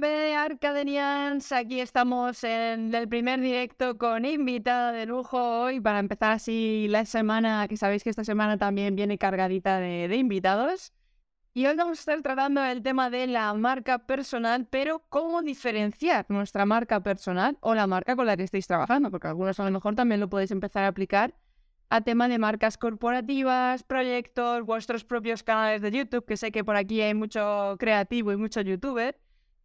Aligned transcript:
B, 0.00 0.34
Arcadenians, 0.34 1.52
aquí 1.52 1.80
estamos 1.80 2.44
en 2.44 2.94
el 2.94 3.08
primer 3.08 3.40
directo 3.40 3.98
con 3.98 4.24
invitada 4.24 4.92
de 4.92 5.06
lujo 5.06 5.62
hoy 5.62 5.80
para 5.80 5.98
empezar 5.98 6.32
así 6.32 6.86
la 6.88 7.04
semana, 7.04 7.66
que 7.68 7.76
sabéis 7.76 8.02
que 8.02 8.10
esta 8.10 8.24
semana 8.24 8.58
también 8.58 8.96
viene 8.96 9.18
cargadita 9.18 9.78
de, 9.78 10.08
de 10.08 10.16
invitados. 10.16 10.92
Y 11.54 11.66
hoy 11.66 11.76
vamos 11.76 11.98
a 11.98 12.00
estar 12.00 12.22
tratando 12.22 12.64
el 12.64 12.82
tema 12.82 13.10
de 13.10 13.26
la 13.26 13.52
marca 13.54 14.06
personal, 14.06 14.66
pero 14.70 15.04
cómo 15.08 15.42
diferenciar 15.42 16.26
nuestra 16.28 16.64
marca 16.64 17.02
personal 17.02 17.58
o 17.60 17.74
la 17.74 17.86
marca 17.86 18.16
con 18.16 18.26
la 18.26 18.36
que 18.36 18.44
estáis 18.44 18.66
trabajando, 18.66 19.10
porque 19.10 19.28
algunos 19.28 19.60
a 19.60 19.64
lo 19.64 19.70
mejor 19.70 19.94
también 19.94 20.20
lo 20.20 20.30
podéis 20.30 20.50
empezar 20.50 20.84
a 20.84 20.88
aplicar 20.88 21.34
a 21.90 22.00
tema 22.00 22.28
de 22.28 22.38
marcas 22.38 22.78
corporativas, 22.78 23.82
proyectos, 23.82 24.64
vuestros 24.64 25.04
propios 25.04 25.42
canales 25.42 25.82
de 25.82 25.90
YouTube, 25.90 26.24
que 26.24 26.38
sé 26.38 26.50
que 26.50 26.64
por 26.64 26.76
aquí 26.76 27.02
hay 27.02 27.12
mucho 27.12 27.76
creativo 27.78 28.32
y 28.32 28.36
mucho 28.36 28.62
youtuber. 28.62 29.18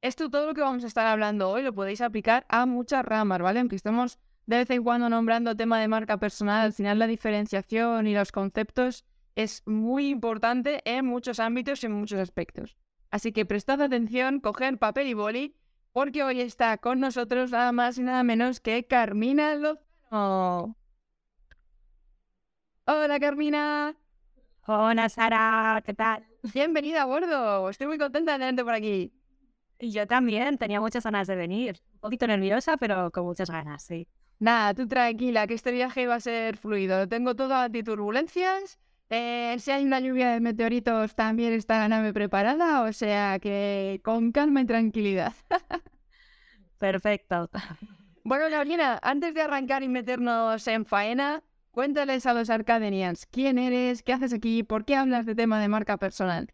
Esto 0.07 0.29
todo 0.29 0.45
lo 0.45 0.53
que 0.53 0.61
vamos 0.61 0.85
a 0.85 0.87
estar 0.87 1.05
hablando 1.05 1.49
hoy 1.49 1.63
lo 1.63 1.73
podéis 1.73 1.99
aplicar 1.99 2.45
a 2.47 2.65
muchas 2.65 3.03
ramas, 3.03 3.41
¿vale? 3.41 3.59
Aunque 3.59 3.75
estemos 3.75 4.19
de 4.45 4.59
vez 4.59 4.69
en 4.69 4.81
cuando 4.81 5.09
nombrando 5.09 5.57
tema 5.57 5.81
de 5.81 5.89
marca 5.89 6.17
personal, 6.17 6.65
al 6.65 6.71
final 6.71 6.97
la 6.97 7.07
diferenciación 7.07 8.07
y 8.07 8.13
los 8.13 8.31
conceptos 8.31 9.03
es 9.35 9.63
muy 9.65 10.07
importante 10.07 10.79
en 10.85 11.05
muchos 11.05 11.41
ámbitos 11.41 11.83
y 11.83 11.87
en 11.87 11.91
muchos 11.91 12.19
aspectos. 12.19 12.77
Así 13.11 13.33
que 13.33 13.45
prestad 13.45 13.81
atención, 13.81 14.39
coger 14.39 14.77
papel 14.77 15.07
y 15.07 15.13
boli, 15.13 15.57
porque 15.91 16.23
hoy 16.23 16.39
está 16.39 16.77
con 16.77 17.01
nosotros 17.01 17.51
nada 17.51 17.73
más 17.73 17.97
y 17.97 18.03
nada 18.03 18.23
menos 18.23 18.61
que 18.61 18.87
Carmina 18.87 19.55
Lozano. 19.55 20.77
Hola 22.85 23.19
Carmina. 23.19 23.97
Hola 24.67 25.09
Sara, 25.09 25.83
¿qué 25.85 25.93
tal? 25.93 26.25
Bienvenida 26.53 27.01
a 27.01 27.05
bordo. 27.05 27.69
Estoy 27.69 27.87
muy 27.87 27.97
contenta 27.97 28.31
de 28.31 28.39
tenerte 28.39 28.63
por 28.63 28.73
aquí. 28.73 29.16
Y 29.79 29.91
yo 29.91 30.07
también, 30.07 30.57
tenía 30.57 30.81
muchas 30.81 31.03
ganas 31.03 31.27
de 31.27 31.35
venir. 31.35 31.79
Un 31.93 31.99
poquito 31.99 32.27
nerviosa, 32.27 32.77
pero 32.77 33.11
con 33.11 33.25
muchas 33.25 33.49
ganas, 33.49 33.83
sí. 33.83 34.07
Nada, 34.39 34.73
tú 34.73 34.87
tranquila, 34.87 35.47
que 35.47 35.53
este 35.53 35.71
viaje 35.71 36.07
va 36.07 36.15
a 36.15 36.19
ser 36.19 36.57
fluido. 36.57 37.07
Tengo 37.07 37.35
todo 37.35 37.55
antiturbulencias. 37.55 38.79
Eh, 39.09 39.55
si 39.59 39.71
hay 39.71 39.85
una 39.85 39.99
lluvia 39.99 40.31
de 40.31 40.39
meteoritos, 40.39 41.15
también 41.15 41.53
está 41.53 41.79
la 41.79 41.87
nave 41.89 42.13
preparada. 42.13 42.83
O 42.83 42.93
sea 42.93 43.39
que 43.39 44.01
con 44.03 44.31
calma 44.31 44.61
y 44.61 44.65
tranquilidad. 44.65 45.33
Perfecto. 46.77 47.49
Bueno, 48.23 48.45
Carolina, 48.49 48.99
antes 49.01 49.33
de 49.33 49.41
arrancar 49.41 49.83
y 49.83 49.87
meternos 49.87 50.67
en 50.67 50.85
faena, 50.85 51.43
cuéntales 51.71 52.25
a 52.25 52.33
los 52.33 52.49
Arcadenians 52.49 53.25
quién 53.25 53.57
eres, 53.57 54.03
qué 54.03 54.13
haces 54.13 54.33
aquí, 54.33 54.63
por 54.63 54.85
qué 54.85 54.95
hablas 54.95 55.25
de 55.25 55.33
tema 55.33 55.59
de 55.61 55.67
marca 55.69 55.97
personal. 55.97 56.53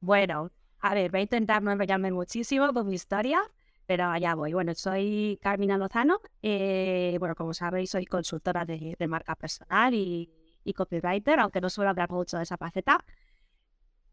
Bueno, 0.00 0.50
a 0.84 0.92
ver, 0.92 1.10
voy 1.10 1.20
a 1.20 1.22
intentar 1.22 1.62
no 1.62 1.72
enrollarme 1.72 2.12
muchísimo 2.12 2.70
con 2.74 2.86
mi 2.86 2.94
historia, 2.94 3.40
pero 3.86 4.04
allá 4.04 4.34
voy. 4.34 4.52
Bueno, 4.52 4.74
soy 4.74 5.38
Carmina 5.40 5.78
Lozano. 5.78 6.20
Eh, 6.42 7.16
bueno, 7.18 7.34
como 7.34 7.54
sabéis, 7.54 7.88
soy 7.88 8.04
consultora 8.04 8.66
de, 8.66 8.94
marca 9.08 9.34
personal 9.34 9.94
y, 9.94 10.30
copywriter, 10.76 11.40
aunque 11.40 11.62
no 11.62 11.70
suelo 11.70 11.88
hablar 11.88 12.10
mucho 12.10 12.36
de 12.36 12.42
esa 12.42 12.58
faceta. 12.58 13.02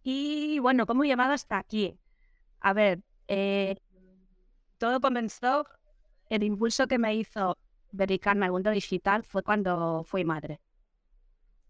Y 0.02 0.60
bueno, 0.60 0.86
¿cómo 0.86 1.04
he 1.04 1.08
llegado 1.08 1.34
hasta 1.34 1.58
aquí? 1.58 2.00
A 2.62 2.72
ver, 2.72 3.02
eh, 3.28 3.76
todo 4.78 5.02
comenzó, 5.02 5.68
el 6.30 6.42
impulso 6.42 6.88
que 6.88 6.98
me 6.98 7.14
hizo 7.16 7.58
dedicarme 7.92 8.46
al 8.46 8.54
mundo 8.54 8.72
digital 8.72 9.24
fue 9.26 9.44
cuando 9.44 10.06
fui 10.06 10.24
madre. 10.24 10.62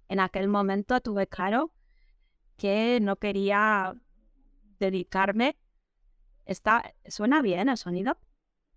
En 0.09 0.19
aquel 0.19 0.47
momento 0.47 1.01
tuve 1.01 1.25
claro 1.25 1.71
que 2.55 2.99
no 3.01 3.15
quería 3.15 3.95
dedicarme. 4.81 5.57
Está, 6.45 6.93
¿Suena 7.07 7.41
bien 7.41 7.69
el 7.69 7.77
sonido? 7.77 8.17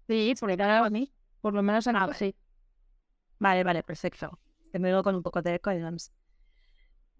Sí, 0.07 0.35
porque 0.39 0.63
a 0.63 0.91
mí, 0.91 1.13
por 1.41 1.55
lo 1.55 1.63
menos 1.63 1.87
en 1.87 1.97
algo, 1.97 2.13
sí. 2.15 2.37
Vale, 3.39 3.65
vale, 3.65 3.83
perfecto. 3.83 4.39
Te 4.71 4.79
me 4.79 5.03
con 5.03 5.15
un 5.15 5.23
poco 5.23 5.43
de 5.43 5.57
eco 5.57 5.71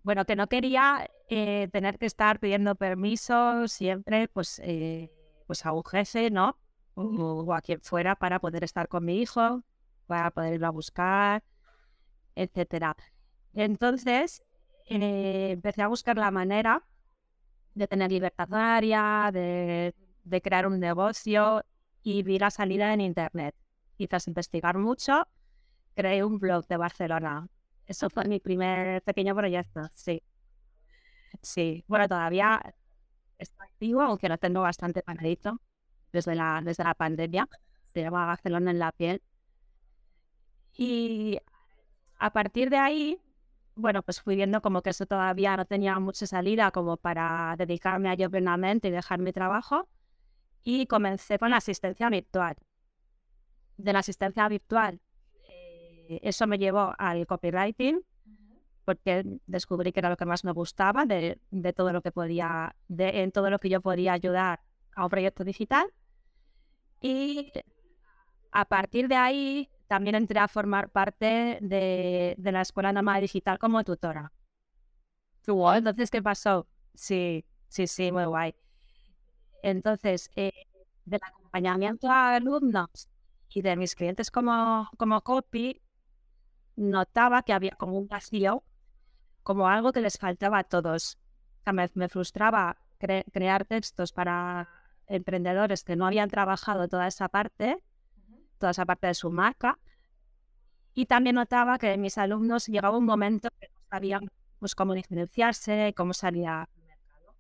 Bueno, 0.03 0.25
que 0.27 0.37
no 0.37 0.49
quería 0.49 1.11
eh, 1.29 1.69
tener 1.73 1.99
que 1.99 2.07
estar 2.07 2.39
pidiendo 2.39 2.75
permiso 2.75 3.67
siempre, 3.69 4.29
pues, 4.29 4.61
eh, 4.63 5.11
pues 5.47 5.65
a 5.65 5.73
un 5.73 5.85
jefe, 5.85 6.31
¿no? 6.31 6.59
O, 6.95 7.53
a 7.53 7.61
quien 7.61 7.81
fuera 7.81 8.15
para 8.15 8.39
poder 8.39 8.63
estar 8.63 8.87
con 8.87 9.05
mi 9.05 9.21
hijo, 9.21 9.65
para 10.07 10.31
poder 10.31 10.55
irlo 10.55 10.69
a 10.69 10.71
buscar, 10.71 11.43
etcétera. 12.37 12.97
Entonces, 13.55 14.45
eh, 14.89 15.51
empecé 15.51 15.83
a 15.83 15.89
buscar 15.89 16.17
la 16.17 16.31
manera 16.31 16.87
de 17.75 17.89
tener 17.89 18.11
libertad 18.11 18.53
área, 18.53 19.31
de, 19.33 19.95
de 20.25 20.43
crear 20.43 20.67
un 20.67 20.81
negocio 20.81 21.65
y 22.03 22.23
vi 22.23 22.39
la 22.39 22.51
salida 22.51 22.93
en 22.93 23.01
Internet. 23.01 23.55
Y 23.97 24.09
tras 24.09 24.27
investigar 24.29 24.79
mucho, 24.79 25.27
creé 25.95 26.25
un 26.25 26.39
blog 26.39 26.67
de 26.67 26.77
Barcelona. 26.77 27.49
Eso 27.87 28.11
fue 28.11 28.25
mi 28.25 28.41
primer 28.41 29.03
pequeño 29.03 29.35
proyecto, 29.35 29.83
sí. 29.95 30.23
Sí, 31.43 31.85
bueno, 31.89 32.09
todavía 32.09 32.75
está 33.39 33.65
activo, 33.65 34.03
aunque 34.03 34.29
lo 34.29 34.39
tengo 34.39 34.61
bastante 34.63 35.03
panadito 35.03 35.61
desde 36.13 36.35
la, 36.35 36.61
desde 36.65 36.85
la 36.85 36.95
pandemia. 36.95 37.49
Se 37.87 38.03
llama 38.03 38.27
Barcelona 38.27 38.71
en 38.71 38.79
la 38.79 38.93
piel. 38.93 39.23
Y 40.77 41.39
a 42.19 42.33
partir 42.33 42.71
de 42.71 42.79
ahí 42.79 43.21
bueno, 43.77 44.03
pues 44.03 44.21
fui 44.21 44.37
viendo 44.37 44.61
como 44.63 44.83
que 44.83 44.91
eso 44.91 45.07
todavía 45.07 45.57
no 45.57 45.65
tenía 45.65 45.99
mucha 45.99 46.27
salida 46.27 46.71
como 46.71 46.97
para 46.97 47.55
dedicarme 47.59 48.09
a 48.09 48.13
ello 48.13 48.31
plenamente 48.31 48.89
y 48.89 48.91
dejar 48.91 49.19
mi 49.21 49.33
trabajo. 49.33 49.89
Y 50.63 50.87
comencé 50.87 51.39
con 51.39 51.51
la 51.51 51.59
asistencia 51.59 52.09
virtual. 52.09 52.57
De 53.77 53.93
la 53.93 53.99
asistencia 53.99 54.49
virtual, 54.49 55.01
eh, 55.49 56.21
eso 56.23 56.47
me 56.47 56.59
llevó 56.59 56.95
al 56.99 57.27
copywriting, 57.27 58.01
porque 58.85 59.25
descubrí 59.47 59.93
que 59.93 60.01
era 60.01 60.11
lo 60.11 60.17
que 60.17 60.27
más 60.27 60.45
me 60.45 60.53
gustaba 60.53 61.07
de, 61.07 61.41
de 61.51 61.73
todo 61.73 61.93
lo 61.93 62.01
que 62.03 62.13
podía, 62.13 62.77
de, 62.89 63.23
en 63.23 63.33
todo 63.33 63.51
lo 63.51 63.59
que 63.59 63.69
yo 63.69 63.81
podía 63.81 64.13
ayudar 64.13 64.61
a 64.95 65.05
un 65.05 65.11
proyecto 65.11 65.43
digital. 65.45 65.87
Y 67.01 67.53
a 68.53 68.65
partir 68.65 69.09
de 69.09 69.17
ahí 69.17 69.69
también 69.87 70.17
entré 70.17 70.39
a 70.41 70.49
formar 70.49 70.91
parte 70.91 71.59
de, 71.61 72.37
la 72.39 72.63
Escuela 72.63 72.93
Nómada 72.93 73.21
Digital 73.21 73.59
como 73.59 73.85
tutora. 73.85 74.33
Entonces, 75.47 76.11
¿qué 76.11 76.23
pasó? 76.23 76.67
Sí, 76.95 77.45
sí, 77.69 77.87
sí, 77.87 78.11
muy 78.11 78.25
guay. 78.25 78.55
Entonces, 79.63 80.31
eh, 80.37 80.53
del 81.05 81.21
acompañamiento 81.23 82.11
a 82.11 82.35
alumnos 82.35 83.09
y 83.51 83.63
de 83.63 83.77
mis 83.77 83.95
clientes 83.95 84.31
como, 84.31 84.89
como 84.97 85.21
copy, 85.23 85.81
notaba 86.77 87.43
que 87.43 87.53
había 87.53 87.73
como 87.73 87.99
un 87.99 88.09
vacío, 88.09 88.65
como 89.43 89.69
algo 89.69 89.93
que 89.93 90.01
les 90.01 90.19
faltaba 90.19 90.59
a 90.59 90.65
todos. 90.65 91.19
O 91.61 91.63
sea, 91.65 91.73
me, 91.73 92.09
frustraba 92.09 92.79
crear 92.99 93.65
textos 93.65 94.13
para 94.13 94.69
emprendedores 95.07 95.85
que 95.85 95.97
no 95.97 96.07
habían 96.07 96.31
trabajado 96.31 96.89
toda 96.89 97.07
esa 97.07 97.29
parte 97.29 97.83
toda 98.59 98.71
esa 98.71 98.85
parte 98.85 99.07
de 99.07 99.15
su 99.15 99.31
marca. 99.31 99.79
Y 100.95 101.07
también 101.07 101.37
notaba 101.37 101.79
que 101.79 101.97
mis 101.99 102.19
alumnos 102.19 102.67
llegaba 102.67 102.97
un 102.97 103.05
momento 103.05 103.49
que 103.61 103.69
no 103.69 103.81
sabían 103.91 104.31
pues, 104.59 104.75
cómo 104.75 104.95
diferenciarse, 104.95 105.93
cómo 105.97 106.13
salir 106.13 106.47
al 106.47 106.69
mercado. 106.87 107.35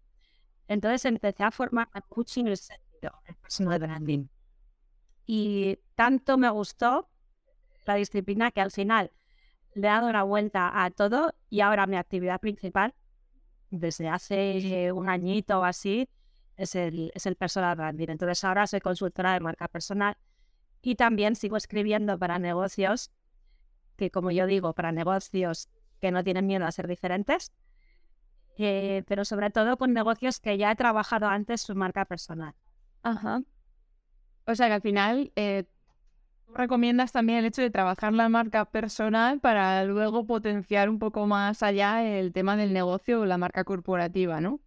Entonces 0.69 1.05
empecé 1.05 1.45
a 1.45 1.51
formar 1.51 1.89
coaching 2.09 2.43
en 2.43 2.49
el 2.49 2.57
sentido, 2.57 3.13
el 3.27 3.35
personal 3.37 3.79
branding. 3.79 4.27
Y 5.27 5.79
tanto 5.95 6.37
me 6.37 6.51
gustó 6.51 7.09
la 7.87 7.95
disciplina 7.95 8.51
que 8.51 8.61
al 8.61 8.71
final 8.71 9.13
le 9.75 9.87
he 9.87 9.91
dado 9.91 10.13
la 10.13 10.23
vuelta 10.23 10.85
a 10.85 10.91
todo 10.91 11.33
y 11.49 11.61
ahora 11.61 11.87
mi 11.87 11.97
actividad 11.97 12.41
principal, 12.41 12.95
desde 13.71 14.09
hace 14.09 14.93
un 14.93 15.09
añito 15.09 15.61
o 15.61 15.65
así, 15.65 16.09
es 16.57 16.75
el, 16.75 17.11
es 17.15 17.27
el 17.27 17.37
personal 17.37 17.77
branding. 17.77 18.09
Entonces 18.09 18.43
ahora 18.45 18.67
soy 18.67 18.81
consultora 18.81 19.33
de 19.35 19.41
marca 19.41 19.69
personal 19.69 20.17
y 20.85 20.97
también 20.97 21.35
sigo 21.35 21.57
escribiendo 21.57 22.19
para 22.19 22.39
negocios, 22.39 23.11
que 23.97 24.11
como 24.11 24.31
yo 24.31 24.47
digo, 24.47 24.75
para 24.75 24.93
negocios 24.93 25.71
que 25.99 26.11
no 26.11 26.23
tienen 26.23 26.47
miedo 26.47 26.67
a 26.67 26.73
ser 26.73 26.87
diferentes, 26.87 27.53
eh, 28.59 29.03
pero 29.09 29.25
sobre 29.25 29.51
todo 29.51 29.79
con 29.79 29.95
negocios 29.95 30.41
que 30.41 30.59
ya 30.59 30.71
he 30.71 30.77
trabajado 30.77 31.27
antes 31.27 31.63
su 31.63 31.75
marca 31.75 32.05
personal. 32.05 32.55
Ajá. 33.03 33.43
O 34.47 34.55
sea 34.55 34.67
que 34.67 34.75
al 34.75 34.83
final 34.83 35.33
eh, 35.37 35.65
recomiendas 36.53 37.13
también 37.13 37.39
el 37.39 37.47
hecho 37.47 37.63
de 37.63 37.71
trabajar 37.71 38.13
la 38.13 38.29
marca 38.29 38.67
personal 38.67 39.41
para 39.41 39.85
luego 39.85 40.27
potenciar 40.27 40.91
un 40.91 40.99
poco 40.99 41.27
más 41.27 41.63
allá 41.63 42.05
el 42.05 42.35
tema 42.35 42.59
del 42.59 42.75
negocio 42.75 43.23
o 43.23 43.25
la 43.25 43.39
marca 43.39 43.65
corporativa, 43.65 44.43
¿no? 44.43 44.61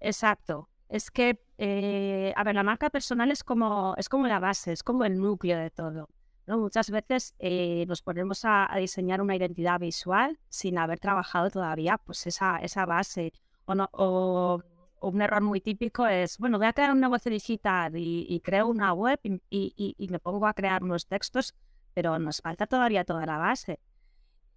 Exacto. 0.00 0.68
Es 0.88 1.12
que 1.12 1.45
eh, 1.58 2.32
a 2.36 2.44
ver, 2.44 2.54
la 2.54 2.62
marca 2.62 2.90
personal 2.90 3.30
es 3.30 3.42
como, 3.42 3.94
es 3.96 4.08
como 4.08 4.26
la 4.26 4.38
base, 4.38 4.72
es 4.72 4.82
como 4.82 5.04
el 5.04 5.18
núcleo 5.18 5.58
de 5.58 5.70
todo. 5.70 6.08
¿no? 6.46 6.58
Muchas 6.58 6.90
veces 6.90 7.34
eh, 7.38 7.84
nos 7.88 8.02
ponemos 8.02 8.44
a, 8.44 8.68
diseñar 8.78 9.20
una 9.20 9.36
identidad 9.36 9.80
visual 9.80 10.38
sin 10.48 10.78
haber 10.78 11.00
trabajado 11.00 11.50
todavía 11.50 11.98
pues 11.98 12.26
esa, 12.26 12.58
esa 12.58 12.84
base 12.86 13.32
o, 13.64 13.74
no, 13.74 13.88
o, 13.92 14.62
un 15.00 15.22
error 15.22 15.42
muy 15.42 15.60
típico 15.60 16.06
es, 16.06 16.38
bueno, 16.38 16.58
voy 16.58 16.66
a 16.66 16.72
crear 16.72 16.92
un 16.92 17.00
negocio 17.00 17.30
digital 17.30 17.92
y, 17.96 18.40
creo 18.44 18.68
una 18.68 18.92
web 18.92 19.18
y, 19.24 19.40
y, 19.50 20.08
me 20.08 20.18
pongo 20.18 20.46
a 20.46 20.54
crear 20.54 20.82
unos 20.82 21.06
textos, 21.06 21.54
pero 21.94 22.18
nos 22.18 22.40
falta 22.40 22.66
todavía 22.66 23.04
toda 23.04 23.26
la 23.26 23.38
base. 23.38 23.80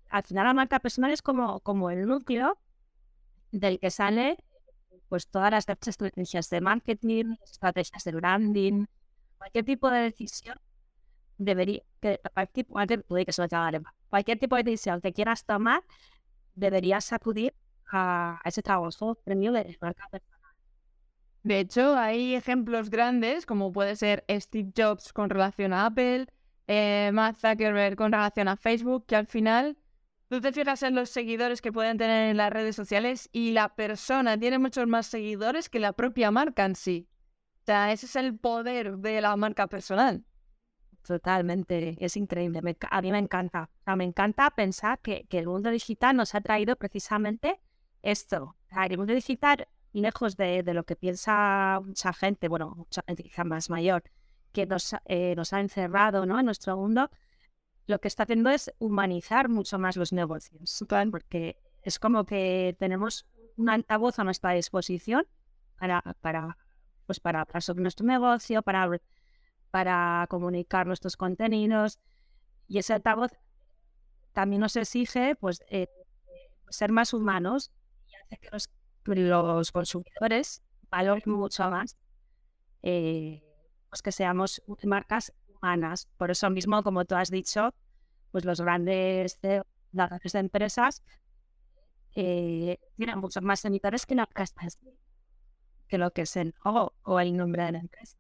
Al 0.10 0.24
final 0.24 0.46
la 0.46 0.54
marca 0.54 0.80
personal 0.80 1.12
es 1.12 1.22
como, 1.22 1.60
como 1.62 1.90
el 1.92 2.08
núcleo 2.08 2.58
del 3.52 3.80
que 3.80 3.92
sale 3.92 4.44
pues 5.10 5.28
todas 5.28 5.52
las 5.52 5.68
estrategias 5.68 6.50
de 6.50 6.62
marketing, 6.62 7.36
estrategias 7.44 8.04
de 8.04 8.12
branding, 8.12 8.86
cualquier 9.38 9.66
tipo 9.66 9.90
de 9.90 10.02
decisión 10.02 10.58
debería, 11.38 11.82
que, 12.00 12.20
cualquier, 12.34 12.68
cualquier 14.10 14.40
tipo 14.40 14.56
de 14.56 14.64
decisión 14.64 15.02
que 15.02 15.14
quieras 15.14 15.46
tomar, 15.46 15.84
deberías 16.54 17.12
acudir 17.12 17.56
a, 17.92 18.40
ese 18.46 18.62
trabajo 18.62 19.16
premio 19.16 19.52
de 19.52 19.78
marca 19.82 20.08
personal. 20.10 20.40
De 21.42 21.60
hecho, 21.60 21.96
hay 21.96 22.36
ejemplos 22.36 22.90
grandes, 22.90 23.46
como 23.46 23.72
puede 23.72 23.96
ser 23.96 24.26
Steve 24.30 24.72
Jobs 24.76 25.14
con 25.14 25.30
relación 25.30 25.74
a 25.74 25.88
Apple, 25.88 26.28
eh, 26.68 27.10
Matt 27.14 27.38
Zuckerberg 27.38 27.96
con 27.96 28.12
relación 28.12 28.48
a 28.50 28.58
Facebook, 28.58 29.06
que 29.08 29.16
al 29.16 29.26
final 29.26 29.78
tú 30.30 30.40
te 30.42 30.54
fijas 30.54 30.84
en 30.84 30.96
los 30.96 31.10
seguidores 31.10 31.62
que 31.62 31.74
pueden 31.74 31.98
tener 31.98 32.30
en 32.30 32.38
las 32.38 32.52
redes 32.54 32.76
sociales 32.76 33.30
y 33.32 33.52
la 33.52 33.76
persona 33.76 34.38
tiene 34.38 34.60
muchos 34.60 34.88
más 34.88 35.08
seguidores 35.08 35.70
que 35.70 35.80
la 35.80 35.94
propia 35.94 36.32
marca 36.32 36.66
en 36.66 36.76
sí. 36.76 37.08
O 37.62 37.66
sea, 37.66 37.92
ese 37.92 38.06
es 38.06 38.16
el 38.16 38.38
poder 38.38 38.98
de 38.98 39.22
la 39.22 39.36
marca 39.36 39.68
personal. 39.68 40.24
Totalmente, 41.06 41.98
es 42.00 42.16
increíble. 42.18 42.62
a 42.90 43.02
mí 43.02 43.12
me 43.12 43.18
encanta. 43.18 43.70
O 43.82 43.84
sea, 43.84 43.96
me 43.96 44.04
encanta 44.04 44.50
pensar 44.52 45.00
que, 45.00 45.26
que, 45.28 45.40
el 45.40 45.48
mundo 45.48 45.72
digital 45.72 46.16
nos 46.16 46.36
ha 46.36 46.42
traído 46.42 46.76
precisamente 46.76 47.60
esto. 48.02 48.56
el 48.72 48.98
mundo 48.98 49.14
digital, 49.14 49.68
lejos 49.94 50.38
de, 50.38 50.62
de, 50.62 50.74
lo 50.74 50.84
que 50.84 50.96
piensa 50.96 51.82
mucha 51.84 52.14
gente, 52.14 52.48
bueno, 52.48 52.76
mucha 52.76 53.02
gente 53.08 53.24
quizá 53.24 53.44
más 53.44 53.70
mayor, 53.70 54.04
que 54.52 54.66
nos, 54.66 54.96
eh, 55.06 55.34
nos 55.36 55.54
ha 55.54 55.60
encerrado 55.60 56.26
¿no? 56.26 56.40
en 56.40 56.46
nuestro 56.46 56.78
mundo, 56.78 57.10
lo 57.90 58.00
que 58.00 58.08
está 58.08 58.24
haciendo 58.24 58.50
es 58.52 58.72
humanizar 58.78 59.50
mucho 59.50 59.80
más 59.80 59.96
los 59.98 60.14
negocios. 60.14 60.84
Porque 61.12 61.58
es 61.82 62.00
como 62.00 62.24
que 62.26 62.76
tenemos 62.80 63.26
un 63.58 63.70
altavoz 63.70 64.20
a 64.20 64.24
nuestra 64.24 64.52
disposición 64.52 65.26
para, 65.78 66.02
para, 66.22 66.58
pues 67.06 67.20
para 67.20 67.42
hablar 67.42 67.62
sobre 67.64 67.82
nuestro 67.82 68.06
negocio, 68.06 68.62
para 68.62 68.90
para 69.72 70.26
comunicar 70.30 70.88
nuestros 70.88 71.16
contenidos 71.16 72.00
y 72.68 72.80
ese 72.80 72.94
altavoz 72.94 73.32
también 74.34 74.62
nos 74.62 74.76
exige 74.76 75.36
pues 75.36 75.64
eh, 75.70 75.88
ser 76.70 76.92
más 76.92 77.14
humanos 77.14 77.72
y 78.08 78.16
hace 78.16 78.38
que 78.38 78.50
los, 78.52 78.68
los 79.06 79.72
consumidores 79.72 80.64
valoren 80.90 81.24
mucho 81.28 81.70
más 81.70 81.98
eh, 82.82 83.44
pues 83.90 84.02
que 84.02 84.12
seamos 84.12 84.64
marcas 84.84 85.34
Por 86.18 86.32
eso 86.32 86.50
mismo, 86.50 86.84
como 86.84 87.06
tú 87.06 87.16
has 87.16 87.30
dicho, 87.30 87.74
pues 88.32 88.46
los 88.46 88.62
grandes 88.62 89.40
de, 89.42 89.64
las 89.92 90.10
grandes 90.10 90.36
empresas 90.36 91.04
eh, 92.16 92.80
tienen 92.96 93.20
muchos 93.20 93.44
más 93.44 93.60
seguidores 93.60 94.06
que, 94.06 94.16
que 95.88 95.98
lo 95.98 96.12
que 96.12 96.22
es 96.22 96.36
el 96.36 96.54
o 96.64 97.20
el 97.20 97.36
nombre 97.36 97.64
de 97.64 97.72
la 97.74 97.80
empresa. 97.80 98.18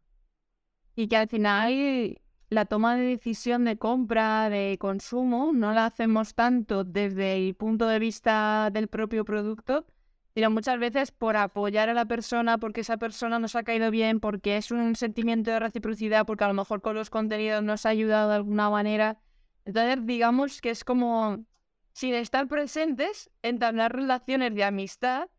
Y 0.95 1.07
que 1.07 1.17
al 1.17 1.29
final 1.29 2.19
la 2.49 2.65
toma 2.65 2.95
de 2.95 3.03
decisión 3.03 3.63
de 3.65 3.77
compra, 3.77 4.49
de 4.49 4.77
consumo, 4.79 5.51
no 5.53 5.71
la 5.71 5.85
hacemos 5.85 6.33
tanto 6.33 6.83
desde 6.83 7.35
el 7.35 7.55
punto 7.55 7.87
de 7.87 7.99
vista 7.99 8.69
del 8.71 8.87
propio 8.87 9.23
producto, 9.23 9.85
sino 10.33 10.49
muchas 10.49 10.79
veces 10.79 11.11
por 11.11 11.37
apoyar 11.37 11.89
a 11.89 11.93
la 11.93 12.05
persona, 12.05 12.57
porque 12.57 12.81
esa 12.81 12.97
persona 12.97 13.39
nos 13.39 13.55
ha 13.55 13.63
caído 13.63 13.91
bien, 13.91 14.19
porque 14.19 14.57
es 14.57 14.71
un 14.71 14.95
sentimiento 14.95 15.51
de 15.51 15.59
reciprocidad, 15.59 16.25
porque 16.25 16.43
a 16.43 16.47
lo 16.47 16.53
mejor 16.53 16.81
con 16.81 16.95
los 16.95 17.09
contenidos 17.09 17.63
nos 17.63 17.85
ha 17.85 17.89
ayudado 17.89 18.29
de 18.29 18.35
alguna 18.35 18.69
manera. 18.69 19.19
Entonces, 19.65 20.05
digamos 20.05 20.61
que 20.61 20.69
es 20.69 20.83
como, 20.83 21.45
sin 21.93 22.13
estar 22.13 22.47
presentes, 22.47 23.29
entablar 23.41 23.95
relaciones 23.95 24.55
de 24.55 24.63
amistad 24.63 25.29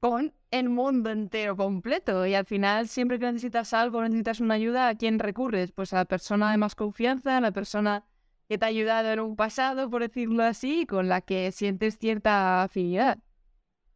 con 0.00 0.32
el 0.50 0.68
mundo 0.68 1.10
entero 1.10 1.56
completo. 1.56 2.26
Y 2.26 2.34
al 2.34 2.46
final, 2.46 2.88
siempre 2.88 3.18
que 3.18 3.26
necesitas 3.26 3.72
algo, 3.72 4.02
necesitas 4.02 4.40
una 4.40 4.54
ayuda, 4.54 4.88
¿a 4.88 4.94
quién 4.94 5.18
recurres? 5.18 5.72
Pues 5.72 5.92
a 5.92 5.96
la 5.96 6.04
persona 6.06 6.50
de 6.50 6.56
más 6.56 6.74
confianza, 6.74 7.36
a 7.36 7.40
la 7.40 7.52
persona 7.52 8.04
que 8.48 8.58
te 8.58 8.64
ha 8.64 8.68
ayudado 8.68 9.12
en 9.12 9.20
un 9.20 9.36
pasado, 9.36 9.88
por 9.90 10.02
decirlo 10.02 10.42
así, 10.42 10.86
con 10.86 11.08
la 11.08 11.20
que 11.20 11.52
sientes 11.52 11.98
cierta 11.98 12.64
afinidad. 12.64 13.18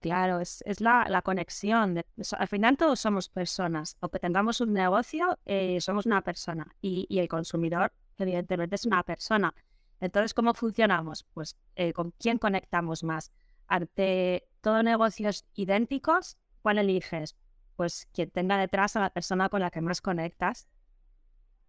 Claro, 0.05 0.41
es, 0.41 0.63
es 0.67 0.83
la, 0.83 1.07
la, 1.09 1.23
conexión. 1.23 1.95
De, 1.95 2.05
al 2.39 2.47
final 2.47 2.77
todos 2.77 3.01
somos 3.01 3.31
personas. 3.31 3.97
O 4.01 4.11
que 4.11 4.19
tengamos 4.19 4.61
un 4.61 4.75
negocio, 4.75 5.39
eh, 5.47 5.81
somos 5.81 6.05
una 6.05 6.21
persona. 6.21 6.77
Y, 6.83 7.07
y, 7.09 7.21
el 7.21 7.29
consumidor, 7.29 7.91
evidentemente, 8.19 8.75
es 8.75 8.85
una 8.85 9.03
persona. 9.03 9.55
Entonces, 10.01 10.35
¿cómo 10.35 10.53
funcionamos? 10.53 11.25
Pues 11.33 11.57
eh, 11.75 11.95
con 11.95 12.11
quién 12.19 12.37
conectamos 12.37 13.03
más. 13.03 13.33
Ante 13.67 14.47
todos 14.61 14.85
negocios 14.85 15.47
idénticos, 15.55 16.37
¿cuál 16.61 16.77
eliges? 16.77 17.35
Pues 17.75 18.07
quien 18.13 18.31
tenga 18.31 18.59
detrás 18.59 18.97
a 18.97 19.01
la 19.01 19.09
persona 19.11 19.49
con 19.49 19.63
la 19.63 19.71
que 19.71 19.81
más 19.81 20.03
conectas. 20.03 20.69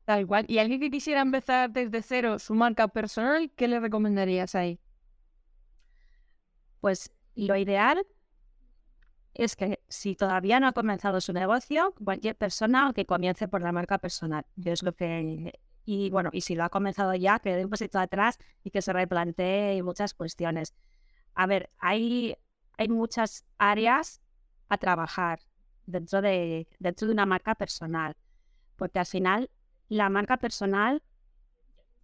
Da 0.06 0.20
igual. 0.20 0.44
¿Y 0.50 0.60
alguien 0.60 0.82
que 0.82 0.92
quisiera 0.92 1.22
empezar 1.22 1.72
desde 1.72 2.02
cero 2.02 2.38
su 2.38 2.54
marca 2.54 2.90
personal, 2.90 3.50
qué 3.56 3.70
le 3.70 3.80
recomendarías 3.80 4.56
ahí? 4.56 4.78
Pues 6.82 7.14
lo 7.36 7.56
ideal 7.56 8.06
es 9.36 9.56
que 9.56 9.82
si 9.88 10.16
todavía 10.16 10.60
no 10.60 10.68
ha 10.68 10.74
comenzado 10.74 11.22
su 11.22 11.34
negocio, 11.34 11.94
cualquier 12.04 12.36
persona 12.36 12.92
que 12.96 13.06
comience 13.06 13.48
por 13.48 13.62
la 13.62 13.72
marca 13.72 13.98
personal. 13.98 14.46
Yo 14.56 14.72
es 14.72 14.82
lo 14.82 14.94
que 14.94 15.54
y 15.86 16.10
bueno, 16.10 16.32
y 16.34 16.42
si 16.42 16.56
lo 16.56 16.64
ha 16.64 16.70
comenzado 16.70 17.14
ya, 17.14 17.40
que 17.40 17.56
dé 17.56 17.64
un 17.64 17.70
pasito 17.70 18.00
atrás 18.00 18.40
y 18.64 18.72
que 18.72 18.82
se 18.82 18.92
replantee 18.92 19.82
muchas 19.84 20.16
cuestiones. 20.16 20.74
A 21.36 21.46
ver, 21.46 21.70
hay, 21.78 22.36
hay 22.78 22.90
muchas 22.90 23.46
áreas 23.60 24.20
a 24.68 24.78
trabajar 24.78 25.42
dentro 25.86 26.22
de, 26.22 26.68
dentro 26.80 27.08
de 27.08 27.14
una 27.14 27.28
marca 27.28 27.54
personal, 27.54 28.18
porque 28.75 28.98
al 28.98 29.06
final 29.06 29.51
la 29.88 30.10
marca 30.10 30.38
personal, 30.38 31.04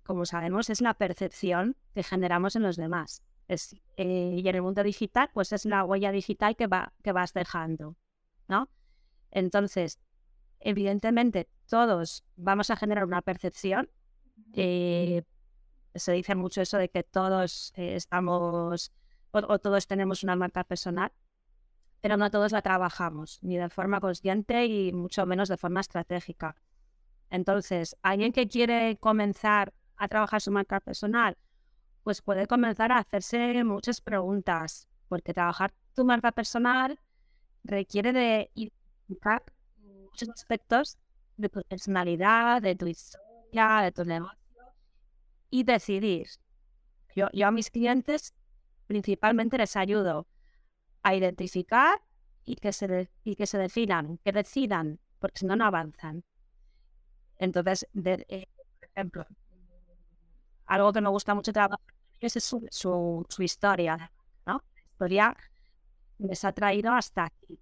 como 0.03 0.25
sabemos, 0.25 0.69
es 0.69 0.81
la 0.81 0.93
percepción 0.93 1.75
que 1.95 2.03
generamos 2.03 2.55
en 2.55 2.61
los 2.61 2.75
demás. 2.75 3.23
Es, 3.51 3.75
eh, 3.97 4.35
y 4.37 4.47
en 4.47 4.55
el 4.55 4.61
mundo 4.61 4.81
digital, 4.81 5.29
pues 5.33 5.51
es 5.51 5.65
la 5.65 5.83
huella 5.83 6.13
digital 6.13 6.55
que, 6.55 6.67
va, 6.67 6.93
que 7.03 7.11
vas 7.11 7.33
dejando, 7.33 7.97
¿no? 8.47 8.69
Entonces, 9.29 9.99
evidentemente, 10.61 11.49
todos 11.67 12.23
vamos 12.37 12.69
a 12.69 12.77
generar 12.77 13.03
una 13.03 13.21
percepción. 13.21 13.89
Eh, 14.53 15.23
se 15.93 16.13
dice 16.13 16.33
mucho 16.35 16.61
eso 16.61 16.77
de 16.77 16.87
que 16.87 17.03
todos 17.03 17.73
eh, 17.75 17.95
estamos 17.95 18.93
o, 19.31 19.59
todos 19.59 19.85
tenemos 19.85 20.23
una 20.23 20.37
marca 20.37 20.63
personal, 20.63 21.11
pero 21.99 22.15
no 22.15 22.31
todos 22.31 22.53
la 22.53 22.61
trabajamos, 22.61 23.39
ni 23.41 23.57
de 23.57 23.69
forma 23.69 23.99
consciente 23.99 24.65
y 24.65 24.93
mucho 24.93 25.25
menos 25.25 25.49
de 25.49 25.57
forma 25.57 25.81
estratégica. 25.81 26.55
Entonces, 27.29 27.97
alguien 28.01 28.31
que 28.31 28.47
quiere 28.47 28.97
comenzar 28.97 29.73
a 29.97 30.07
trabajar 30.07 30.41
su 30.41 30.51
marca 30.51 30.79
personal, 30.79 31.37
pues 32.03 32.21
puede 32.21 32.47
comenzar 32.47 32.91
a 32.91 32.97
hacerse 32.97 33.63
muchas 33.63 34.01
preguntas, 34.01 34.87
porque 35.07 35.33
trabajar 35.33 35.73
tu 35.93 36.05
marca 36.05 36.31
personal 36.31 36.99
requiere 37.63 38.13
de 38.13 38.51
identificar 38.55 39.43
muchos 39.77 40.29
aspectos 40.29 40.97
de 41.37 41.49
tu 41.49 41.61
personalidad, 41.63 42.61
de 42.61 42.75
tu 42.75 42.87
historia, 42.87 43.81
de 43.81 43.91
tu 43.91 44.05
negocio 44.05 44.37
y 45.49 45.63
decidir. 45.63 46.27
Yo, 47.15 47.27
yo 47.33 47.47
a 47.47 47.51
mis 47.51 47.69
clientes 47.69 48.33
principalmente 48.87 49.57
les 49.57 49.75
ayudo 49.75 50.27
a 51.03 51.15
identificar 51.15 52.01
y 52.43 52.55
que 52.55 52.73
se, 52.73 53.09
y 53.23 53.35
que 53.35 53.45
se 53.45 53.57
definan, 53.57 54.17
que 54.23 54.31
decidan, 54.31 54.99
porque 55.19 55.39
si 55.39 55.45
no, 55.45 55.55
no 55.55 55.65
avanzan. 55.65 56.23
Entonces, 57.37 57.87
eh, 57.93 58.47
por 58.79 58.89
ejemplo, 58.89 59.25
algo 60.73 60.93
que 60.93 61.01
me 61.01 61.09
gusta 61.09 61.35
mucho 61.35 61.53
trabajar 61.53 61.79
es 62.19 62.33
su, 62.43 62.67
su, 62.69 63.43
historia, 63.43 64.11
¿no? 64.45 64.63
La 64.75 64.81
historia 64.81 65.37
les 66.19 66.45
ha 66.45 66.51
traído 66.51 66.93
hasta 66.93 67.25
aquí. 67.25 67.59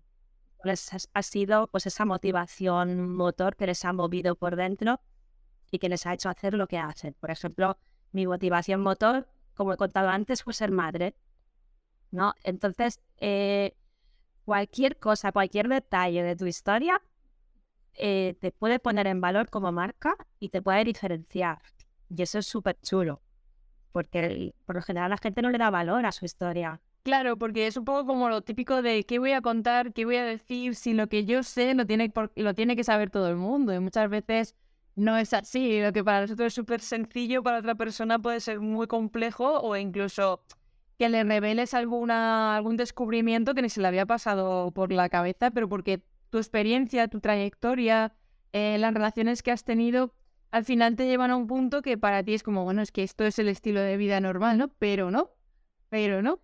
Les 0.64 0.90
ha, 1.14 1.24
sido 1.24 1.68
pues 1.68 1.86
esa 1.88 2.04
motivación 2.04 3.10
motor 3.16 3.56
que 3.56 3.68
les 3.68 3.86
ha 3.86 3.94
movido 3.94 4.36
por 4.36 4.58
dentro 4.58 5.00
y 5.72 5.80
que 5.80 5.88
les 5.88 6.06
ha 6.06 6.14
hecho 6.14 6.28
hacer 6.28 6.54
lo 6.56 6.68
que 6.68 6.78
hacen. 6.78 7.16
Por 7.22 7.32
ejemplo, 7.32 7.78
mi 8.12 8.28
motivación 8.28 8.82
motor 8.82 9.28
como 9.60 9.74
he 9.74 9.78
contado 9.78 10.08
antes, 10.08 10.42
fue 10.42 10.54
ser 10.54 10.72
madre, 10.72 11.16
¿no? 12.12 12.34
Entonces, 12.46 13.02
eh, 13.18 13.76
cualquier 14.46 14.98
cosa, 14.98 15.34
cualquier 15.34 15.68
detalle 15.68 16.24
de 16.24 16.38
tu 16.38 16.46
historia 16.46 17.02
eh, 17.96 18.38
te 18.40 18.54
puede 18.54 18.80
poner 18.80 19.08
en 19.08 19.20
valor 19.20 19.50
como 19.50 19.74
marca 19.74 20.16
y 20.40 20.48
te 20.48 20.62
puede 20.62 20.86
diferenciar. 20.86 21.60
Y 22.10 22.22
eso 22.22 22.40
es 22.40 22.48
súper 22.48 22.78
chulo, 22.82 23.22
porque 23.92 24.54
por 24.66 24.76
lo 24.76 24.82
general 24.82 25.12
la 25.12 25.18
gente 25.18 25.42
no 25.42 25.50
le 25.50 25.58
da 25.58 25.70
valor 25.70 26.06
a 26.06 26.12
su 26.12 26.26
historia. 26.26 26.82
Claro, 27.04 27.38
porque 27.38 27.68
es 27.68 27.78
un 27.78 27.86
poco 27.86 28.06
como 28.06 28.30
lo 28.30 28.42
típico 28.42 28.82
de 28.82 29.06
qué 29.06 29.20
voy 29.20 29.32
a 29.32 29.42
contar, 29.42 29.94
qué 29.94 30.06
voy 30.06 30.18
a 30.18 30.24
decir, 30.24 30.76
si 30.76 30.94
lo 30.94 31.08
que 31.08 31.26
yo 31.26 31.44
sé 31.44 31.74
lo 31.74 31.86
tiene, 31.86 32.12
lo 32.36 32.54
tiene 32.54 32.76
que 32.76 32.84
saber 32.84 33.10
todo 33.10 33.30
el 33.30 33.36
mundo. 33.36 33.74
Y 33.74 33.80
muchas 33.80 34.10
veces 34.10 34.56
no 34.96 35.18
es 35.18 35.34
así. 35.34 35.82
Lo 35.82 35.94
que 35.94 36.04
para 36.04 36.22
nosotros 36.22 36.48
es 36.48 36.54
súper 36.54 36.82
sencillo, 36.82 37.42
para 37.42 37.60
otra 37.60 37.76
persona 37.76 38.20
puede 38.20 38.40
ser 38.42 38.60
muy 38.60 38.88
complejo 38.88 39.60
o 39.62 39.76
incluso 39.78 40.42
que 40.98 41.08
le 41.08 41.24
reveles 41.24 41.74
alguna, 41.74 42.58
algún 42.58 42.76
descubrimiento 42.76 43.56
que 43.56 43.62
ni 43.62 43.70
se 43.70 43.82
le 43.82 43.88
había 43.88 44.06
pasado 44.06 44.72
por 44.72 44.92
la 44.92 45.08
cabeza, 45.08 45.50
pero 45.52 45.70
porque 45.70 46.04
tu 46.30 46.38
experiencia, 46.38 47.08
tu 47.08 47.22
trayectoria, 47.22 48.14
eh, 48.52 48.78
las 48.78 48.94
relaciones 48.94 49.42
que 49.42 49.52
has 49.52 49.64
tenido, 49.64 50.14
al 50.52 50.66
final 50.66 50.96
te 50.96 51.06
llevan 51.06 51.32
a 51.32 51.36
un 51.36 51.48
punto 51.48 51.82
que 51.82 51.98
para 51.98 52.24
ti 52.24 52.34
es 52.34 52.44
como, 52.44 52.64
bueno, 52.64 52.82
es 52.82 52.92
que 52.92 53.04
esto 53.04 53.24
es 53.24 53.40
el 53.40 53.48
estilo 53.50 53.82
de 53.82 53.98
vida 53.98 54.20
normal, 54.20 54.58
¿no? 54.58 54.70
Pero 54.80 55.12
no, 55.12 55.32
pero 55.90 56.22
no. 56.22 56.40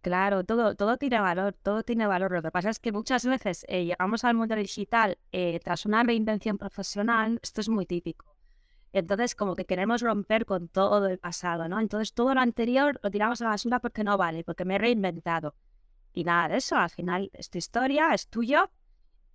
Claro, 0.00 0.44
todo, 0.44 0.76
todo 0.76 0.96
tiene 0.96 1.20
valor, 1.20 1.54
todo 1.54 1.82
tiene 1.82 2.06
valor. 2.06 2.32
Lo 2.32 2.42
que 2.42 2.50
pasa 2.50 2.70
es 2.70 2.78
que 2.78 2.92
muchas 2.92 3.26
veces 3.26 3.66
eh, 3.68 3.84
llegamos 3.84 4.24
al 4.24 4.34
mundo 4.34 4.54
digital 4.54 5.18
eh, 5.32 5.60
tras 5.62 5.84
una 5.86 6.02
reinvención 6.02 6.56
profesional, 6.56 7.38
esto 7.42 7.60
es 7.60 7.68
muy 7.68 7.84
típico. 7.84 8.36
Entonces, 8.92 9.34
como 9.34 9.54
que 9.54 9.66
queremos 9.66 10.00
romper 10.00 10.46
con 10.46 10.68
todo 10.68 11.06
el 11.08 11.18
pasado, 11.18 11.68
¿no? 11.68 11.78
Entonces, 11.78 12.14
todo 12.14 12.32
lo 12.32 12.40
anterior 12.40 12.98
lo 13.02 13.10
tiramos 13.10 13.42
a 13.42 13.44
la 13.44 13.50
basura 13.50 13.80
porque 13.80 14.04
no 14.04 14.16
vale, 14.16 14.44
porque 14.44 14.64
me 14.64 14.76
he 14.76 14.78
reinventado. 14.78 15.54
Y 16.14 16.24
nada 16.24 16.48
de 16.48 16.56
eso, 16.56 16.76
al 16.76 16.90
final 16.90 17.30
es 17.34 17.50
tu 17.50 17.58
historia, 17.58 18.14
es 18.14 18.28
tuyo, 18.28 18.70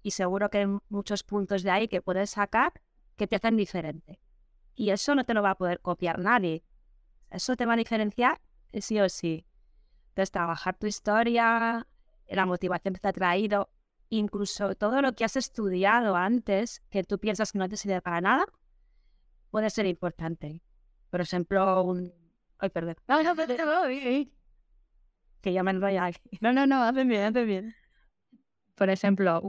y 0.01 0.11
seguro 0.11 0.49
que 0.49 0.59
hay 0.59 0.67
muchos 0.89 1.23
puntos 1.23 1.61
de 1.61 1.69
ahí 1.69 1.87
que 1.87 2.01
puedes 2.01 2.31
sacar 2.31 2.73
que 3.15 3.27
te 3.27 3.35
hacen 3.35 3.57
diferente. 3.57 4.19
Y 4.75 4.89
eso 4.89 5.15
no 5.15 5.23
te 5.23 5.33
lo 5.33 5.41
va 5.41 5.51
a 5.51 5.57
poder 5.57 5.79
copiar 5.81 6.19
nadie. 6.19 6.63
Eso 7.29 7.55
te 7.55 7.65
va 7.65 7.73
a 7.73 7.77
diferenciar 7.77 8.41
sí 8.81 8.99
o 8.99 9.09
sí. 9.09 9.45
Entonces, 10.09 10.31
trabajar 10.31 10.77
tu 10.77 10.87
historia, 10.87 11.87
la 12.27 12.45
motivación 12.45 12.93
que 12.93 12.99
te 12.99 13.07
ha 13.07 13.13
traído, 13.13 13.69
incluso 14.09 14.75
todo 14.75 15.01
lo 15.01 15.13
que 15.13 15.25
has 15.25 15.35
estudiado 15.35 16.15
antes, 16.15 16.81
que 16.89 17.03
tú 17.03 17.19
piensas 17.19 17.51
que 17.51 17.59
no 17.59 17.69
te 17.69 17.77
sirve 17.77 18.01
para 18.01 18.21
nada, 18.21 18.45
puede 19.49 19.69
ser 19.69 19.85
importante. 19.85 20.61
Por 21.09 21.21
ejemplo, 21.21 21.83
un... 21.83 22.13
Ay, 22.57 22.69
perdón. 22.69 22.95
No, 23.07 23.23
no, 23.23 23.33
no, 23.33 24.27
Que 25.41 25.53
ya 25.53 25.63
me 25.63 25.71
enrolla 25.71 26.05
aquí. 26.05 26.21
No, 26.41 26.53
no, 26.53 26.65
no, 26.65 26.83
hacen 26.83 27.07
bien, 27.07 27.23
hacen 27.23 27.47
bien. 27.47 27.75
Por 28.75 28.89
ejemplo, 28.89 29.41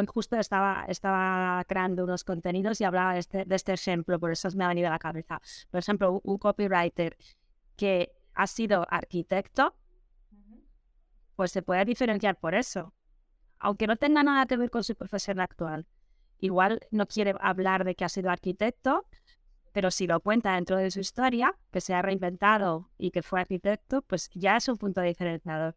hoy 0.00 0.06
justo 0.06 0.36
estaba, 0.36 0.84
estaba 0.88 1.64
creando 1.64 2.04
unos 2.04 2.24
contenidos 2.24 2.80
y 2.80 2.84
hablaba 2.84 3.14
de 3.14 3.20
este, 3.20 3.44
de 3.44 3.54
este 3.54 3.72
ejemplo, 3.72 4.18
por 4.18 4.32
eso 4.32 4.48
me 4.56 4.64
ha 4.64 4.68
venido 4.68 4.88
a 4.88 4.90
la 4.90 4.98
cabeza. 4.98 5.40
Por 5.70 5.78
ejemplo, 5.78 6.20
un 6.24 6.38
copywriter 6.38 7.16
que 7.76 8.12
ha 8.34 8.46
sido 8.46 8.86
arquitecto, 8.90 9.74
pues 11.36 11.52
se 11.52 11.62
puede 11.62 11.84
diferenciar 11.84 12.38
por 12.38 12.54
eso. 12.54 12.92
Aunque 13.58 13.86
no 13.86 13.96
tenga 13.96 14.22
nada 14.22 14.46
que 14.46 14.56
ver 14.56 14.70
con 14.70 14.84
su 14.84 14.94
profesión 14.94 15.40
actual. 15.40 15.86
Igual 16.38 16.80
no 16.90 17.06
quiere 17.06 17.34
hablar 17.40 17.84
de 17.84 17.94
que 17.94 18.04
ha 18.04 18.08
sido 18.08 18.30
arquitecto, 18.30 19.06
pero 19.72 19.90
si 19.90 20.06
lo 20.06 20.20
cuenta 20.20 20.54
dentro 20.54 20.76
de 20.76 20.90
su 20.90 21.00
historia, 21.00 21.54
que 21.70 21.80
se 21.80 21.94
ha 21.94 22.02
reinventado 22.02 22.90
y 22.98 23.10
que 23.10 23.22
fue 23.22 23.40
arquitecto, 23.40 24.02
pues 24.02 24.30
ya 24.34 24.56
es 24.56 24.68
un 24.68 24.76
punto 24.76 25.00
diferenciador. 25.00 25.76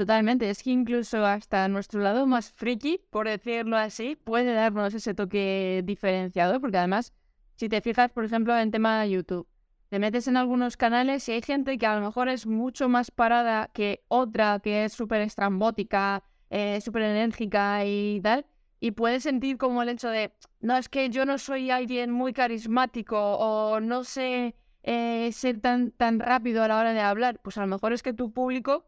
Totalmente, 0.00 0.48
es 0.48 0.62
que 0.62 0.70
incluso 0.70 1.26
hasta 1.26 1.68
nuestro 1.68 2.00
lado 2.00 2.26
más 2.26 2.50
friki, 2.52 3.02
por 3.10 3.28
decirlo 3.28 3.76
así, 3.76 4.16
puede 4.16 4.54
darnos 4.54 4.94
ese 4.94 5.12
toque 5.12 5.82
diferenciador, 5.84 6.58
porque 6.58 6.78
además, 6.78 7.12
si 7.56 7.68
te 7.68 7.82
fijas, 7.82 8.10
por 8.10 8.24
ejemplo, 8.24 8.56
en 8.56 8.70
tema 8.70 8.98
de 9.02 9.10
YouTube, 9.10 9.46
te 9.90 9.98
metes 9.98 10.26
en 10.26 10.38
algunos 10.38 10.78
canales 10.78 11.28
y 11.28 11.32
hay 11.32 11.42
gente 11.42 11.76
que 11.76 11.84
a 11.84 11.96
lo 11.96 12.00
mejor 12.00 12.30
es 12.30 12.46
mucho 12.46 12.88
más 12.88 13.10
parada 13.10 13.68
que 13.74 14.02
otra 14.08 14.58
que 14.60 14.86
es 14.86 14.94
súper 14.94 15.20
estrambótica, 15.20 16.22
eh, 16.48 16.80
súper 16.80 17.02
enérgica 17.02 17.84
y 17.84 18.22
tal. 18.22 18.46
Y 18.80 18.92
puedes 18.92 19.24
sentir 19.24 19.58
como 19.58 19.82
el 19.82 19.90
hecho 19.90 20.08
de, 20.08 20.32
no, 20.60 20.78
es 20.78 20.88
que 20.88 21.10
yo 21.10 21.26
no 21.26 21.36
soy 21.36 21.70
alguien 21.70 22.10
muy 22.10 22.32
carismático 22.32 23.18
o 23.18 23.80
no 23.80 24.04
sé 24.04 24.54
eh, 24.82 25.30
ser 25.32 25.60
tan, 25.60 25.90
tan 25.90 26.20
rápido 26.20 26.62
a 26.62 26.68
la 26.68 26.78
hora 26.78 26.94
de 26.94 27.00
hablar. 27.00 27.38
Pues 27.42 27.58
a 27.58 27.60
lo 27.60 27.66
mejor 27.66 27.92
es 27.92 28.02
que 28.02 28.14
tu 28.14 28.32
público 28.32 28.86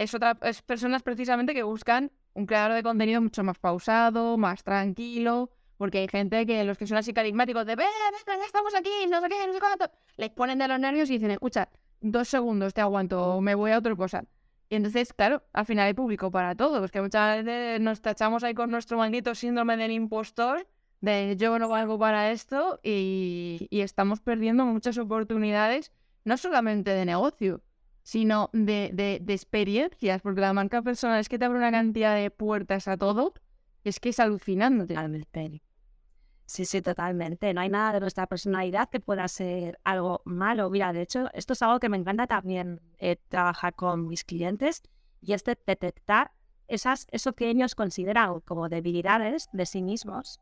es, 0.00 0.14
otra, 0.14 0.38
es 0.42 0.62
personas 0.62 1.02
precisamente 1.02 1.52
que 1.52 1.62
buscan 1.62 2.10
un 2.32 2.46
creador 2.46 2.72
de 2.72 2.82
contenido 2.82 3.20
mucho 3.20 3.44
más 3.44 3.58
pausado, 3.58 4.38
más 4.38 4.64
tranquilo, 4.64 5.50
porque 5.76 5.98
hay 5.98 6.08
gente 6.08 6.46
que 6.46 6.64
los 6.64 6.78
que 6.78 6.86
son 6.86 6.96
así 6.96 7.12
carismáticos 7.12 7.66
de, 7.66 7.76
ven, 7.76 7.86
ven, 8.26 8.38
ya 8.38 8.46
estamos 8.46 8.74
aquí, 8.74 8.88
no 9.10 9.20
sé 9.20 9.28
qué, 9.28 9.46
no 9.46 9.52
sé 9.52 9.60
cuánto, 9.60 9.90
les 10.16 10.30
ponen 10.30 10.58
de 10.58 10.68
los 10.68 10.80
nervios 10.80 11.10
y 11.10 11.14
dicen, 11.18 11.32
escucha, 11.32 11.68
dos 12.00 12.28
segundos 12.28 12.72
te 12.72 12.80
aguanto 12.80 13.42
me 13.42 13.54
voy 13.54 13.72
a 13.72 13.78
otra 13.78 13.94
cosa. 13.94 14.24
Y 14.70 14.76
entonces, 14.76 15.12
claro, 15.12 15.42
al 15.52 15.66
final 15.66 15.86
hay 15.86 15.92
público 15.92 16.30
para 16.30 16.54
todo, 16.54 16.80
porque 16.80 17.02
muchas 17.02 17.44
veces 17.44 17.78
nos 17.82 18.00
tachamos 18.00 18.42
ahí 18.42 18.54
con 18.54 18.70
nuestro 18.70 18.96
maldito 18.96 19.34
síndrome 19.34 19.76
del 19.76 19.90
impostor, 19.90 20.66
de 21.02 21.36
yo 21.36 21.58
no 21.58 21.68
valgo 21.68 21.98
para 21.98 22.30
esto, 22.30 22.80
y, 22.82 23.66
y 23.68 23.80
estamos 23.82 24.20
perdiendo 24.20 24.64
muchas 24.64 24.96
oportunidades, 24.96 25.92
no 26.24 26.38
solamente 26.38 26.92
de 26.92 27.04
negocio, 27.04 27.62
sino 28.02 28.50
de, 28.52 28.90
de, 28.92 29.18
de, 29.20 29.32
experiencias, 29.32 30.22
porque 30.22 30.40
la 30.40 30.52
marca 30.52 30.82
personal 30.82 31.20
es 31.20 31.28
que 31.28 31.38
te 31.38 31.44
abre 31.44 31.58
una 31.58 31.70
cantidad 31.70 32.16
de 32.16 32.30
puertas 32.30 32.88
a 32.88 32.96
todo, 32.96 33.34
es 33.84 34.00
que 34.00 34.10
es 34.10 34.20
alucinante. 34.20 34.94
Sí, 36.46 36.64
sí, 36.64 36.82
totalmente. 36.82 37.54
No 37.54 37.60
hay 37.60 37.68
nada 37.68 37.92
de 37.92 38.00
nuestra 38.00 38.26
personalidad 38.26 38.90
que 38.90 38.98
pueda 38.98 39.28
ser 39.28 39.78
algo 39.84 40.20
malo. 40.24 40.68
Mira, 40.68 40.92
de 40.92 41.02
hecho, 41.02 41.28
esto 41.32 41.52
es 41.52 41.62
algo 41.62 41.78
que 41.78 41.88
me 41.88 41.96
encanta 41.96 42.26
también 42.26 42.80
eh, 42.98 43.16
trabajar 43.28 43.74
con 43.74 44.08
mis 44.08 44.24
clientes 44.24 44.82
y 45.20 45.32
es 45.34 45.44
detectar 45.44 46.32
esas, 46.66 47.06
eso 47.12 47.34
que 47.34 47.50
ellos 47.50 47.76
consideran 47.76 48.40
como 48.40 48.68
debilidades 48.68 49.48
de 49.52 49.64
sí 49.64 49.80
mismos 49.80 50.40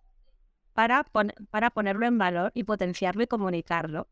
para, 0.72 1.04
para 1.50 1.70
ponerlo 1.70 2.06
en 2.06 2.16
valor 2.16 2.52
y 2.54 2.64
potenciarlo 2.64 3.22
y 3.22 3.26
comunicarlo. 3.26 4.08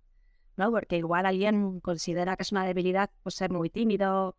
¿No? 0.56 0.70
Porque 0.70 0.96
igual 0.96 1.26
alguien 1.26 1.80
considera 1.80 2.36
que 2.36 2.42
es 2.42 2.52
una 2.52 2.64
debilidad 2.64 3.10
pues, 3.22 3.34
ser 3.34 3.50
muy 3.50 3.70
tímido, 3.70 4.36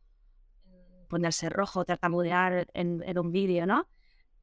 ponerse 1.08 1.50
rojo, 1.50 1.86
tartamudear 1.86 2.68
en, 2.74 3.04
en 3.06 3.20
un 3.20 3.32
vídeo, 3.32 3.66
¿no? 3.66 3.88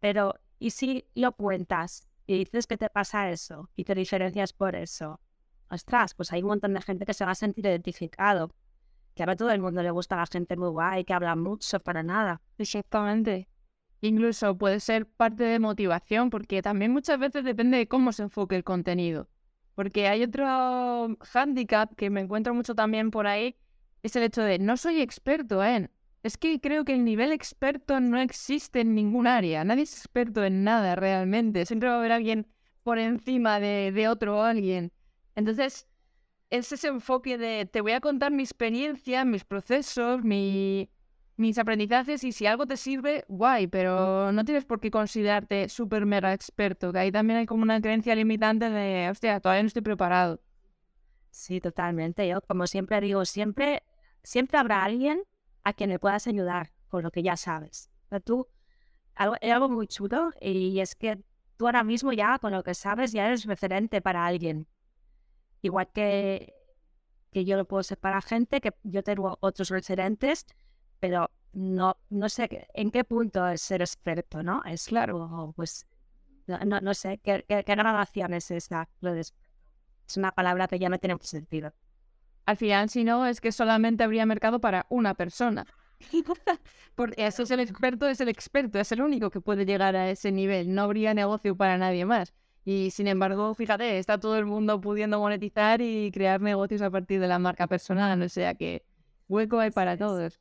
Pero, 0.01 0.35
¿y 0.59 0.71
si 0.71 1.07
lo 1.15 1.33
cuentas? 1.33 2.09
y 2.27 2.39
dices 2.39 2.67
que 2.67 2.77
te 2.77 2.89
pasa 2.89 3.31
eso 3.31 3.71
y 3.77 3.85
te 3.85 3.95
diferencias 3.95 4.53
por 4.53 4.75
eso, 4.75 5.21
ostras, 5.69 6.15
pues 6.15 6.33
hay 6.33 6.43
un 6.43 6.49
montón 6.49 6.75
de 6.75 6.81
gente 6.81 7.05
que 7.05 7.15
se 7.15 7.25
va 7.25 7.33
a 7.33 7.37
sentir 7.37 7.67
identificado. 7.67 8.55
Que 9.15 9.23
a 9.23 9.37
todo 9.37 9.53
el 9.53 9.61
mundo 9.61 9.81
le 9.81 9.93
gusta 9.93 10.17
la 10.17 10.27
gente 10.27 10.57
muy 10.57 10.71
guay, 10.71 11.05
que 11.05 11.13
habla 11.13 11.37
mucho 11.37 11.79
para 11.79 12.03
nada. 12.03 12.43
Exactamente. 12.59 13.49
Incluso 14.01 14.59
puede 14.59 14.81
ser 14.81 15.07
parte 15.07 15.45
de 15.45 15.61
motivación, 15.61 16.31
porque 16.31 16.63
también 16.63 16.91
muchas 16.91 17.21
veces 17.21 17.45
depende 17.45 17.79
de 17.79 17.87
cómo 17.87 18.13
se 18.13 18.25
enfoque 18.25 18.57
el 18.57 18.65
contenido. 18.65 19.29
Porque 19.75 20.09
hay 20.09 20.23
otro 20.23 21.17
handicap 21.33 21.95
que 21.97 22.11
me 22.11 22.21
encuentro 22.21 22.55
mucho 22.55 22.75
también 22.75 23.11
por 23.11 23.27
ahí, 23.27 23.57
es 24.03 24.15
el 24.17 24.23
hecho 24.23 24.43
de 24.43 24.59
no 24.59 24.77
soy 24.77 25.01
experto 25.01 25.65
en. 25.65 25.91
Es 26.23 26.39
que 26.39 26.61
creo 26.61 26.85
que 26.85 26.95
el 26.95 27.05
nivel 27.05 27.33
experto 27.33 28.01
no 28.01 28.19
existe 28.19 28.81
en 28.81 28.95
ningún 28.95 29.27
área. 29.27 29.65
Nadie 29.65 29.83
es 29.83 29.99
experto 29.99 30.45
en 30.45 30.65
nada 30.65 30.97
realmente. 30.97 31.67
Siempre 31.67 31.89
va 31.89 31.97
a 31.97 31.99
haber 31.99 32.13
alguien 32.13 32.47
por 32.83 32.99
encima 32.99 33.61
de, 33.61 33.93
de 33.93 34.09
otro 34.09 34.43
alguien. 34.43 34.93
Entonces, 35.35 35.87
es 36.51 36.73
ese 36.73 36.89
enfoque 36.89 37.37
de 37.39 37.67
te 37.67 37.81
voy 37.81 37.93
a 37.93 38.01
contar 38.01 38.31
mi 38.33 38.43
experiencia, 38.43 39.25
mis 39.25 39.45
procesos, 39.45 40.23
mi, 40.23 40.89
mis 41.37 41.59
aprendizajes 41.59 42.23
y 42.25 42.33
si 42.33 42.47
algo 42.47 42.67
te 42.67 42.77
sirve, 42.77 43.25
guay, 43.29 43.67
pero 43.67 44.31
no 44.33 44.45
tienes 44.45 44.65
por 44.65 44.81
qué 44.81 44.91
considerarte 44.91 45.69
súper 45.69 46.07
mega 46.07 46.33
experto, 46.33 46.93
que 46.93 46.99
ahí 46.99 47.13
también 47.13 47.41
hay 47.41 47.47
como 47.47 47.63
una 47.63 47.81
creencia 47.81 48.15
limitante 48.15 48.71
de, 48.71 49.09
hostia, 49.11 49.41
todavía 49.41 49.63
no 49.63 49.67
estoy 49.67 49.83
preparado. 49.83 50.41
Sí, 51.31 51.61
totalmente. 51.61 52.29
Yo, 52.29 52.41
como 52.43 52.67
siempre 52.69 53.01
digo, 53.01 53.25
siempre, 53.25 53.83
siempre 54.23 54.59
habrá 54.59 54.85
alguien 54.85 55.23
a 55.65 55.73
quien 55.73 55.91
le 55.91 55.99
puedas 55.99 56.29
ayudar 56.29 56.73
con 56.89 57.03
lo 57.03 57.11
que 57.11 57.25
ya 57.25 57.37
sabes. 57.37 57.91
Pero 58.09 58.21
tú, 58.23 58.49
algo, 59.17 59.35
es 59.41 59.53
algo 59.53 59.69
muy 59.69 59.89
chulo 59.89 60.31
y 60.41 60.79
es 60.79 60.95
que 60.95 61.19
tú 61.57 61.67
ahora 61.67 61.83
mismo 61.83 62.13
ya 62.13 62.39
con 62.39 62.53
lo 62.53 62.63
que 62.63 62.75
sabes 62.75 63.11
ya 63.11 63.27
eres 63.27 63.47
referente 63.47 64.01
para 64.01 64.25
alguien. 64.25 64.69
Igual 65.61 65.91
que, 65.93 66.55
que 67.33 67.45
yo 67.45 67.57
lo 67.57 67.65
puedo 67.65 67.83
ser 67.83 67.99
para 67.99 68.23
gente, 68.23 68.61
que 68.61 68.73
yo 68.85 69.03
tengo 69.03 69.37
otros 69.41 69.71
referentes, 69.71 70.47
pero 71.05 71.31
no, 71.53 71.99
no 72.09 72.31
sé 72.31 72.67
en 72.73 72.91
qué 72.91 73.05
punto 73.05 73.47
es 73.47 73.61
ser 73.61 73.83
experto, 73.83 74.43
¿no? 74.43 74.63
Es 74.65 74.87
claro, 74.87 75.53
pues 75.55 75.87
no, 76.47 76.81
no 76.81 76.95
sé 76.95 77.21
qué, 77.23 77.45
qué, 77.47 77.75
relación 77.75 78.33
es 78.33 78.51
esa. 78.51 78.89
Es 79.03 80.17
una 80.17 80.33
palabra 80.33 80.67
que 80.67 80.79
ya 80.79 80.89
no 80.89 80.97
tiene 80.99 81.19
sentido. 81.21 81.75
Al 82.47 82.57
final, 82.57 82.89
si 82.89 83.05
no, 83.05 83.27
es 83.27 83.43
que 83.43 83.53
solamente 83.53 84.03
habría 84.03 84.25
mercado 84.25 84.63
para 84.63 84.87
una 84.89 85.13
persona. 85.13 85.67
Porque 86.95 87.27
eso 87.27 87.43
es 87.43 87.51
el 87.51 87.61
experto, 87.61 88.09
es 88.09 88.23
el 88.23 88.31
experto, 88.31 88.79
es 88.79 88.91
el 88.93 89.03
único 89.03 89.29
que 89.29 89.43
puede 89.43 89.67
llegar 89.67 89.95
a 89.95 90.09
ese 90.09 90.33
nivel. 90.33 90.75
No 90.75 90.85
habría 90.85 91.13
negocio 91.13 91.55
para 91.55 91.77
nadie 91.77 92.07
más. 92.07 92.33
Y 92.65 92.93
sin 92.93 93.09
embargo, 93.09 93.55
fíjate, 93.55 93.99
está 93.99 94.19
todo 94.19 94.39
el 94.39 94.47
mundo 94.47 94.81
pudiendo 94.81 95.19
monetizar 95.19 95.83
y 95.83 96.11
crear 96.13 96.41
negocios 96.41 96.81
a 96.81 96.91
partir 96.91 97.21
de 97.21 97.29
la 97.29 97.39
marca 97.39 97.67
personal. 97.67 98.23
O 98.23 98.29
sea 98.31 98.55
que 98.55 98.87
Hueco 99.29 99.59
hay 99.59 99.71
para 99.71 99.99
todos. 99.99 100.41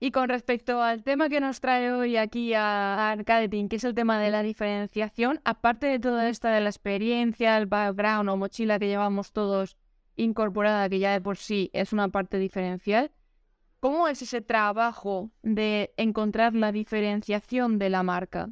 Y 0.00 0.10
con 0.10 0.28
respecto 0.28 0.82
al 0.82 1.02
tema 1.02 1.30
que 1.30 1.40
nos 1.40 1.60
trae 1.60 1.90
hoy 1.90 2.18
aquí 2.18 2.52
a 2.52 3.12
Arcadeting, 3.12 3.70
que 3.70 3.76
es 3.76 3.84
el 3.84 3.94
tema 3.94 4.20
de 4.20 4.30
la 4.30 4.42
diferenciación, 4.42 5.40
aparte 5.44 5.86
de 5.86 5.98
toda 5.98 6.28
esta 6.28 6.50
de 6.50 6.60
la 6.60 6.68
experiencia, 6.68 7.56
el 7.56 7.64
background 7.66 8.28
o 8.28 8.36
mochila 8.36 8.78
que 8.78 8.88
llevamos 8.88 9.32
todos 9.32 9.78
incorporada, 10.16 10.88
que 10.88 10.98
ya 10.98 11.12
de 11.12 11.22
por 11.22 11.38
sí 11.38 11.70
es 11.72 11.92
una 11.94 12.08
parte 12.08 12.38
diferencial, 12.38 13.12
¿cómo 13.80 14.06
es 14.08 14.20
ese 14.20 14.42
trabajo 14.42 15.30
de 15.42 15.94
encontrar 15.96 16.54
la 16.54 16.70
diferenciación 16.70 17.78
de 17.78 17.88
la 17.88 18.02
marca? 18.02 18.50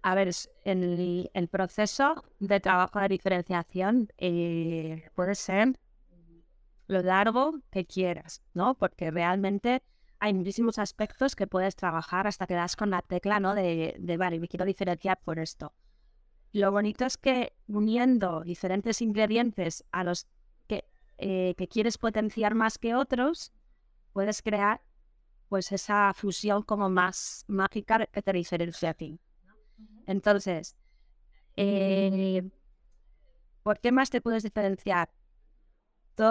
A 0.00 0.14
ver, 0.14 0.30
el, 0.64 1.30
el 1.34 1.48
proceso 1.48 2.24
de 2.38 2.60
trabajo 2.60 2.98
de 3.00 3.08
diferenciación 3.08 4.08
eh, 4.16 5.10
puede 5.14 5.34
ser 5.34 5.78
lo 6.88 7.02
largo 7.02 7.60
que 7.70 7.86
quieras, 7.86 8.42
¿no? 8.54 8.74
Porque 8.74 9.10
realmente 9.10 9.82
hay 10.18 10.34
muchísimos 10.34 10.78
aspectos 10.78 11.36
que 11.36 11.46
puedes 11.46 11.76
trabajar 11.76 12.26
hasta 12.26 12.46
que 12.46 12.54
das 12.54 12.74
con 12.74 12.90
la 12.90 13.02
tecla, 13.02 13.38
¿no? 13.38 13.54
De, 13.54 13.94
de 13.98 14.16
vale, 14.16 14.40
me 14.40 14.48
quiero 14.48 14.64
diferenciar 14.64 15.20
por 15.22 15.38
esto. 15.38 15.74
Lo 16.52 16.72
bonito 16.72 17.04
es 17.04 17.16
que 17.16 17.52
uniendo 17.68 18.42
diferentes 18.42 19.02
ingredientes 19.02 19.84
a 19.92 20.02
los 20.02 20.26
que, 20.66 20.84
eh, 21.18 21.54
que 21.56 21.68
quieres 21.68 21.98
potenciar 21.98 22.54
más 22.54 22.78
que 22.78 22.94
otros, 22.94 23.52
puedes 24.12 24.42
crear 24.42 24.82
pues 25.48 25.72
esa 25.72 26.12
fusión 26.14 26.62
como 26.62 26.88
más 26.90 27.44
mágica 27.48 28.06
que 28.06 28.22
te 28.22 28.32
diferencia 28.32 28.90
a 28.90 28.94
ti. 28.94 29.20
Entonces, 30.06 30.76
eh, 31.56 32.48
¿por 33.62 33.78
qué 33.78 33.92
más 33.92 34.10
te 34.10 34.20
puedes 34.20 34.42
diferenciar? 34.42 35.10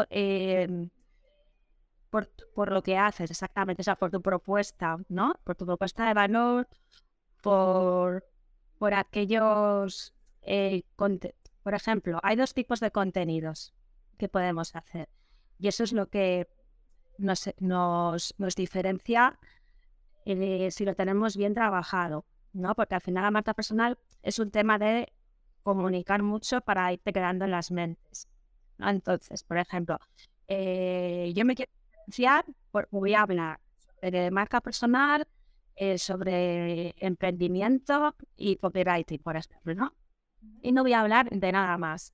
Em, 0.10 0.90
por, 2.10 2.30
por, 2.56 2.72
lo 2.72 2.82
que 2.82 2.98
haces, 2.98 3.32
exactamente, 3.32 3.82
o 3.82 3.84
sea, 3.84 3.96
por 3.96 4.12
tu 4.12 4.22
propuesta, 4.22 4.98
¿no? 5.10 5.34
Por 5.44 5.56
tu 5.56 5.66
propuesta 5.66 6.08
de 6.08 6.14
valor, 6.14 6.68
por, 7.42 8.26
por 8.78 8.94
aquellos, 8.94 10.14
eh, 10.42 10.84
por 10.96 11.74
ejemplo, 11.74 12.20
hay 12.24 12.36
dos 12.36 12.54
tipos 12.54 12.80
de 12.80 12.92
contenidos 12.92 13.74
que 14.18 14.30
podemos 14.30 14.76
hacer 14.76 15.10
y 15.60 15.68
eso 15.68 15.84
es 15.84 15.94
lo 15.94 16.10
que 16.10 16.48
nos, 17.18 17.50
nos, 17.60 18.56
diferencia 18.56 19.40
eh, 20.26 20.70
si 20.72 20.86
lo 20.86 20.96
tenemos 20.96 21.38
bien 21.38 21.54
trabajado, 21.54 22.26
¿no? 22.54 22.76
Porque 22.76 22.96
al 22.96 23.02
final 23.02 23.24
la 23.24 23.32
marca 23.32 23.54
personal 23.54 23.98
es 24.24 24.40
un 24.40 24.52
tema 24.52 24.78
de 24.78 25.14
comunicar 25.64 26.22
mucho 26.24 26.62
para 26.62 26.92
irte 26.94 27.14
quedando 27.14 27.46
en 27.46 27.52
las 27.52 27.72
mentes. 27.72 28.28
Entonces, 28.80 29.44
por 29.44 29.58
ejemplo, 29.58 30.00
eh, 30.48 31.32
yo 31.36 31.46
me 31.46 31.56
quiero 31.56 31.72
diferenciar, 32.06 32.46
voy 32.92 33.14
a 33.14 33.22
hablar 33.22 33.60
de 34.02 34.32
marca 34.32 34.62
personal, 34.62 35.28
eh, 35.76 36.00
sobre 36.00 36.96
emprendimiento 36.98 38.16
y 38.36 38.56
copywriting, 38.56 39.20
por 39.20 39.38
ejemplo, 39.38 39.76
¿no? 39.76 39.96
Y 40.62 40.72
no 40.72 40.82
voy 40.82 40.94
a 40.94 41.02
hablar 41.02 41.30
de 41.30 41.52
nada 41.52 41.78
más, 41.78 42.14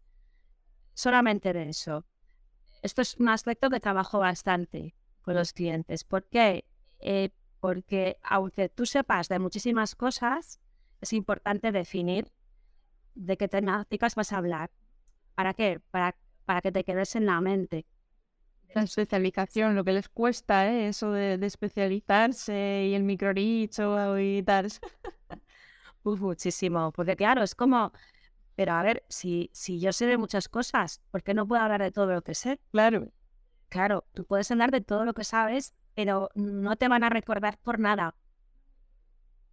solamente 0.94 1.54
de 1.54 1.70
eso. 1.70 2.06
Esto 2.82 3.02
es 3.02 3.16
un 3.16 3.30
aspecto 3.30 3.70
que 3.70 3.80
trabajo 3.80 4.20
bastante 4.20 4.96
con 5.22 5.36
los 5.36 5.54
clientes. 5.54 6.04
¿Por 6.04 6.26
qué? 6.26 6.66
Eh, 7.00 7.30
porque 7.62 8.18
aunque 8.22 8.68
tú 8.68 8.86
sepas 8.86 9.30
de 9.30 9.40
muchísimas 9.40 9.96
cosas, 9.96 10.60
es 11.00 11.14
importante 11.14 11.72
definir 11.72 12.34
de 13.16 13.38
qué 13.38 13.48
temáticas 13.48 14.16
vas 14.16 14.34
a 14.34 14.38
hablar. 14.40 14.72
¿Para 15.36 15.54
qué? 15.54 15.80
Para 15.92 16.18
para 16.46 16.62
que 16.62 16.72
te 16.72 16.84
quedes 16.84 17.16
en 17.16 17.26
la 17.26 17.42
mente. 17.42 17.86
La 18.74 18.84
especialización, 18.84 19.76
lo 19.76 19.84
que 19.84 19.94
les 19.94 20.10
cuesta, 20.10 20.68
¿eh? 20.68 20.88
eso 20.88 21.12
de, 21.12 21.34
especializarse 21.46 22.88
y 22.90 22.96
el 22.96 23.04
microricho 23.04 24.20
y 24.20 24.42
tal. 24.42 24.72
muchísimo, 26.04 26.92
porque 26.92 27.16
claro, 27.16 27.44
es 27.44 27.56
como, 27.56 27.92
pero 28.56 28.74
a 28.74 28.84
ver, 28.84 29.04
si, 29.10 29.50
si 29.54 29.80
yo 29.80 29.94
sé 29.94 30.06
de 30.06 30.18
muchas 30.18 30.50
cosas, 30.50 31.02
¿por 31.12 31.24
qué 31.24 31.34
no 31.34 31.48
puedo 31.48 31.62
hablar 31.62 31.82
de 31.82 31.92
todo 31.92 32.08
lo 32.08 32.22
que 32.24 32.36
sé? 32.36 32.60
Claro. 32.72 33.12
Claro, 33.70 34.06
tú 34.14 34.26
puedes 34.26 34.52
hablar 34.52 34.72
de 34.72 34.82
todo 34.82 35.06
lo 35.06 35.14
que 35.14 35.24
sabes, 35.24 35.74
pero 35.96 36.30
no 36.36 36.76
te 36.76 36.88
van 36.88 37.04
a 37.04 37.10
recordar 37.10 37.58
por 37.60 37.80
nada. 37.80 38.16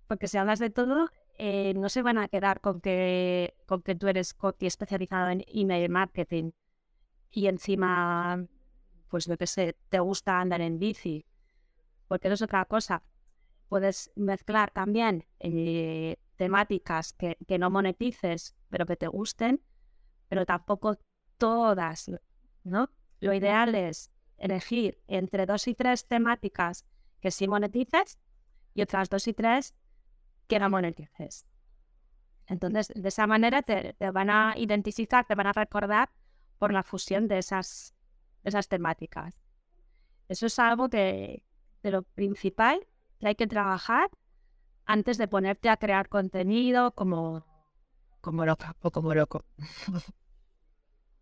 Porque 0.06 0.28
si 0.28 0.36
hablas 0.38 0.58
de 0.58 0.70
todo, 0.70 1.10
eh, 1.38 1.72
no 1.74 1.88
se 1.88 2.02
van 2.02 2.18
a 2.18 2.28
quedar 2.28 2.60
con 2.60 2.80
que, 2.80 3.54
con 3.66 3.82
que 3.82 3.94
tú 3.94 4.08
eres 4.08 4.36
especializado 4.60 5.30
en 5.30 5.44
email 5.46 5.88
marketing 5.88 6.50
y 7.30 7.46
encima, 7.46 8.44
pues 9.08 9.28
lo 9.28 9.36
que 9.36 9.46
sé, 9.46 9.76
te 9.88 10.00
gusta 10.00 10.40
andar 10.40 10.60
en 10.60 10.78
bici, 10.78 11.24
porque 12.08 12.28
eso 12.28 12.34
es 12.34 12.42
otra 12.42 12.64
cosa. 12.64 13.02
Puedes 13.68 14.10
mezclar 14.16 14.70
también 14.72 15.26
eh, 15.38 16.16
temáticas 16.36 17.12
que, 17.12 17.36
que 17.46 17.58
no 17.58 17.70
monetices, 17.70 18.56
pero 18.68 18.86
que 18.86 18.96
te 18.96 19.06
gusten, 19.06 19.62
pero 20.28 20.44
tampoco 20.44 20.98
todas, 21.38 22.10
¿no? 22.64 22.90
Lo 23.20 23.32
ideal 23.32 23.74
es 23.74 24.10
elegir 24.38 25.00
entre 25.06 25.46
dos 25.46 25.68
y 25.68 25.74
tres 25.74 26.06
temáticas 26.06 26.84
que 27.20 27.30
sí 27.30 27.46
monetices 27.46 28.18
y 28.74 28.82
otras 28.82 29.08
dos 29.08 29.28
y 29.28 29.34
tres 29.34 29.74
que 30.48 30.58
no 30.58 30.70
monetices. 30.70 31.46
Entonces, 32.46 32.88
de 32.94 33.08
esa 33.08 33.26
manera 33.26 33.62
te, 33.62 33.92
te, 33.92 34.10
van 34.10 34.30
a 34.30 34.54
identificar, 34.56 35.24
te 35.24 35.36
van 35.36 35.46
a 35.46 35.52
recordar 35.52 36.10
por 36.60 36.72
la 36.72 36.84
fusión 36.84 37.26
de 37.26 37.38
esas, 37.38 37.94
esas 38.44 38.68
temáticas. 38.68 39.34
Eso 40.28 40.46
es 40.46 40.58
algo 40.58 40.86
de 40.88 41.42
lo 41.82 42.02
principal 42.02 42.86
que 43.18 43.28
hay 43.28 43.34
que 43.34 43.46
trabajar 43.46 44.10
antes 44.84 45.16
de 45.16 45.26
ponerte 45.26 45.70
a 45.70 45.78
crear 45.78 46.08
contenido 46.08 46.92
como, 46.92 47.46
como 48.20 48.44
loca 48.44 48.76
o 48.82 48.90
como 48.90 49.14
loco. 49.14 49.44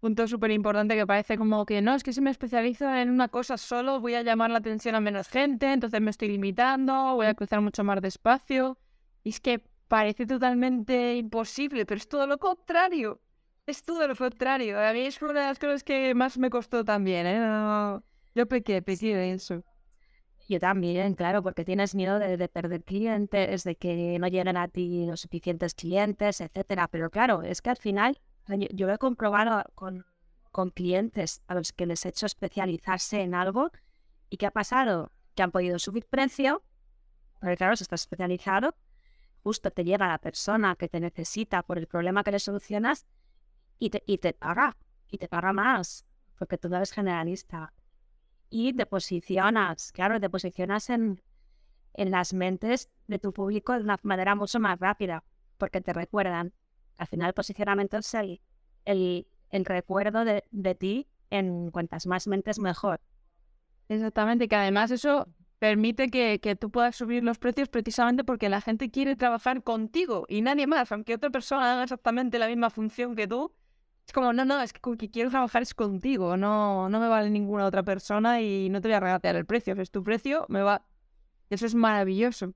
Punto 0.01 0.27
súper 0.27 0.51
importante 0.51 0.97
que 0.97 1.07
parece 1.07 1.39
como 1.39 1.65
que 1.67 1.83
no, 1.83 1.95
es 1.95 2.03
que 2.03 2.13
si 2.13 2.21
me 2.21 2.31
especializo 2.31 2.93
en 2.93 3.11
una 3.11 3.29
cosa 3.29 3.57
solo 3.57 4.01
voy 4.01 4.15
a 4.15 4.23
llamar 4.23 4.51
la 4.51 4.59
atención 4.59 4.97
a 4.97 5.01
menos 5.01 5.29
gente, 5.29 5.73
entonces 5.73 6.01
me 6.01 6.11
estoy 6.11 6.29
limitando, 6.29 7.15
voy 7.15 7.27
a 7.27 7.35
cruzar 7.35 7.61
mucho 7.61 7.85
más 7.85 8.01
despacio. 8.01 8.77
Y 9.23 9.31
es 9.31 9.41
que 9.41 9.63
parece 9.87 10.27
totalmente 10.27 11.17
imposible, 11.17 11.87
pero 11.87 11.99
es 11.99 12.09
todo 12.09 12.27
lo 12.27 12.39
contrario. 12.39 13.21
Es 13.69 13.83
todo 13.83 14.09
lo 14.09 14.17
contrario. 14.17 14.81
A 14.81 14.95
mí 14.95 15.01
es 15.01 15.21
una 15.21 15.41
de 15.41 15.47
las 15.49 15.59
cosas 15.59 15.85
que 15.85 16.15
más 16.15 16.39
me 16.39 16.49
costó 16.49 16.87
también, 16.87 17.27
¿eh? 17.27 18.01
yo 18.35 18.49
pequé, 18.49 18.81
pequé 18.81 19.15
de 19.15 19.35
eso. 19.35 19.63
Yo 20.49 20.59
también, 20.59 21.13
claro, 21.13 21.43
porque 21.43 21.67
tienes 21.67 21.95
miedo 21.95 22.19
de, 22.19 22.49
perder 22.49 22.83
clientes, 22.83 23.65
de 23.65 23.77
que 23.77 24.19
no 24.19 24.27
lleguen 24.27 24.57
a 24.57 24.69
ti 24.69 25.05
los 25.05 25.21
suficientes 25.21 25.75
clientes, 25.75 26.41
etcétera. 26.41 26.89
Pero 26.89 27.11
claro, 27.11 27.43
es 27.43 27.61
que 27.61 27.69
al 27.69 27.77
final 27.77 28.19
yo, 28.71 28.89
he 28.89 28.97
comprobado 28.97 29.63
con, 29.75 30.07
con 30.51 30.71
clientes 30.71 31.43
a 31.47 31.55
los 31.55 31.75
que 31.75 31.85
les 31.85 32.07
he 32.07 32.09
hecho 32.09 32.25
especializarse 32.25 33.21
en 33.21 33.35
algo 33.35 33.71
y 34.31 34.39
¿qué 34.39 34.47
ha 34.47 34.51
pasado? 34.51 35.13
Que 35.35 35.43
han 35.43 35.51
podido 35.51 35.79
subir 35.79 36.07
precio, 36.07 36.63
porque 37.39 37.59
claro, 37.59 37.77
si 37.77 37.83
estás 37.83 38.01
especializado, 38.01 38.75
justo 39.43 39.71
te 39.71 39.85
llega 39.85 40.09
la 40.09 40.17
persona 40.17 40.75
que 40.75 40.89
te 40.89 41.01
necesita 41.01 41.63
por 41.63 41.77
el 41.77 41.87
problema 41.87 42.25
que 42.25 42.31
le 42.31 42.39
solucionas 42.39 43.05
y 43.79 43.91
te, 43.91 44.03
y 44.07 44.19
te 44.19 44.33
paga, 44.33 44.77
y 45.11 45.19
te 45.19 45.29
paga 45.29 45.53
más, 45.53 46.05
porque 46.37 46.59
tú 46.59 46.69
no 46.69 46.77
eres 46.77 46.93
generalista. 46.93 47.73
Y 48.51 48.73
te 48.73 48.87
posicionas, 48.87 49.93
claro, 49.93 50.21
te 50.21 50.31
posicionas 50.31 50.89
en, 50.91 51.23
en 51.95 52.11
las 52.11 52.33
mentes 52.33 52.89
de 53.07 53.19
tu 53.19 53.33
público 53.33 53.75
de 53.75 53.81
una 53.81 53.99
manera 54.03 54.35
mucho 54.35 54.61
más 54.61 54.79
rápida, 54.79 55.25
porque 55.59 55.81
te 55.81 55.93
recuerdan. 55.93 56.53
Al 56.97 57.07
final 57.07 57.29
el 57.29 57.35
posicionamiento 57.35 57.99
es 57.99 58.15
el, 58.15 58.41
el, 58.85 59.65
recuerdo 59.65 60.25
de, 60.25 60.45
de 60.51 60.75
ti 60.75 61.09
en 61.31 61.71
cuantas 61.71 62.07
más 62.07 62.27
mentes 62.27 62.59
mejor. 62.59 63.01
Exactamente, 63.89 64.49
que 64.49 64.57
además 64.57 64.91
eso 64.91 65.29
permite 65.59 66.09
que, 66.09 66.41
que, 66.41 66.57
tú 66.57 66.71
puedas 66.71 66.97
subir 66.97 67.25
los 67.25 67.39
precios 67.39 67.69
precisamente 67.69 68.25
porque 68.25 68.49
la 68.49 68.61
gente 68.61 68.91
quiere 68.91 69.17
trabajar 69.17 69.63
contigo 69.63 70.25
y 70.29 70.41
nadie 70.43 70.67
más, 70.67 70.93
aunque 70.93 71.15
otra 71.15 71.31
persona 71.31 71.73
haga 71.73 71.83
exactamente 71.85 72.39
la 72.39 72.49
misma 72.49 72.71
función 72.71 73.17
que 73.17 73.27
tú, 73.27 73.53
es 74.09 74.13
como, 74.15 74.33
no, 74.33 74.47
no, 74.47 74.63
es 74.63 74.73
que, 74.73 74.81
que 74.97 75.11
quiero 75.11 75.29
trabajar 75.29 75.61
es 75.61 75.75
contigo, 75.75 76.39
no, 76.39 76.89
no 76.89 76.99
me 76.99 77.09
vale 77.09 77.29
ninguna 77.29 77.67
otra 77.67 77.83
persona 77.83 78.41
y 78.41 78.71
no 78.71 78.81
te 78.81 78.89
voy 78.89 78.95
a 78.95 79.01
regatear 79.01 79.37
el 79.37 79.45
precio. 79.45 79.75
Es 79.75 79.91
tu 79.91 80.03
precio, 80.03 80.47
me 80.49 80.63
va. 80.63 80.87
Eso 81.51 81.67
es 81.67 81.75
maravilloso. 81.75 82.55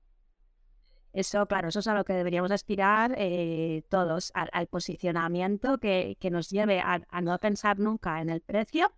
Eso, 1.13 1.45
claro, 1.45 1.67
eso 1.69 1.81
es 1.81 1.87
a 1.87 1.93
lo 1.93 2.05
que 2.05 2.13
deberíamos 2.13 2.49
aspirar 2.49 3.13
eh, 3.19 3.83
todos, 3.87 4.31
al, 4.33 4.65
posicionamiento 4.65 5.77
que, 5.77 6.17
que, 6.19 6.31
nos 6.31 6.49
lleve 6.49 6.81
a, 6.81 6.99
no 7.21 7.37
pensar 7.37 7.77
nunca 7.77 8.19
en 8.19 8.31
el 8.31 8.41
precio. 8.41 8.91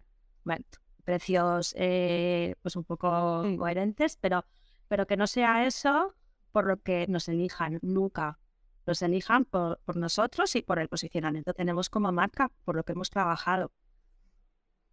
Bueno, 0.46 0.64
precios 1.04 1.76
eh, 1.78 2.56
pues 2.62 2.78
un 2.78 2.86
poco 2.86 3.44
coherentes, 3.58 4.16
pero, 4.16 4.46
pero 4.88 5.06
que 5.08 5.18
no 5.18 5.28
sea 5.28 5.66
eso 5.68 6.16
por 6.54 6.66
lo 6.68 6.82
que 6.82 7.06
nos 7.10 7.28
elijan 7.28 7.80
nunca 7.82 8.40
los 8.86 9.02
elijan 9.02 9.46
por, 9.46 9.80
nosotros 9.96 10.56
y 10.56 10.62
por 10.62 10.80
el 10.80 10.88
posicionamiento 10.88 11.54
que 11.54 11.58
tenemos 11.58 11.90
como 11.90 12.12
marca, 12.12 12.52
por 12.64 12.76
lo 12.76 12.84
que 12.84 12.94
hemos 12.94 13.10
trabajado. 13.10 13.72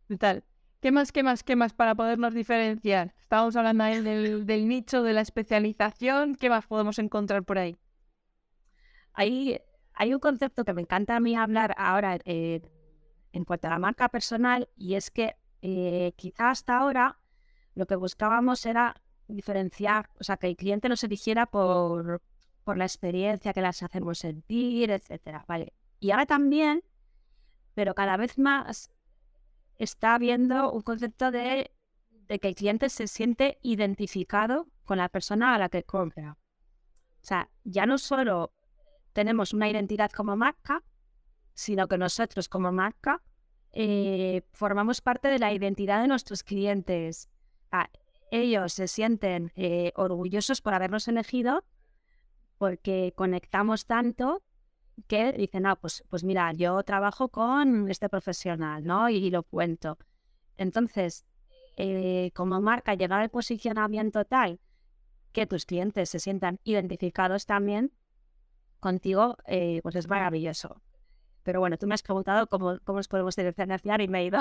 Total. 0.09 0.45
¿Qué 0.81 0.91
más, 0.91 1.13
qué 1.13 1.23
más, 1.23 1.43
qué 1.45 1.55
más 1.55 1.75
para 1.75 1.95
podernos 1.95 2.35
diferenciar? 2.35 3.15
Estábamos 3.21 3.55
hablando 3.55 3.85
ahí 3.85 4.01
del, 4.01 4.47
del 4.47 4.67
nicho, 4.67 5.03
de 5.03 5.13
la 5.13 5.21
especialización. 5.21 6.35
¿Qué 6.35 6.51
más 6.51 6.67
podemos 6.67 6.99
encontrar 6.99 7.45
por 7.45 7.59
ahí? 7.59 7.77
Hay, 9.13 9.61
hay 9.95 10.15
un 10.15 10.21
concepto 10.21 10.65
que 10.65 10.73
me 10.73 10.83
encanta 10.83 11.17
a 11.17 11.21
mí 11.21 11.37
hablar 11.37 11.75
ahora 11.79 12.19
eh, 12.25 12.63
en 13.33 13.45
cuanto 13.45 13.69
a 13.69 13.71
la 13.71 13.79
marca 13.79 14.09
personal 14.09 14.69
y 14.77 14.95
es 14.95 15.11
que 15.11 15.37
eh, 15.61 16.13
quizá 16.17 16.51
hasta 16.51 16.79
ahora 16.79 17.21
lo 17.75 17.87
que 17.87 17.95
buscábamos 17.95 18.67
era 18.67 19.01
diferenciar, 19.29 20.11
o 20.19 20.25
sea, 20.25 20.37
que 20.37 20.49
el 20.49 20.57
cliente 20.57 20.89
nos 20.89 21.05
eligiera 21.05 21.47
por, 21.47 22.21
por 22.65 22.77
la 22.77 22.85
experiencia 22.85 23.53
que 23.53 23.61
las 23.61 23.83
hacemos 23.83 24.19
sentir, 24.19 24.91
etcétera, 24.91 25.45
¿vale? 25.49 25.73
Y 26.01 26.11
ahora 26.11 26.27
también, 26.27 26.83
pero 27.75 27.95
cada 27.95 28.17
vez 28.17 28.39
más 28.39 28.91
está 29.79 30.15
habiendo 30.15 30.73
un 30.73 30.83
concepto 30.83 31.31
de, 31.31 31.71
que 32.29 32.49
el 32.49 32.55
cliente 32.55 32.89
se 32.89 33.07
siente 33.07 33.59
identificado 33.63 34.67
con 34.85 34.99
la 34.99 35.09
persona 35.09 35.55
a 35.55 35.59
la 35.59 35.69
que 35.69 35.83
compra. 35.83 36.39
O 37.23 37.25
sea, 37.25 37.51
ya 37.65 37.87
no 37.87 37.99
solo 37.99 38.53
tenemos 39.13 39.53
una 39.53 39.69
identidad 39.69 40.11
como 40.11 40.37
marca, 40.37 40.83
sino 41.55 41.87
que 41.87 41.99
nosotros 41.99 42.49
como 42.49 42.73
marca 42.73 43.23
eh, 43.73 44.43
formamos 44.53 45.01
parte 45.01 45.29
de 45.29 45.39
la 45.39 45.53
identidad 45.53 46.01
de 46.01 46.09
nuestros 46.09 46.43
clientes. 46.43 47.29
ellos 48.31 48.73
se 48.73 48.89
sienten 48.89 49.53
eh, 49.57 49.93
orgullosos 49.95 50.61
por 50.63 50.75
habernos 50.75 51.09
elegido 51.09 51.65
porque 52.63 53.13
conectamos 53.17 53.87
tanto 53.87 54.41
que 55.09 55.33
dicen, 55.33 55.67
ah, 55.67 55.75
pues, 55.75 56.05
pues 56.09 56.23
mira, 56.23 56.53
yo 56.53 56.81
trabajo 56.85 57.29
con 57.29 57.91
este 57.91 58.09
profesional, 58.09 58.85
¿no? 58.85 59.09
Y, 59.09 59.31
lo 59.31 59.43
cuento. 59.43 59.99
Entonces, 60.57 61.27
eh, 61.77 62.31
como 62.37 62.61
marca, 62.61 62.95
llegar 62.95 63.21
al 63.21 63.31
posicionamiento 63.31 64.25
tal 64.25 64.61
que 65.33 65.45
tus 65.45 65.67
clientes 65.67 66.09
se 66.11 66.21
sientan 66.21 66.61
identificados 66.63 67.47
también 67.47 67.91
contigo, 68.79 69.39
eh, 69.49 69.81
pues 69.83 69.97
es 69.97 70.07
maravilloso. 70.07 70.81
Pero 71.43 71.59
bueno, 71.59 71.79
tú 71.79 71.89
me 71.89 71.95
has 71.95 72.03
preguntado 72.05 72.47
cómo, 72.47 72.79
cómo 72.85 73.01
nos 73.01 73.09
podemos 73.09 73.35
diferenciar 73.35 74.01
y 74.03 74.07
me 74.07 74.21
he 74.21 74.27
ido. 74.27 74.39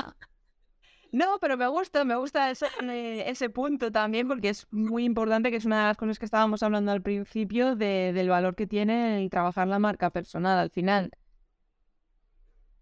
No, 1.12 1.40
pero 1.40 1.58
me 1.58 1.68
gusta, 1.68 2.06
me 2.06 2.16
gusta 2.16 2.50
ese, 2.52 2.68
eh, 2.84 3.26
ese, 3.28 3.50
punto 3.50 3.92
también 3.92 4.28
porque 4.28 4.50
es 4.50 4.68
muy 4.72 5.04
importante, 5.04 5.52
que 5.52 5.58
es 5.58 5.66
una 5.66 5.82
de 5.82 5.88
las 5.88 5.98
cosas 5.98 6.20
que 6.20 6.26
estábamos 6.26 6.64
hablando 6.64 6.92
al 6.92 7.02
principio, 7.02 7.76
de, 7.76 8.14
del 8.14 8.30
valor 8.30 8.56
que 8.56 8.66
tiene 8.66 9.22
el 9.22 9.30
trabajar 9.30 9.68
la 9.68 9.80
marca 9.80 10.10
personal 10.10 10.58
al 10.58 10.70
final. 10.70 11.12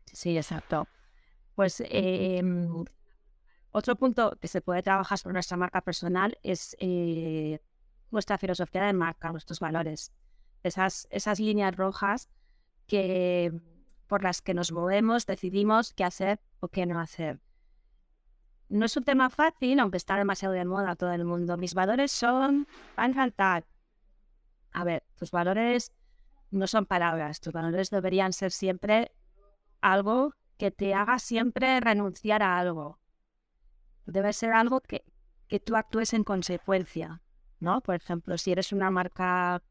Sí, 0.05 0.37
exacto. 0.37 0.87
Pues 1.55 1.83
em, 1.87 2.85
otro 3.71 3.95
punto 3.95 4.37
que 4.39 4.47
se 4.47 4.61
puede 4.61 4.83
trabajar 4.83 5.17
sobre 5.17 5.33
nuestra 5.33 5.57
marca 5.57 5.81
personal 5.81 6.37
es 6.43 6.75
eh, 6.79 7.59
nuestra 8.11 8.37
filosofía 8.37 8.83
de 8.83 8.93
marca, 8.93 9.31
nuestros 9.31 9.59
valores 9.59 10.11
esas, 10.63 11.07
esas 11.11 11.39
líneas 11.39 11.75
rojas 11.75 12.29
que, 12.87 13.51
por 14.07 14.23
las 14.23 14.41
que 14.41 14.53
nos 14.53 14.71
movemos, 14.71 15.25
decidimos 15.25 15.93
qué 15.93 16.03
hacer 16.03 16.39
o 16.59 16.67
qué 16.67 16.85
no 16.85 16.99
hacer. 16.99 17.39
No 18.69 18.85
es 18.85 18.95
un 18.95 19.03
tema 19.03 19.29
fácil, 19.29 19.79
aunque 19.79 19.97
está 19.97 20.15
demasiado 20.15 20.53
de 20.53 20.63
moda 20.63 20.95
todo 20.95 21.11
el 21.11 21.25
mundo. 21.25 21.57
Mis 21.57 21.73
valores 21.73 22.11
son, 22.11 22.67
van 22.95 23.11
a 23.11 23.15
faltar. 23.15 23.65
A 24.71 24.83
ver, 24.83 25.03
tus 25.15 25.31
valores 25.31 25.91
no 26.51 26.67
son 26.67 26.85
palabras, 26.85 27.41
tus 27.41 27.51
valores 27.51 27.89
deberían 27.89 28.31
ser 28.31 28.51
siempre 28.51 29.11
algo 29.81 30.35
que 30.57 30.71
te 30.71 30.93
haga 30.93 31.17
siempre 31.17 31.79
renunciar 31.79 32.43
a 32.43 32.59
algo. 32.59 32.99
Debe 34.05 34.33
ser 34.33 34.53
algo 34.53 34.81
que, 34.81 35.03
que 35.47 35.59
tú 35.59 35.75
actúes 35.75 36.13
en 36.13 36.23
consecuencia, 36.23 37.21
¿no? 37.59 37.81
Por 37.81 37.95
ejemplo, 37.95 38.37
si 38.37 38.51
eres 38.51 38.71
una 38.71 38.91
marca 38.91 39.63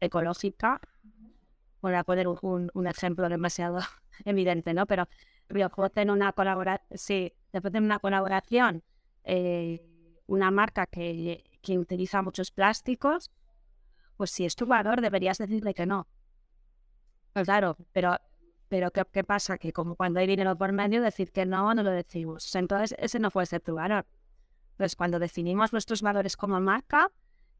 ecológica, 0.00 0.80
voy 1.80 1.94
a 1.94 2.04
poner 2.04 2.26
un, 2.26 2.70
un, 2.72 2.86
ejemplo 2.86 3.28
demasiado 3.28 3.78
evidente, 4.24 4.74
¿no? 4.74 4.86
Pero 4.86 5.08
después 5.48 5.92
en 5.96 6.10
una 6.10 6.32
colaboración, 6.32 6.98
sí, 6.98 7.32
después 7.52 7.72
de 7.72 7.78
una 7.78 7.98
colaboración, 7.98 8.82
eh, 9.24 9.82
una 10.26 10.50
marca 10.50 10.86
que, 10.86 11.44
que 11.62 11.78
utiliza 11.78 12.22
muchos 12.22 12.50
plásticos, 12.50 13.30
pues 14.16 14.30
si 14.30 14.44
es 14.44 14.56
tu 14.56 14.66
valor 14.66 15.00
deberías 15.00 15.38
decirle 15.38 15.74
que 15.74 15.86
no. 15.86 16.06
Pues 17.32 17.46
claro, 17.46 17.76
pero, 17.92 18.18
pero 18.68 18.90
¿qué, 18.90 19.04
¿qué, 19.12 19.24
pasa? 19.24 19.58
Que 19.58 19.72
como 19.72 19.96
cuando 19.96 20.20
hay 20.20 20.26
dinero 20.26 20.56
por 20.56 20.72
medio, 20.72 21.00
decir 21.02 21.30
que 21.30 21.46
no, 21.46 21.72
no 21.74 21.82
lo 21.82 21.90
decimos. 21.90 22.54
Entonces, 22.54 22.96
ese 22.98 23.18
no 23.18 23.30
puede 23.30 23.46
ser 23.46 23.60
tu 23.60 23.74
valor. 23.74 24.06
Entonces, 24.72 24.96
cuando 24.96 25.18
definimos 25.18 25.72
nuestros 25.72 26.02
valores 26.02 26.36
como 26.36 26.60
marca, 26.60 27.10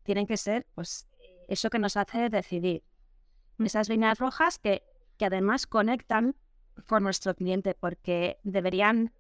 tienen 0.03 0.27
que 0.27 0.37
ser, 0.37 0.67
pues, 0.75 1.09
eso 1.49 1.71
que 1.71 1.79
nos 1.79 1.97
hace 1.97 2.29
decidir. 2.29 2.83
Esas 3.59 3.89
líneas 3.89 4.19
rojas 4.19 4.59
que, 4.59 4.83
que 5.17 5.27
además 5.27 5.67
conectan 5.67 6.37
con 6.87 7.03
nuestro 7.03 7.35
cliente 7.35 7.75
porque 7.75 8.39
deberían 8.43 9.13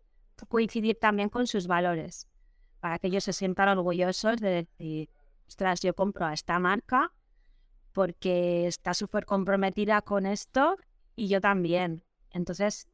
coincidir 0.48 0.98
también 0.98 1.28
con 1.28 1.46
sus 1.46 1.66
valores 1.66 2.28
para 2.80 2.98
que 2.98 3.08
ellos 3.08 3.24
se 3.24 3.32
sientan 3.32 3.68
orgullosos 3.76 4.40
de 4.40 4.50
decir, 4.50 5.10
ostras, 5.48 5.80
yo 5.80 5.94
compro 5.94 6.26
a 6.26 6.32
esta 6.32 6.58
marca 6.58 7.12
porque 7.92 8.66
está 8.66 8.94
súper 8.94 9.24
comprometida 9.24 10.02
con 10.02 10.26
esto 10.26 10.76
y 11.16 11.28
yo 11.28 11.40
también. 11.40 12.04
Entonces, 12.30 12.86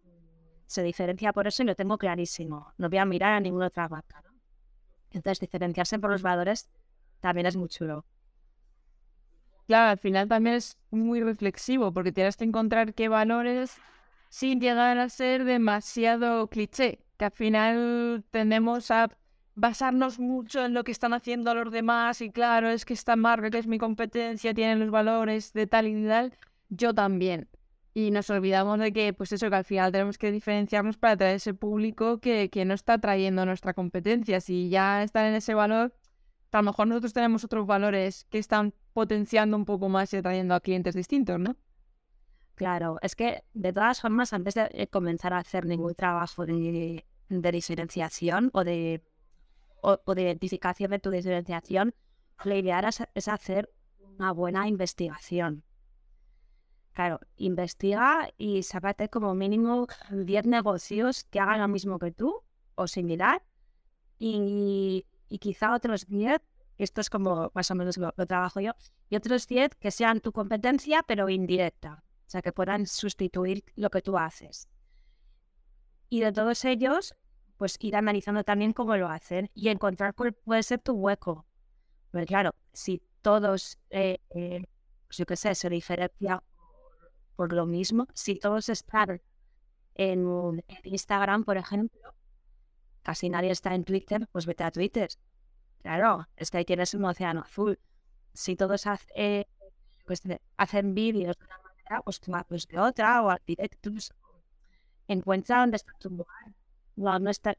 se 0.67 0.83
diferencia 0.83 1.33
por 1.33 1.47
eso 1.47 1.63
y 1.63 1.67
lo 1.67 1.75
tengo 1.75 1.99
clarísimo. 1.99 2.73
No 2.79 2.89
voy 2.89 2.99
a 2.99 3.05
mirar 3.05 3.35
a 3.35 3.41
ninguna 3.41 3.67
otra 3.67 3.89
marca. 3.89 4.23
Entonces, 5.11 5.41
diferenciarse 5.41 5.99
por 5.99 6.11
los 6.11 6.23
valores 6.23 6.71
también 7.21 7.47
es 7.47 7.57
muy 7.57 7.69
chulo. 7.69 8.07
Claro, 9.67 9.91
al 9.91 9.99
final 9.99 10.29
también 10.29 10.57
es 10.57 10.79
muy 10.91 11.23
reflexivo 11.23 11.93
porque 11.93 12.13
tienes 12.13 12.37
que 12.37 12.45
encontrar 12.45 12.95
qué 12.95 13.09
valores 13.09 13.79
sin 14.35 14.61
llegar 14.61 14.99
a 14.99 15.09
ser 15.11 15.45
demasiado 15.45 16.49
cliché, 16.49 16.99
que 17.17 17.27
al 17.27 17.31
final 17.31 18.25
tendemos 18.33 18.91
a 18.91 19.09
basarnos 19.55 20.19
mucho 20.19 20.65
en 20.65 20.75
lo 20.75 20.83
que 20.83 20.91
están 20.91 21.13
haciendo 21.15 21.55
los 21.55 21.73
demás 21.73 22.21
y 22.21 22.31
claro, 22.31 22.69
es 22.69 22.85
que 22.85 22.95
esta 22.95 23.15
marca 23.15 23.49
que 23.51 23.59
es 23.59 23.69
mi 23.69 23.79
competencia 23.79 24.53
tiene 24.53 24.75
los 24.75 24.91
valores 24.91 25.53
de 25.53 25.69
tal 25.69 25.87
y 25.87 26.05
tal, 26.09 26.35
yo 26.69 26.93
también. 26.93 27.49
Y 27.95 28.11
nos 28.11 28.29
olvidamos 28.29 28.81
de 28.81 28.93
que, 28.93 29.13
pues 29.13 29.31
eso, 29.31 29.49
que 29.51 29.55
al 29.55 29.65
final 29.65 29.93
tenemos 29.93 30.19
que 30.19 30.33
diferenciarnos 30.33 30.97
para 30.97 31.13
atraer 31.13 31.37
ese 31.37 31.55
público 31.55 32.19
que, 32.19 32.51
que 32.51 32.65
no 32.65 32.75
está 32.75 32.99
trayendo 32.99 33.47
nuestra 33.47 33.73
competencia. 33.73 34.41
Si 34.41 34.69
ya 34.69 35.05
están 35.05 35.27
en 35.27 35.35
ese 35.35 35.55
valor, 35.55 35.95
a 36.51 36.57
lo 36.57 36.65
mejor 36.65 36.89
nosotros 36.89 37.13
tenemos 37.13 37.45
otros 37.45 37.69
valores 37.69 38.27
que 38.31 38.39
están 38.39 38.75
potenciando 38.95 39.57
un 39.57 39.65
poco 39.65 39.89
más 39.89 40.13
y 40.13 40.17
atrayendo 40.17 40.57
a 40.57 40.61
clientes 40.61 40.97
distintos, 40.97 41.39
¿no? 41.39 41.55
Claro, 42.55 42.99
es 43.03 43.17
que 43.17 43.45
de 43.53 43.73
todas 43.73 44.01
formas, 44.01 44.33
antes 44.33 44.55
de 44.55 44.69
eh, 44.73 44.87
comenzar 44.87 45.33
a 45.33 45.39
hacer 45.39 45.67
ningún 45.67 45.95
trabajo 45.95 46.47
de, 46.47 47.05
diferenciación 47.29 48.51
o 48.53 48.63
de, 48.63 49.03
o, 49.83 50.15
de 50.15 50.23
identificación 50.23 50.93
de 50.93 51.01
tu 51.01 51.11
diferenciación, 51.11 51.95
la 52.45 52.57
idea 52.57 52.81
es, 53.15 53.29
hacer 53.29 53.73
una 54.01 54.33
buena 54.33 54.69
investigación. 54.69 55.65
Claro, 56.93 57.19
investiga 57.37 58.31
y 58.39 58.63
sácate 58.63 59.09
como 59.09 59.35
mínimo 59.35 59.89
10 60.11 60.47
negocios 60.47 61.25
que 61.25 61.41
hagan 61.41 61.61
lo 61.61 61.67
mismo 61.67 61.99
que 61.99 62.13
tú 62.13 62.43
o 62.77 62.87
similar 62.87 63.43
y, 64.17 65.05
y 65.29 65.39
quizá 65.39 65.75
otros 65.75 66.07
10 66.07 66.41
esto 66.79 67.01
es 67.01 67.11
como 67.11 67.51
más 67.55 67.71
o 67.71 67.75
menos 67.75 67.97
lo, 67.99 68.13
trabajo 68.13 68.61
yo, 68.61 68.73
y 69.09 69.17
otros 69.17 69.47
10 69.47 69.75
que 69.77 69.91
sean 69.91 70.21
tu 70.21 70.33
competencia, 70.33 71.03
pero 71.07 71.29
indirecta, 71.29 72.04
o 72.27 72.31
sea, 72.31 72.43
que 72.43 72.53
puedan 72.53 72.87
sustituir 72.87 73.65
lo 73.77 73.91
que 73.91 74.03
tú 74.03 74.17
haces. 74.19 74.69
Y 76.09 76.21
de 76.21 76.33
todos 76.33 76.65
ellos, 76.65 77.15
pues 77.57 77.77
ir 77.81 77.97
analizando 77.97 78.45
también 78.45 78.73
cómo 78.73 78.97
lo 78.97 79.09
hacen 79.09 79.51
y 79.55 79.69
encontrar 79.69 80.15
cuál 80.15 80.33
puede 80.33 80.63
ser 80.63 80.81
tu 80.81 80.93
hueco. 80.93 81.47
Pero 82.11 82.27
claro, 82.27 82.55
si 82.73 83.03
todos, 83.23 83.79
eh, 83.91 84.19
eh, 84.31 84.65
pues 85.07 85.19
yo 85.19 85.27
qué 85.27 85.37
sé, 85.37 85.55
se 85.55 85.69
diferencia 85.69 86.43
por 87.37 87.53
lo 87.53 87.67
mismo, 87.67 88.07
si 88.15 88.37
todos 88.37 88.69
están 88.69 89.21
en, 89.95 90.63
Instagram, 90.85 91.45
por 91.45 91.57
ejemplo, 91.57 92.15
casi 93.03 93.29
nadie 93.29 93.51
está 93.51 93.75
en 93.75 93.85
Twitter, 93.85 94.29
pues 94.33 94.47
vete 94.47 94.65
a 94.65 94.71
Twitter 94.71 95.09
Claro, 95.85 96.27
es 96.37 96.51
que 96.51 96.59
ahí 96.59 96.65
tienes 96.65 96.95
un 96.95 97.05
océano 97.05 97.43
azul. 97.43 97.79
Si 98.33 98.57
todos 98.57 98.85
eh, 99.15 99.45
pues, 100.07 100.23
hacen 100.57 100.95
vídeos 100.95 101.37
pues 102.05 102.21
pues 102.49 102.67
de 102.69 102.79
otra, 102.79 103.23
o 103.23 103.31
arquitectos. 103.31 104.13
Encuentra 105.09 105.61
dónde 105.61 105.77
está 105.77 105.93
tu 105.99 106.11
lugar. 106.11 106.55
No, 106.97 107.19
no, 107.19 107.31
está, 107.31 107.57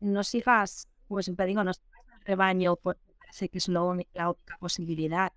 no, 0.00 0.24
sigas, 0.24 0.88
pues 1.08 1.26
siempre 1.26 1.46
digo, 1.46 1.64
no 1.64 1.72
sigas 1.72 2.04
el 2.18 2.24
rebaño, 2.26 2.76
porque 2.76 3.00
parece 3.18 3.48
que 3.48 3.58
es 3.58 3.68
la 3.68 3.82
única 3.82 4.32
posibilidad. 4.58 5.32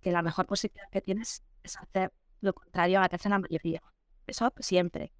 Que 0.00 0.12
la 0.12 0.22
mejor 0.22 0.46
posibilidad 0.46 0.88
que 0.90 1.00
tienes 1.00 1.42
es 1.62 1.76
hacer 1.76 2.12
lo 2.40 2.52
contrario 2.52 2.98
a 2.98 3.02
la 3.02 3.08
que 3.08 3.16
hace 3.16 3.28
la 3.28 3.38
mayoría. 3.38 3.82
Eso 4.26 4.52
siempre. 4.60 5.12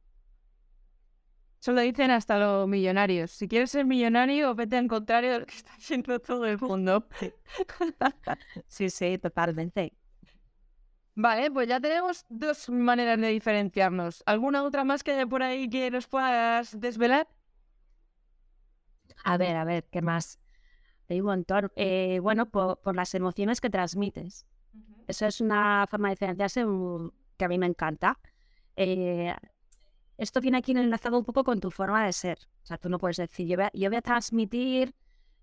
Eso 1.61 1.73
lo 1.73 1.81
dicen 1.81 2.11
hasta 2.13 2.39
los 2.39 2.69
millonarios. 2.69 3.33
Si 3.33 3.49
quieres 3.49 3.71
ser 3.73 3.85
millonario, 3.85 4.55
vete 4.55 4.77
al 4.77 4.87
contrario 4.87 5.33
de 5.33 5.41
lo 5.41 5.47
que 5.47 5.57
está 5.57 5.73
haciendo 5.75 6.21
todo 6.21 6.47
el 6.47 6.59
mundo. 6.59 7.09
sí, 8.69 8.91
sí, 8.91 9.19
totalmente. 9.19 9.98
Vale, 11.21 11.51
pues 11.51 11.67
ya 11.67 11.81
tenemos 11.81 12.25
dos 12.29 12.71
maneras 12.71 13.21
de 13.21 13.27
diferenciarnos. 13.27 14.23
¿Alguna 14.25 14.63
otra 14.63 14.85
más 14.85 15.03
que 15.03 15.11
hay 15.11 15.27
por 15.27 15.43
ahí 15.43 15.69
que 15.69 15.91
nos 15.91 16.07
puedas 16.07 16.79
desvelar? 16.79 17.27
A 19.25 19.37
ver, 19.37 19.57
a 19.57 19.65
ver, 19.65 19.83
¿qué 19.91 20.01
más? 20.01 20.39
Hay 21.09 21.19
un 21.19 21.27
montón. 21.27 21.73
Eh, 21.75 22.21
bueno, 22.23 22.49
por, 22.49 22.95
las 22.95 23.17
emociones 23.17 23.61
que 23.61 23.69
transmites. 23.69 24.47
Eso 25.09 25.27
es 25.27 25.41
una 25.41 25.89
forma 25.91 26.07
de 26.07 26.13
diferenciarse 26.13 26.65
que 27.37 27.45
a 27.45 27.49
mí 27.49 27.59
me 27.59 27.67
encanta. 27.67 28.17
Eh, 28.77 29.35
esto 30.19 30.41
viene 30.41 30.59
aquí 30.59 30.71
enlazado 30.71 31.19
un 31.19 31.25
poco 31.25 31.43
con 31.43 31.59
tu 31.59 31.73
forma 31.73 32.07
de 32.07 32.13
ser. 32.13 32.39
O 32.63 32.67
sea, 32.67 32.79
tú 32.79 32.89
no 32.89 32.99
puedes 33.01 33.17
decir, 33.17 33.49
yo 33.49 33.91
voy 33.91 33.97
a, 33.97 34.03
transmitir 34.03 34.95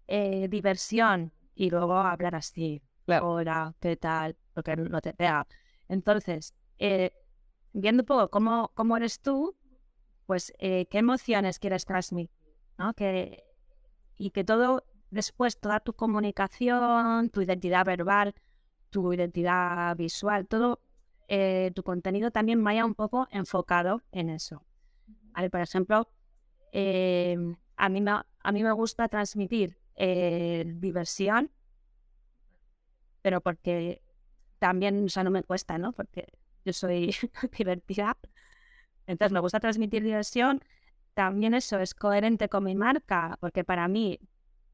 eh, 0.07 0.47
diversión 0.47 1.33
y 1.53 1.69
luego 1.69 1.97
hablar 1.97 2.33
así. 2.33 2.81
Hola, 3.07 3.75
¿qué 3.81 3.97
tal? 3.97 4.37
Porque 4.53 4.77
no 4.77 5.01
te 5.01 5.13
pega. 5.13 5.45
Entonces, 5.89 6.53
viendo 7.73 8.03
un 8.03 8.07
poco 8.07 8.29
cómo, 8.29 8.71
cómo 8.73 8.97
eres 8.97 9.19
tú, 9.19 9.55
pues 10.25 10.53
qué 10.59 10.87
emociones 10.91 11.59
quieres 11.59 11.85
transmitir, 11.85 12.31
¿no? 12.77 12.93
Que, 12.93 13.43
y 14.17 14.31
que 14.31 14.43
todo 14.43 14.83
después, 15.11 15.59
toda 15.59 15.79
tu 15.79 15.93
comunicación, 15.93 17.29
tu 17.29 17.41
identidad 17.41 17.85
verbal, 17.85 18.33
tu 18.89 19.13
identidad 19.13 19.95
visual, 19.95 20.47
todo 20.47 20.79
eh, 21.27 21.71
tu 21.73 21.83
contenido 21.83 22.31
también 22.31 22.63
vaya 22.63 22.85
un 22.85 22.93
poco 22.93 23.27
enfocado 23.31 24.01
en 24.11 24.29
eso. 24.29 24.63
por 25.51 25.59
ejemplo, 25.59 26.07
em, 26.71 27.55
a, 27.77 27.89
mí 27.89 28.01
me, 28.01 28.11
a 28.11 28.51
mí 28.51 28.63
me 28.63 28.71
gusta 28.71 29.07
transmitir 29.07 29.77
eh, 29.95 30.63
diversión, 30.77 31.51
pero 33.21 33.41
porque 33.41 34.03
también, 34.59 35.05
o 35.15 35.23
no 35.23 35.31
me 35.31 35.43
cuesta, 35.43 35.77
¿no? 35.77 35.91
Porque 35.93 36.27
yo 36.63 36.73
soy 36.73 37.15
divertida. 37.57 38.17
Entonces 39.07 39.31
me 39.31 39.39
gusta 39.39 39.59
transmitir 39.59 40.03
diversión, 40.03 40.61
también 41.13 41.53
eso 41.53 41.79
es 41.79 41.93
coherente 41.93 42.49
con 42.49 42.63
mi 42.63 42.75
marca, 42.75 43.37
porque 43.39 43.63
para 43.63 43.87
mí 43.87 44.19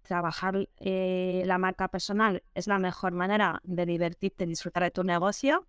trabajar 0.02 0.68
eh, 0.78 1.44
la 1.46 1.58
marca 1.58 1.88
personal 1.88 2.44
es 2.56 2.68
la 2.68 2.80
mejor 2.80 3.14
manera 3.14 3.62
de 3.64 3.86
divertirte, 3.86 4.46
disfrutar 4.46 4.84
de 4.84 4.92
tu 4.92 5.04
negocio. 5.04 5.68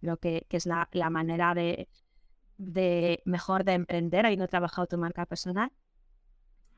Creo 0.00 0.18
que, 0.18 0.46
es 0.50 0.66
la, 0.66 1.10
manera 1.10 1.54
de, 1.54 1.88
mejor 3.24 3.64
de 3.64 3.72
emprender, 3.72 4.26
habiendo 4.26 4.46
trabajado 4.46 4.86
tu 4.86 4.98
marca 4.98 5.24
personal. 5.24 5.72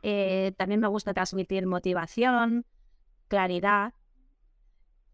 Eh, 0.03 0.53
también 0.57 0.81
me 0.81 0.87
gusta 0.87 1.13
transmitir 1.13 1.67
motivación, 1.67 2.65
claridad, 3.27 3.93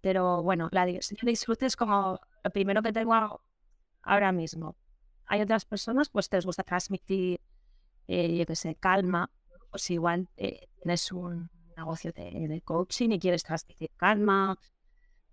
pero 0.04 0.42
bueno, 0.42 0.68
la 0.70 0.84
disfrute 0.84 1.64
es 1.64 1.76
como 1.76 2.20
lo 2.44 2.50
primero 2.50 2.82
que 2.82 2.92
tengo 2.92 3.40
ahora 4.02 4.32
mismo. 4.32 4.76
Hay 5.24 5.40
otras 5.40 5.64
personas 5.64 6.10
pues 6.10 6.28
que 6.28 6.36
les 6.36 6.44
gusta 6.44 6.62
transmitir 6.62 7.40
eh, 8.06 8.36
yo 8.36 8.44
qué 8.44 8.54
sé, 8.54 8.74
calma, 8.74 9.30
pues 9.70 9.90
igual 9.90 10.28
eh, 10.36 10.68
tienes 10.74 11.10
un 11.10 11.48
negocio 11.74 12.12
de, 12.12 12.60
coaching 12.66 13.12
y 13.12 13.18
quieres 13.18 13.44
transmitir 13.44 13.92
calma, 13.96 14.58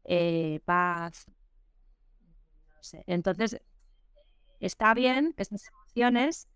eh, 0.06 0.62
paz, 0.64 1.26
no 2.70 2.82
sé. 2.82 3.04
Entonces, 3.08 3.60
está 4.62 4.94
bien 4.94 5.34
que 5.34 5.44
estas 5.44 5.68
emociones 5.68 6.48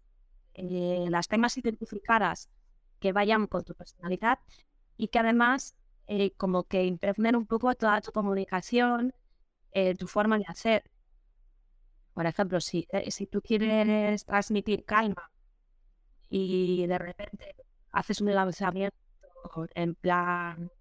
las 0.54 1.28
tengas 1.28 1.58
identificadas, 1.58 2.50
que 3.02 3.12
vayan 3.12 3.48
con 3.48 3.66
tu 3.66 3.76
personalidad 3.76 4.40
y 4.96 5.10
que 5.10 5.20
además 5.20 5.76
como 6.38 6.64
que 6.64 6.86
impregnen 6.86 7.36
un 7.36 7.46
poco 7.46 7.74
toda 7.76 8.02
tu 8.02 8.12
comunicación, 8.12 9.14
tu 10.00 10.08
forma 10.08 10.38
de 10.38 10.46
hacer. 10.48 10.84
Por 12.14 12.26
ejemplo, 12.26 12.62
si, 12.62 12.88
si 13.10 13.28
tú 13.28 13.42
quieres 13.42 14.26
transmitir 14.26 14.86
calma 14.86 15.32
y 16.30 16.88
de 16.88 16.98
repente 16.98 17.56
haces 17.92 18.22
un 18.22 18.34
lanzamiento 18.34 18.98
en 19.74 19.96
plan 19.96 20.72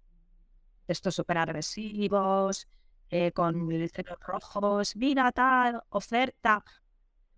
de 0.87 0.93
estos 0.93 1.15
súper 1.15 1.37
agresivos, 1.37 2.67
eh, 3.09 3.31
con 3.31 3.67
letreros 3.69 4.19
rojos, 4.19 4.95
mira 4.95 5.31
tal, 5.31 5.83
oferta, 5.89 6.63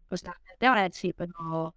pues 0.07 0.23
la 0.23 0.33
gente 0.33 0.69
va 0.69 0.79
a 0.79 0.83
decir, 0.83 1.13
pero, 1.15 1.75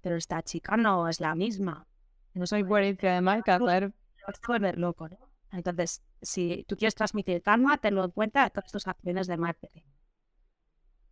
pero 0.00 0.16
esta 0.16 0.42
chica 0.42 0.76
no 0.76 1.08
es 1.08 1.20
la 1.20 1.34
misma. 1.34 1.86
No 2.34 2.46
soy 2.46 2.64
coherencia 2.64 3.12
de 3.12 3.20
marca, 3.20 3.58
claro. 3.58 3.92
Es 4.16 4.76
loco, 4.76 5.08
¿no? 5.08 5.29
Entonces, 5.52 6.02
si 6.22 6.64
tú 6.68 6.76
quieres 6.76 6.94
transmitir 6.94 7.42
calma, 7.42 7.78
tenlo 7.78 8.04
en 8.04 8.10
cuenta 8.10 8.44
de 8.44 8.50
todas 8.50 8.70
tus 8.70 8.86
acciones 8.86 9.26
de 9.26 9.36
marketing. 9.36 9.82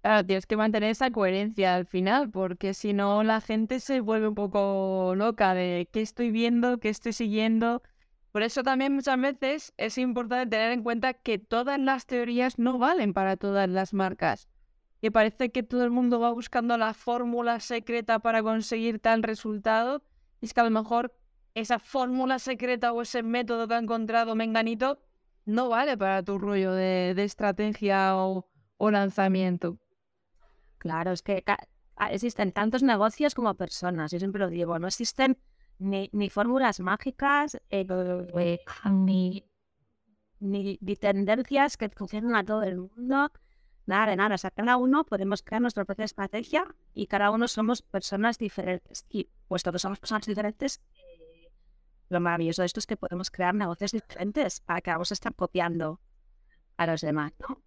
Claro, 0.00 0.24
tienes 0.24 0.46
que 0.46 0.56
mantener 0.56 0.90
esa 0.90 1.10
coherencia 1.10 1.74
al 1.74 1.84
final, 1.84 2.30
porque 2.30 2.72
si 2.72 2.92
no 2.92 3.24
la 3.24 3.40
gente 3.40 3.80
se 3.80 4.00
vuelve 4.00 4.28
un 4.28 4.34
poco 4.34 5.14
loca 5.16 5.54
de 5.54 5.88
qué 5.92 6.00
estoy 6.00 6.30
viendo, 6.30 6.78
qué 6.78 6.88
estoy 6.88 7.12
siguiendo. 7.12 7.82
Por 8.30 8.42
eso 8.42 8.62
también 8.62 8.94
muchas 8.94 9.20
veces 9.20 9.74
es 9.76 9.98
importante 9.98 10.56
tener 10.56 10.70
en 10.70 10.84
cuenta 10.84 11.14
que 11.14 11.38
todas 11.38 11.80
las 11.80 12.06
teorías 12.06 12.58
no 12.58 12.78
valen 12.78 13.12
para 13.12 13.36
todas 13.36 13.68
las 13.68 13.92
marcas. 13.92 14.48
Que 15.00 15.10
parece 15.10 15.50
que 15.50 15.64
todo 15.64 15.82
el 15.84 15.90
mundo 15.90 16.20
va 16.20 16.30
buscando 16.32 16.78
la 16.78 16.94
fórmula 16.94 17.58
secreta 17.58 18.20
para 18.20 18.42
conseguir 18.42 19.00
tal 19.00 19.22
resultado. 19.24 20.02
Y 20.40 20.46
es 20.46 20.54
que 20.54 20.60
a 20.60 20.64
lo 20.64 20.70
mejor 20.70 21.17
esa 21.60 21.78
fórmula 21.78 22.38
secreta 22.38 22.92
o 22.92 23.02
ese 23.02 23.22
método 23.22 23.68
que 23.68 23.74
ha 23.74 23.78
encontrado 23.78 24.34
Menganito 24.34 25.00
no 25.44 25.68
vale 25.68 25.96
para 25.96 26.22
tu 26.22 26.38
rollo 26.38 26.72
de, 26.72 27.14
estrategia 27.22 28.16
o 28.16 28.90
lanzamiento. 28.90 29.78
Claro, 30.78 31.12
es 31.12 31.22
que 31.22 31.44
existen 32.10 32.52
tantos 32.52 32.82
negocios 32.82 33.34
como 33.34 33.54
personas, 33.54 34.12
yo 34.12 34.18
siempre 34.18 34.40
lo 34.40 34.48
digo, 34.48 34.78
no 34.78 34.86
existen 34.86 35.38
ni, 35.78 36.30
fórmulas 36.30 36.80
mágicas, 36.80 37.60
eh, 37.70 37.86
ni, 38.90 39.44
ni, 40.40 40.96
tendencias 40.96 41.76
que 41.76 41.88
funcionen 41.88 42.34
a 42.36 42.44
todo 42.44 42.62
el 42.62 42.78
mundo, 42.78 43.32
nada 43.86 44.16
nada. 44.16 44.34
O 44.34 44.38
sea, 44.38 44.50
cada 44.50 44.76
uno 44.76 45.04
podemos 45.04 45.42
crear 45.42 45.62
nuestra 45.62 45.84
propia 45.84 46.04
estrategia 46.04 46.64
y 46.94 47.06
cada 47.06 47.30
uno 47.30 47.48
somos 47.48 47.82
personas 47.82 48.38
diferentes. 48.38 49.06
Y 49.08 49.28
puesto 49.46 49.72
que 49.72 49.78
somos 49.78 49.98
personas 49.98 50.26
diferentes, 50.26 50.80
eh, 50.94 51.07
lo 52.08 52.20
maravilloso 52.20 52.62
de 52.62 52.66
esto 52.66 52.80
es 52.80 52.86
que 52.86 52.96
podemos 52.96 53.30
crear 53.30 53.54
negocios 53.54 53.92
diferentes 53.92 54.60
para 54.60 54.80
que 54.80 54.90
vamos 54.90 55.10
a 55.10 55.14
estar 55.14 55.34
copiando 55.34 56.00
a 56.76 56.86
los 56.86 57.00
demás, 57.00 57.32
¿no? 57.40 57.60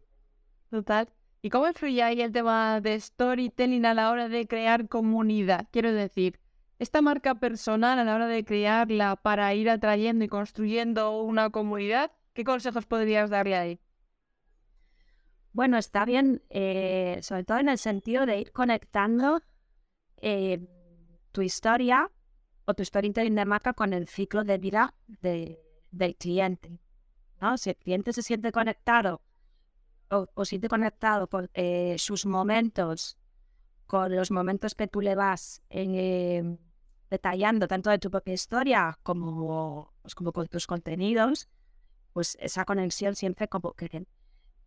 Total. 0.69 1.09
¿Y 1.41 1.49
cómo 1.49 1.67
influye 1.67 2.03
ahí 2.03 2.21
el 2.21 2.31
tema 2.31 2.81
de 2.81 2.99
storytelling 2.99 3.85
a 3.85 3.93
la 3.93 4.11
hora 4.11 4.29
de 4.29 4.47
crear 4.47 4.87
comunidad? 4.87 5.67
Quiero 5.71 5.91
decir, 5.91 6.39
esta 6.79 7.01
marca 7.01 7.35
personal 7.35 7.99
a 7.99 8.03
la 8.03 8.15
hora 8.15 8.27
de 8.27 8.43
crearla 8.43 9.15
para 9.15 9.53
ir 9.53 9.69
atrayendo 9.69 10.23
y 10.25 10.27
construyendo 10.27 11.21
una 11.21 11.49
comunidad, 11.49 12.11
¿qué 12.33 12.43
consejos 12.43 12.85
podrías 12.85 13.29
darle 13.29 13.55
ahí? 13.55 13.79
Bueno, 15.53 15.77
está 15.77 16.05
bien, 16.05 16.41
eh, 16.49 17.19
sobre 17.21 17.43
todo 17.43 17.57
en 17.59 17.69
el 17.69 17.77
sentido 17.77 18.25
de 18.25 18.39
ir 18.39 18.51
conectando 18.51 19.41
eh, 20.17 20.65
tu 21.31 21.41
historia 21.41 22.09
o 22.65 22.73
tu 22.73 22.83
storytelling 22.85 23.35
de 23.35 23.45
marca 23.45 23.73
con 23.73 23.93
el 23.93 24.07
ciclo 24.07 24.43
de 24.43 24.57
vida 24.57 24.93
del 25.07 26.15
cliente. 26.17 26.79
¿no? 27.41 27.57
Si 27.57 27.71
el 27.71 27.77
cliente 27.77 28.13
se 28.13 28.21
siente 28.21 28.51
conectado 28.51 29.21
o, 30.09 30.45
siente 30.45 30.67
conectado 30.67 31.27
con 31.27 31.49
eh, 31.53 31.95
sus 31.97 32.25
momentos, 32.25 33.17
con 33.87 34.13
los 34.15 34.29
momentos 34.31 34.75
que 34.75 34.87
tú 34.87 35.01
le 35.01 35.15
vas 35.15 35.61
em, 35.69 36.57
detallando, 37.09 37.67
tanto 37.67 37.89
de 37.89 37.99
tu 37.99 38.11
propia 38.11 38.33
historia 38.33 38.99
como, 39.03 39.93
pues, 40.01 40.15
como 40.15 40.31
con 40.33 40.47
tus 40.47 40.67
contenidos, 40.67 41.47
pues 42.13 42.37
esa 42.39 42.65
conexión 42.65 43.15
siempre 43.15 43.47
como 43.47 43.73
que... 43.73 44.05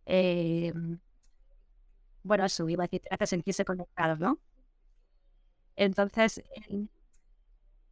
Em, 0.05 0.99
bueno, 2.23 2.45
eso 2.45 2.67
iba 2.67 2.83
a 2.83 2.87
decir, 2.87 3.03
hace 3.11 3.27
sentirse 3.27 3.65
conectado, 3.65 4.15
¿no? 4.17 4.39
Entonces, 5.75 6.41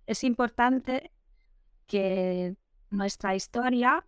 es 0.06 0.24
importante 0.24 1.12
que 1.88 2.56
nuestra 2.90 3.36
historia, 3.36 4.06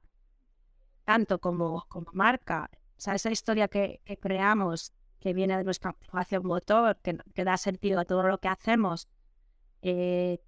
tanto 1.03 1.39
como, 1.39 1.85
como 1.87 2.07
marca 2.13 2.69
o 2.97 3.01
sea, 3.01 3.15
esa 3.15 3.31
historia 3.31 3.67
que, 3.67 4.01
creamos, 4.21 4.93
que 5.19 5.33
viene 5.33 5.57
de 5.57 5.63
nuestra 5.63 5.91
activación 5.91 6.45
motor, 6.45 6.97
que, 7.01 7.43
da 7.43 7.57
sentido 7.57 7.99
a 7.99 8.05
todo 8.05 8.23
lo 8.23 8.39
que 8.39 8.47
hacemos, 8.47 9.09
eh, 9.81 10.39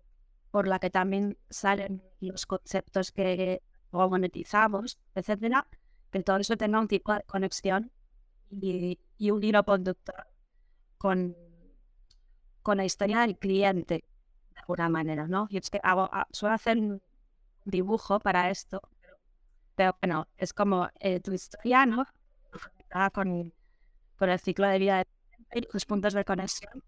por 0.52 0.68
la 0.68 0.80
que 0.80 0.90
también 0.90 1.38
salen 1.50 2.02
los 2.20 2.46
conceptos 2.46 3.12
que 3.12 3.62
monetizamos, 3.92 4.98
etcétera, 5.14 5.68
que 6.10 6.24
todo 6.24 6.38
eso 6.38 6.56
tenga 6.56 6.80
un 6.80 6.88
tipo 6.88 7.14
de 7.14 7.24
conexión 7.24 7.92
y, 8.50 8.98
un 9.20 9.44
hilo 9.44 9.64
conductor 9.66 10.28
con, 10.98 11.36
con 12.64 12.78
la 12.78 12.86
historia 12.86 13.22
del 13.22 13.38
cliente, 13.38 14.06
alguna 14.74 14.90
manera, 14.90 15.28
¿no? 15.28 15.48
Y 15.50 15.58
es 15.58 15.70
que 15.70 15.80
hago, 15.84 16.10
ah, 16.12 16.28
suelo 16.32 16.56
hacer 16.56 16.78
un 16.78 17.02
dibujo 17.66 18.20
para 18.20 18.50
esto, 18.52 18.82
pero 19.76 19.98
bueno, 20.02 20.28
es 20.38 20.54
como 20.54 20.90
eh, 21.00 21.20
tu 21.22 21.34
historia, 21.34 21.86
¿no? 21.86 22.06
Con, 23.14 23.54
con 24.18 24.30
el 24.30 24.40
ciclo 24.40 24.68
de 24.68 24.80
vida 24.80 24.98
de 25.54 25.68
los 25.74 25.86
puntos 25.86 26.14
de 26.14 26.26
conexión 26.26 26.84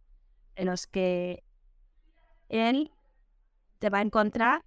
en 0.55 0.67
los 0.67 0.87
que 0.87 1.43
él 2.49 2.91
te 3.79 3.89
va 3.89 3.99
a 3.99 4.03
encontrar, 4.03 4.63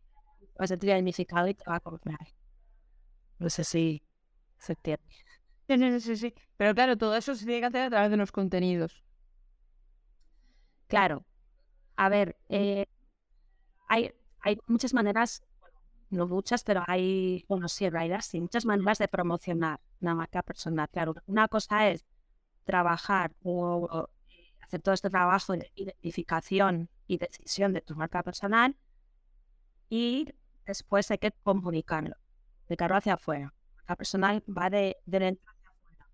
va 0.60 0.64
a 0.64 0.68
sentir 0.68 0.90
identificado 0.90 1.48
y 1.48 1.54
te 1.54 1.64
va 1.70 1.76
a 1.76 1.80
comprar. 1.80 2.18
No 3.38 3.50
sé 3.50 3.64
si 3.64 4.02
se 4.58 4.72
entiende. 4.74 5.04
Sí, 5.68 5.78
sí, 5.78 6.00
sí, 6.00 6.16
sí. 6.16 6.34
Pero 6.56 6.74
claro, 6.74 6.96
todo 6.98 7.16
eso 7.16 7.34
se 7.34 7.46
tiene 7.46 7.60
que 7.60 7.66
hacer 7.66 7.82
a 7.82 7.90
través 7.90 8.10
de 8.10 8.16
los 8.18 8.32
contenidos. 8.32 9.04
Claro. 10.86 11.24
A 11.96 12.08
ver, 12.10 12.36
eh, 12.50 12.86
hay, 13.92 14.10
hay 14.40 14.58
muchas 14.66 14.94
maneras, 14.94 15.42
no 16.08 16.26
muchas, 16.26 16.64
pero 16.64 16.82
hay, 16.86 17.44
bueno, 17.46 17.68
sí, 17.68 17.84
en 17.84 18.22
sí, 18.22 18.40
muchas 18.40 18.64
maneras 18.64 18.98
de 18.98 19.06
promocionar 19.06 19.80
una 20.00 20.14
marca 20.14 20.42
personal. 20.42 20.88
Claro, 20.88 21.14
una 21.26 21.46
cosa 21.46 21.88
es 21.90 22.06
trabajar 22.64 23.32
o, 23.42 24.08
hacer 24.60 24.80
todo 24.80 24.94
este 24.94 25.10
trabajo 25.10 25.52
de 25.52 25.70
identificación 25.74 26.88
y 27.06 27.18
decisión 27.18 27.74
de 27.74 27.82
tu 27.82 27.94
marca 27.94 28.22
personal 28.22 28.76
y 29.90 30.32
después 30.64 31.10
hay 31.10 31.18
que 31.18 31.32
comunicarlo, 31.32 32.16
de 32.68 32.76
cara 32.78 32.96
hacia 32.96 33.14
afuera. 33.14 33.52
La 33.86 33.96
personal 33.96 34.42
va 34.48 34.70
de, 34.70 34.96
de 35.04 35.18
dentro 35.18 35.50
hacia 35.50 35.68
afuera. 35.68 36.08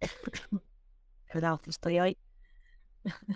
Perdón, 1.32 1.60
estoy 1.66 2.00
hoy. 2.00 2.18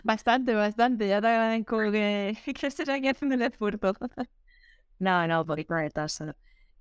Bastante, 0.05 0.55
bastante. 0.55 1.09
Ya 1.09 1.20
te 1.20 1.29
agradezco 1.29 1.79
que, 1.90 2.37
que 2.61 2.66
estés 2.66 2.88
aquí 2.88 3.09
haciendo 3.09 3.35
el 3.35 3.42
esfuerzo. 3.42 3.92
no, 4.98 5.27
no, 5.27 5.44
por 5.46 5.59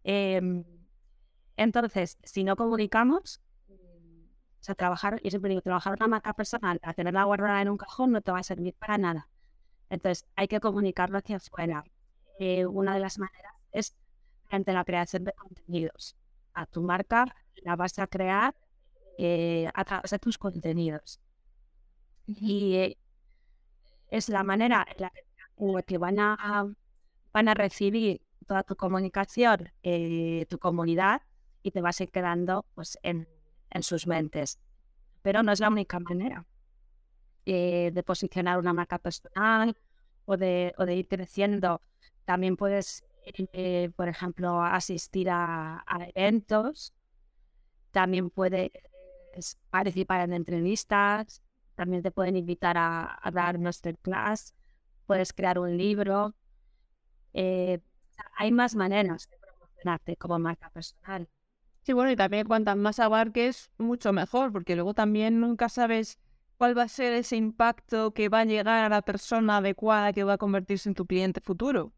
eh, 0.03 0.63
Entonces, 1.57 2.17
si 2.23 2.43
no 2.43 2.55
comunicamos, 2.55 3.41
o 4.61 4.63
sea, 4.63 4.75
trabajar, 4.75 5.19
yo 5.23 5.29
siempre 5.31 5.49
digo, 5.49 5.61
trabajar 5.61 5.93
una 5.93 6.07
marca 6.07 6.33
personal, 6.33 6.79
a 6.83 6.93
tenerla 6.93 7.23
guardada 7.23 7.61
en 7.61 7.69
un 7.69 7.77
cajón 7.77 8.11
no 8.11 8.21
te 8.21 8.31
va 8.31 8.39
a 8.39 8.43
servir 8.43 8.75
para 8.75 8.97
nada. 8.97 9.27
Entonces, 9.89 10.27
hay 10.35 10.47
que 10.47 10.59
comunicarlo 10.59 11.17
hacia 11.17 11.37
afuera. 11.37 11.83
Eh, 12.39 12.65
una 12.65 12.93
de 12.93 12.99
las 12.99 13.17
maneras 13.19 13.53
es 13.71 13.95
mediante 14.45 14.73
la 14.73 14.85
creación 14.85 15.23
de 15.23 15.33
contenidos. 15.33 16.15
A 16.53 16.65
tu 16.67 16.81
marca 16.83 17.25
la 17.63 17.75
vas 17.75 17.97
a 17.99 18.07
crear 18.07 18.55
eh, 19.17 19.69
a 19.73 19.85
través 19.85 20.11
de 20.11 20.19
tus 20.19 20.37
contenidos. 20.37 21.19
Y 22.39 22.75
eh, 22.75 22.97
es 24.09 24.29
la 24.29 24.43
manera 24.43 24.85
en 24.95 25.01
la 25.73 25.83
que 25.83 25.97
van 25.97 26.19
a, 26.19 26.67
van 27.33 27.47
a 27.47 27.53
recibir 27.53 28.21
toda 28.47 28.63
tu 28.63 28.75
comunicación, 28.75 29.71
tu 30.49 30.59
comunidad, 30.59 31.21
y 31.63 31.71
te 31.71 31.81
vas 31.81 31.99
a 31.99 32.03
ir 32.03 32.11
quedando 32.11 32.65
pues, 32.73 32.97
en, 33.03 33.27
en 33.69 33.83
sus 33.83 34.07
mentes. 34.07 34.59
Pero 35.21 35.43
no 35.43 35.51
es 35.51 35.59
la 35.59 35.69
única 35.69 35.99
manera 35.99 36.45
eh, 37.45 37.89
de 37.91 38.03
posicionar 38.03 38.59
una 38.59 38.73
marca 38.73 38.99
personal 38.99 39.75
o 40.25 40.37
de, 40.37 40.73
o 40.77 40.85
de 40.85 40.95
ir 40.95 41.07
creciendo. 41.07 41.81
También 42.25 42.55
puedes, 42.55 43.03
eh, 43.25 43.89
por 43.95 44.07
ejemplo, 44.07 44.61
asistir 44.61 45.29
a, 45.29 45.83
eventos, 46.13 46.93
también 47.91 48.29
puedes 48.29 48.71
participar 49.69 50.21
en 50.21 50.33
entrevistas, 50.33 51.41
también 51.81 52.03
te 52.03 52.11
pueden 52.11 52.35
invitar 52.37 52.77
a, 52.77 53.17
a 53.19 53.31
dar 53.31 53.57
masterclass, 53.57 54.53
puedes 55.07 55.33
crear 55.33 55.57
un 55.57 55.75
libro. 55.75 56.35
Eh, 57.33 57.79
hay 58.37 58.51
más 58.51 58.75
maneras 58.75 59.27
de 59.27 59.37
promocionarte 59.39 60.15
como 60.15 60.37
marca 60.37 60.69
personal. 60.69 61.27
Sí, 61.81 61.93
bueno, 61.93 62.11
y 62.11 62.15
también 62.15 62.45
cuantas 62.45 62.77
más 62.77 62.99
abarques, 62.99 63.71
mucho 63.79 64.13
mejor, 64.13 64.51
porque 64.51 64.75
luego 64.75 64.93
también 64.93 65.39
nunca 65.39 65.69
sabes 65.69 66.19
cuál 66.57 66.77
va 66.77 66.83
a 66.83 66.87
ser 66.87 67.13
ese 67.13 67.35
impacto 67.35 68.13
que 68.13 68.29
va 68.29 68.41
a 68.41 68.45
llegar 68.45 68.83
a 68.85 68.89
la 68.89 69.01
persona 69.01 69.57
adecuada 69.57 70.13
que 70.13 70.23
va 70.23 70.33
a 70.33 70.37
convertirse 70.37 70.87
en 70.87 70.93
tu 70.93 71.07
cliente 71.07 71.41
futuro. 71.41 71.93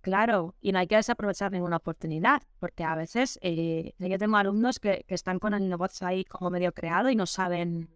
Claro, 0.00 0.56
y 0.60 0.72
no 0.72 0.80
hay 0.80 0.88
que 0.88 0.96
desaprovechar 0.96 1.52
ninguna 1.52 1.76
oportunidad, 1.76 2.42
porque 2.58 2.82
a 2.82 2.96
veces 2.96 3.38
eh, 3.42 3.94
yo 3.98 4.18
tengo 4.18 4.36
alumnos 4.36 4.80
que, 4.80 5.04
están 5.06 5.38
con 5.38 5.54
el 5.54 5.68
negocio 5.68 6.04
ahí 6.04 6.24
como 6.24 6.50
medio 6.50 6.72
creado 6.72 7.10
y 7.10 7.16
no 7.16 7.26
saben, 7.26 7.88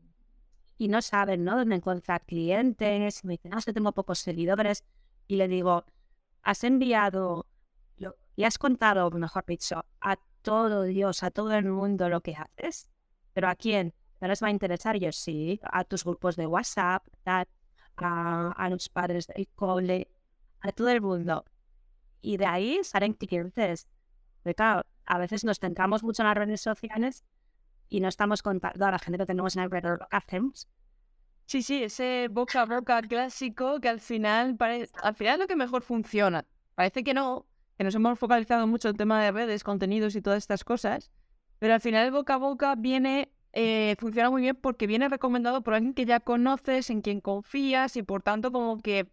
y 0.81 0.89
no 0.89 1.03
saben, 1.03 1.45
¿no? 1.45 1.57
Dónde 1.57 1.77
encontrar 1.77 2.25
clientes, 2.25 3.23
y 3.23 3.27
me 3.27 3.35
dicen, 3.35 3.51
no, 3.51 3.61
que 3.61 3.75
tengo 3.75 3.93
pocos 3.93 4.19
seguidores, 4.19 4.83
y 5.27 5.37
le 5.37 5.47
digo, 5.47 5.85
has 6.43 6.65
enviado 6.65 7.47
y 8.35 8.45
has 8.45 8.57
contado, 8.57 9.11
mejor 9.11 9.45
dicho, 9.45 9.85
a 10.01 10.17
todo 10.41 10.85
Dios, 10.85 11.23
a 11.23 11.31
todo 11.31 11.53
el 11.53 11.67
mundo 11.67 12.09
lo 12.09 12.23
que 12.23 12.35
haces, 12.35 12.89
pero 13.35 13.51
¿a 13.51 13.57
quién? 13.57 13.93
¿No 14.23 14.29
les 14.29 14.43
va 14.43 14.47
a 14.47 14.51
interesar? 14.51 14.97
Yo 14.97 15.13
sí, 15.13 15.61
a 15.63 15.85
tus 15.85 16.03
grupos 16.03 16.37
de 16.37 16.47
WhatsApp, 16.47 17.07
a, 17.27 17.45
a 17.97 18.71
los 18.71 18.89
padres 18.89 19.27
del 19.27 19.49
cole, 19.55 20.09
a 20.61 20.73
todo 20.73 20.89
el 20.89 21.03
mundo. 21.03 21.45
Y 22.23 22.39
de 22.39 22.47
ahí 22.47 22.81
salen 22.83 23.13
clientes. 23.13 23.87
Porque 24.43 24.55
claro, 24.55 24.87
a 25.05 25.19
veces 25.19 25.45
nos 25.45 25.59
centramos 25.59 26.03
mucho 26.03 26.23
en 26.23 26.29
las 26.29 26.37
redes 26.39 26.63
sociales 26.63 27.23
y 27.91 28.01
no 28.01 28.09
estamos 28.09 28.43
contando 28.43 28.87
a 28.87 28.91
la 28.93 28.99
gente 28.99 29.19
que 29.19 29.27
tenemos 29.27 29.57
en 29.57 29.63
alrededor 29.63 29.99
lo 29.99 30.09
hacemos. 30.11 30.69
Sí, 31.45 31.63
sí, 31.63 31.83
ese 31.83 32.29
boca 32.31 32.63
a 32.63 32.65
boca 32.65 33.03
clásico 33.03 33.81
que 33.81 33.89
al 33.89 34.01
final, 34.01 34.57
parece, 34.57 34.93
al 35.03 35.17
final 35.17 35.35
es 35.35 35.41
lo 35.41 35.47
que 35.49 35.57
mejor 35.57 35.83
funciona. 35.83 36.47
Parece 36.77 37.03
que 37.03 37.13
no, 37.13 37.47
que 37.77 37.83
nos 37.83 37.95
hemos 37.97 38.19
focalizado 38.19 38.69
mucho 38.69 38.89
en 38.89 38.95
el 38.95 38.99
tema 38.99 39.23
de 39.23 39.33
redes, 39.33 39.65
contenidos 39.65 40.15
y 40.15 40.23
todas 40.23 40.39
estas 40.39 40.63
cosas, 40.63 41.11
pero 41.59 41.75
al 41.75 41.81
final 41.81 42.07
el 42.07 42.13
boca 42.13 42.35
a 42.35 42.39
boca 42.39 42.75
viene, 42.77 43.33
eh, 43.53 43.97
funciona 43.99 44.31
muy 44.31 44.43
bien 44.43 44.55
porque 44.55 44.87
viene 44.87 45.09
recomendado 45.09 45.63
por 45.63 45.75
alguien 45.75 45.93
que 45.93 46.07
ya 46.07 46.21
conoces, 46.21 46.89
en 46.89 47.03
quien 47.03 47.21
confías 47.21 47.97
y 47.97 48.05
por 48.05 48.23
tanto 48.23 48.53
como 48.53 48.79
que 48.79 49.11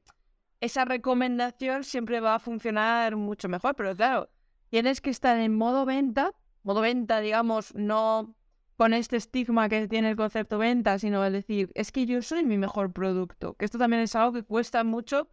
esa 0.61 0.85
recomendación 0.85 1.83
siempre 1.83 2.19
va 2.19 2.35
a 2.35 2.39
funcionar 2.39 3.15
mucho 3.15 3.49
mejor, 3.49 3.75
pero 3.75 3.95
claro, 3.95 4.29
tienes 4.69 5.01
que 5.01 5.09
estar 5.09 5.37
en 5.39 5.55
modo 5.55 5.85
venta, 5.85 6.33
modo 6.61 6.81
venta, 6.81 7.19
digamos, 7.19 7.73
no 7.73 8.36
con 8.77 8.93
este 8.93 9.17
estigma 9.17 9.67
que 9.69 9.87
tiene 9.87 10.11
el 10.11 10.15
concepto 10.15 10.57
venta, 10.57 10.99
sino 10.99 11.25
el 11.25 11.33
decir, 11.33 11.71
es 11.75 11.91
que 11.91 12.05
yo 12.05 12.21
soy 12.21 12.45
mi 12.45 12.57
mejor 12.57 12.93
producto, 12.93 13.55
que 13.55 13.65
esto 13.65 13.77
también 13.77 14.03
es 14.03 14.15
algo 14.15 14.33
que 14.33 14.43
cuesta 14.43 14.83
mucho 14.83 15.29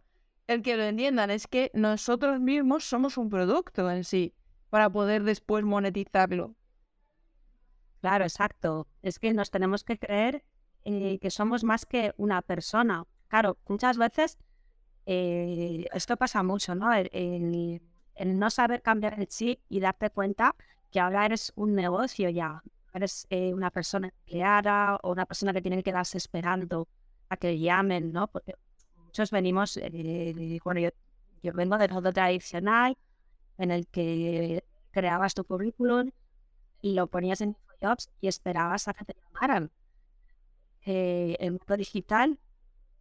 el 0.47 0.61
que 0.61 0.77
lo 0.77 0.83
entiendan 0.83 1.31
es 1.31 1.47
que 1.47 1.71
nosotros 1.73 2.39
mismos 2.39 2.83
somos 2.85 3.17
un 3.17 3.29
producto 3.29 3.89
en 3.89 4.03
sí 4.03 4.33
para 4.69 4.89
poder 4.89 5.23
después 5.23 5.63
monetizarlo. 5.63 6.55
Claro, 8.01 8.25
exacto. 8.25 8.87
Es 9.01 9.17
que 9.17 9.33
nos 9.33 9.49
tenemos 9.49 9.83
que 9.83 9.97
creer 9.97 10.43
eh, 10.83 11.17
que 11.19 11.31
somos 11.31 11.63
más 11.63 11.85
que 11.85 12.13
una 12.17 12.41
persona. 12.43 13.05
Claro, 13.27 13.57
muchas 13.67 13.97
veces 13.97 14.37
eh, 15.07 15.85
esto 15.93 16.15
pasa 16.17 16.43
mucho, 16.43 16.75
¿no? 16.75 16.93
El, 16.93 17.81
no 18.25 18.49
saber 18.49 18.81
cambiar 18.81 19.19
el 19.19 19.27
chip 19.27 19.59
y 19.67 19.79
darte 19.79 20.09
cuenta 20.11 20.55
que 20.91 20.99
ahora 20.99 21.25
eres 21.25 21.51
un 21.55 21.73
negocio 21.73 22.29
ya. 22.29 22.61
Eres 22.95 23.27
eh, 23.29 23.53
una 23.53 23.71
persona 23.71 24.07
empleada 24.07 24.97
o 25.03 25.11
una 25.11 25.25
persona 25.25 25.51
que 25.51 25.61
tiene 25.61 25.75
que 25.77 25.83
quedarse 25.83 26.17
esperando 26.17 26.87
a 27.27 27.35
que 27.35 27.59
llamen, 27.59 28.13
¿no? 28.13 28.27
Porque 28.27 28.53
muchos 28.95 29.31
venimos, 29.31 29.75
eh, 29.75 30.59
bueno, 30.63 30.79
yo, 30.79 31.53
vengo 31.53 31.77
del 31.77 31.91
modo 31.91 32.13
tradicional 32.13 32.97
en 33.57 33.71
el 33.71 33.87
que 33.87 34.63
creabas 34.91 35.33
tu 35.33 35.43
currículum 35.43 36.11
y 36.81 36.93
lo 36.93 37.07
ponías 37.07 37.41
en 37.41 37.57
Jobs 37.81 38.09
y 38.21 38.29
esperabas 38.29 38.87
a 38.87 38.93
que 38.93 39.03
te 39.03 39.13
llamaran. 39.13 39.71
Eh, 40.85 41.35
el 41.41 41.51
mundo 41.51 41.75
digital 41.75 42.39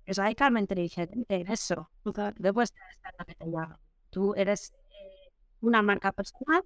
es 0.06 0.16
radicalmente 0.16 0.74
diferente 0.74 1.36
en 1.36 1.52
eso. 1.52 1.88
Después 2.36 2.72
de 2.72 3.24
que 3.26 3.34
te 3.36 3.44
llaman. 3.46 3.78
Tú 4.10 4.34
eres 4.34 4.72
eh, 4.90 5.32
una 5.60 5.82
marca 5.82 6.10
personal, 6.10 6.64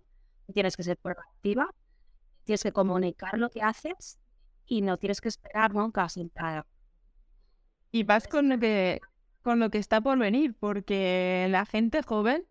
tienes 0.53 0.77
que 0.77 0.83
ser 0.83 0.97
proactiva, 0.97 1.75
tienes 2.49 2.63
que 2.63 2.73
comunicar 2.73 3.39
lo 3.39 3.51
que 3.51 3.61
haces 3.61 4.19
y 4.65 4.81
no 4.81 4.97
tienes 4.97 5.21
que 5.21 5.29
esperar 5.29 5.75
nunca 5.75 6.09
sin 6.09 6.31
parar. 6.31 6.67
Y 7.91 8.05
vas 8.05 8.27
con 8.27 8.49
lo 8.49 8.59
que 8.59 9.01
con 9.43 9.61
lo 9.61 9.71
que 9.71 9.77
está 9.77 10.01
por 10.01 10.19
venir, 10.19 10.55
porque 10.59 11.47
la 11.51 11.67
gente 11.67 12.03
joven 12.03 12.47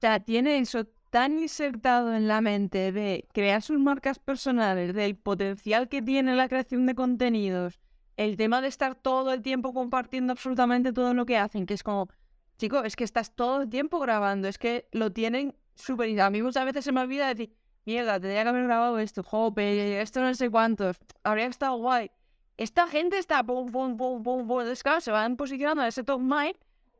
ya 0.00 0.20
tiene 0.20 0.58
eso 0.58 0.86
tan 1.10 1.38
insertado 1.38 2.14
en 2.14 2.28
la 2.28 2.40
mente 2.40 2.92
de 2.92 3.26
crear 3.32 3.60
sus 3.60 3.78
marcas 3.78 4.20
personales, 4.20 4.94
del 4.94 5.16
potencial 5.16 5.88
que 5.88 6.00
tiene 6.00 6.34
la 6.36 6.48
creación 6.48 6.86
de 6.86 6.94
contenidos, 6.94 7.80
el 8.16 8.36
tema 8.36 8.60
de 8.60 8.68
estar 8.68 8.94
todo 8.94 9.32
el 9.32 9.42
tiempo 9.42 9.74
compartiendo 9.74 10.32
absolutamente 10.32 10.92
todo 10.92 11.12
lo 11.12 11.26
que 11.26 11.38
hacen, 11.38 11.66
que 11.66 11.74
es 11.74 11.82
como, 11.82 12.08
chico, 12.56 12.84
es 12.84 12.94
que 12.94 13.04
estás 13.04 13.34
todo 13.34 13.62
el 13.62 13.68
tiempo 13.68 13.98
grabando, 13.98 14.46
es 14.46 14.58
que 14.58 14.88
lo 14.92 15.12
tienen 15.12 15.56
súper... 15.74 16.20
A 16.20 16.30
mí 16.30 16.40
muchas 16.40 16.64
veces 16.64 16.84
se 16.84 16.92
me 16.92 17.00
olvida 17.00 17.28
decir, 17.28 17.52
mierda, 17.84 18.20
tendría 18.20 18.42
que 18.42 18.48
haber 18.48 18.64
grabado 18.64 18.98
esto, 18.98 19.22
jope, 19.22 20.00
esto 20.00 20.20
no 20.20 20.34
sé 20.34 20.50
cuántos, 20.50 20.98
habría 21.22 21.46
estado 21.46 21.76
guay. 21.76 22.10
esta 22.56 22.86
gente 22.88 23.18
está 23.18 23.42
pum, 23.42 23.70
pum, 23.70 23.96
pum, 23.96 24.22
pum, 24.22 24.46
pum. 24.46 24.60
Entonces, 24.60 24.82
claro, 24.82 25.00
se 25.00 25.10
van 25.10 25.36
posicionando 25.36 25.82
en 25.82 25.88
ese 25.88 26.04
top 26.04 26.20
mind 26.20 26.56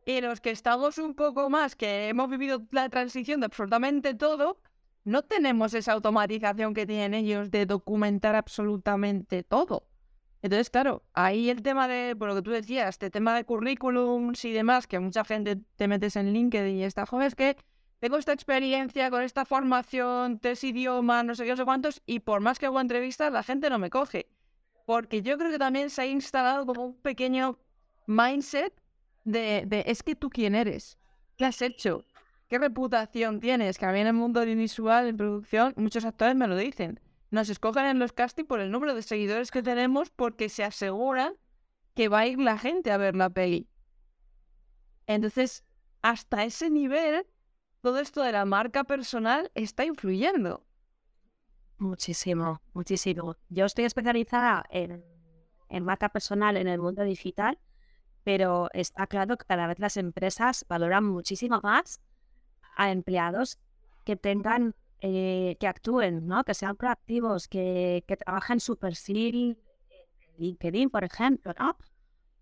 y 0.07 0.20
los 0.20 0.41
que 0.41 0.51
estamos 0.51 0.99
un 0.99 1.14
poco 1.14 1.49
más, 1.49 1.76
que 1.76 2.09
hemos 2.09 2.28
vivido 2.28 2.62
la 2.72 2.89
transición 2.89 3.41
de 3.41 3.47
absolutamente 3.47 4.14
todo, 4.14 4.61
no 5.05 5.22
tenemos 5.22 5.74
esa 5.74 5.93
automatización 5.93 6.74
que 6.74 6.87
tienen 6.87 7.14
ellos 7.14 7.51
de 7.51 7.66
documentar 7.66 8.35
absolutamente 8.35 9.43
todo. 9.43 9.87
Entonces, 10.43 10.68
claro, 10.68 11.03
ahí 11.14 11.49
el 11.49 11.62
tema 11.62 11.89
de, 11.89 12.14
por 12.16 12.28
lo 12.28 12.35
que 12.35 12.43
tú 12.43 12.51
decías, 12.51 12.91
este 12.91 13.09
tema 13.11 13.35
de 13.35 13.45
currículums 13.45 14.45
y 14.45 14.53
demás, 14.53 14.87
que 14.87 14.99
mucha 14.99 15.24
gente 15.24 15.57
te 15.76 15.89
metes 15.89 16.16
en 16.16 16.35
LinkedIn 16.35 16.76
y 16.76 16.85
está, 16.85 17.07
joven, 17.07 17.26
es 17.26 17.35
que 17.35 17.57
tengo 18.05 18.18
esta 18.18 18.34
experiencia 18.34 19.09
con 19.09 19.22
esta 19.22 19.46
formación, 19.46 20.38
tres 20.38 20.62
idiomas, 20.62 21.24
no 21.24 21.34
sé 21.34 21.44
qué, 21.44 21.52
no 21.52 21.57
sé 21.57 21.64
cuántos, 21.64 22.02
y 22.05 22.20
por 22.20 22.42
más 22.42 22.59
que 22.59 22.66
hago 22.66 22.78
entrevistas, 22.78 23.32
la 23.32 23.42
gente 23.42 23.70
no 23.70 23.78
me 23.78 23.88
coge. 23.88 24.28
Porque 24.84 25.22
yo 25.22 25.38
creo 25.38 25.50
que 25.50 25.59
también 25.59 25.88
se 25.88 26.02
ha 26.02 26.07
instalado 26.07 26.66
como 26.66 26.84
un 26.84 27.00
pequeño 27.00 27.59
mindset 28.07 28.74
de, 29.24 29.84
es 29.86 30.02
que 30.02 30.14
tú 30.14 30.28
quién 30.28 30.55
eres, 30.55 30.98
qué 31.38 31.46
has 31.46 31.62
hecho, 31.62 32.05
qué 32.46 32.59
reputación 32.59 33.40
tienes, 33.40 33.78
que 33.78 33.86
a 33.86 33.92
mí 33.92 34.00
en 34.00 34.09
el 34.09 34.12
mundo 34.12 34.40
audiovisual, 34.40 35.07
en 35.09 35.16
producción, 35.16 35.72
muchos 35.78 36.05
actores 36.05 36.36
me 36.36 36.46
lo 36.46 36.59
dicen. 36.59 37.00
Nos 37.30 37.48
escogen 37.48 37.86
en 37.86 37.98
los 37.98 38.12
castings 38.12 38.46
por 38.46 38.61
el 38.61 38.70
número 38.70 38.94
de 38.94 39.00
seguidores 39.00 39.50
que 39.50 39.62
tenemos 39.62 40.11
porque 40.11 40.50
se 40.50 40.62
aseguran 40.62 41.32
que 41.94 42.09
va 42.09 42.18
a 42.18 42.26
ir 42.26 42.38
la 42.38 42.59
gente 42.59 42.92
a 42.92 42.98
ver 42.98 43.16
la 43.16 43.30
peli. 43.30 43.66
Entonces, 45.07 45.64
hasta 46.02 46.44
ese 46.44 46.68
nivel, 46.68 47.24
todo 47.85 47.99
esto 47.99 48.22
de 48.22 48.32
la 48.32 48.47
marca 48.47 48.82
personal 48.85 49.51
está 49.55 49.85
influyendo. 49.85 50.64
Muchísimo, 51.76 52.62
muchísimo. 52.72 53.37
Yo 53.51 53.66
estoy 53.66 53.85
especializada 53.85 54.64
en, 54.70 55.05
en 55.68 55.85
marca 55.85 56.09
personal 56.09 56.57
en 56.57 56.66
el 56.66 56.80
mundo 56.80 57.03
digital, 57.03 57.59
pero 58.22 58.70
está 58.72 59.07
claro 59.07 59.37
que 59.37 59.45
cada 59.45 59.66
vez 59.66 59.78
las 59.80 59.99
empresas 59.99 60.64
valoran 60.66 61.05
muchísimo 61.05 61.61
más 61.62 62.01
a 62.74 62.91
empleados 62.91 63.59
que 64.05 64.16
tengan, 64.16 64.74
eh, 65.03 65.59
que 65.61 65.66
actúen, 65.66 66.26
¿no? 66.26 66.43
que 66.43 66.55
sean 66.55 66.76
proactivos, 66.76 67.49
que, 67.49 68.03
que 68.09 68.16
trabajen 68.16 68.61
su 68.61 68.78
perfil 68.78 69.59
en 69.91 70.43
LinkedIn, 70.43 70.89
por 70.89 71.05
ejemplo, 71.05 71.53
¿no? 71.59 71.76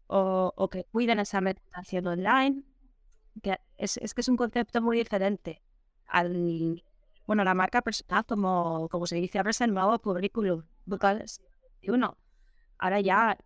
O, 0.07 0.53
o 0.55 0.71
que 0.71 0.85
cuiden 0.85 1.19
esa 1.19 1.41
reputación 1.41 2.07
online. 2.07 2.63
Que 3.43 3.59
es, 3.83 3.97
es 3.97 4.15
que 4.15 4.21
es 4.21 4.29
un 4.29 4.37
concepto 4.37 4.81
muy 4.81 4.97
diferente 4.97 5.61
al, 6.07 6.85
bueno, 7.27 7.43
la 7.43 7.55
marca 7.55 7.83
personal, 7.83 8.25
como, 8.25 8.89
como 8.91 9.07
se 9.07 9.17
dice, 9.17 9.39
abres 9.39 9.61
el 9.61 9.75
nuevo 9.75 9.99
currículum. 9.99 10.63
Uno, 11.89 12.17
ahora 12.79 13.01
ya 13.01 13.37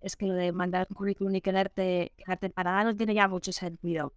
es 0.00 0.16
que 0.16 0.26
lo 0.26 0.34
de 0.34 0.52
mandar 0.52 0.86
un 0.88 0.96
currículum 0.96 1.34
y 1.34 1.40
quedarte, 1.40 2.12
quedarte 2.16 2.50
parada 2.50 2.84
no 2.84 2.96
tiene 2.96 3.14
ya 3.14 3.28
mucho 3.28 3.52
sentido. 3.52 4.14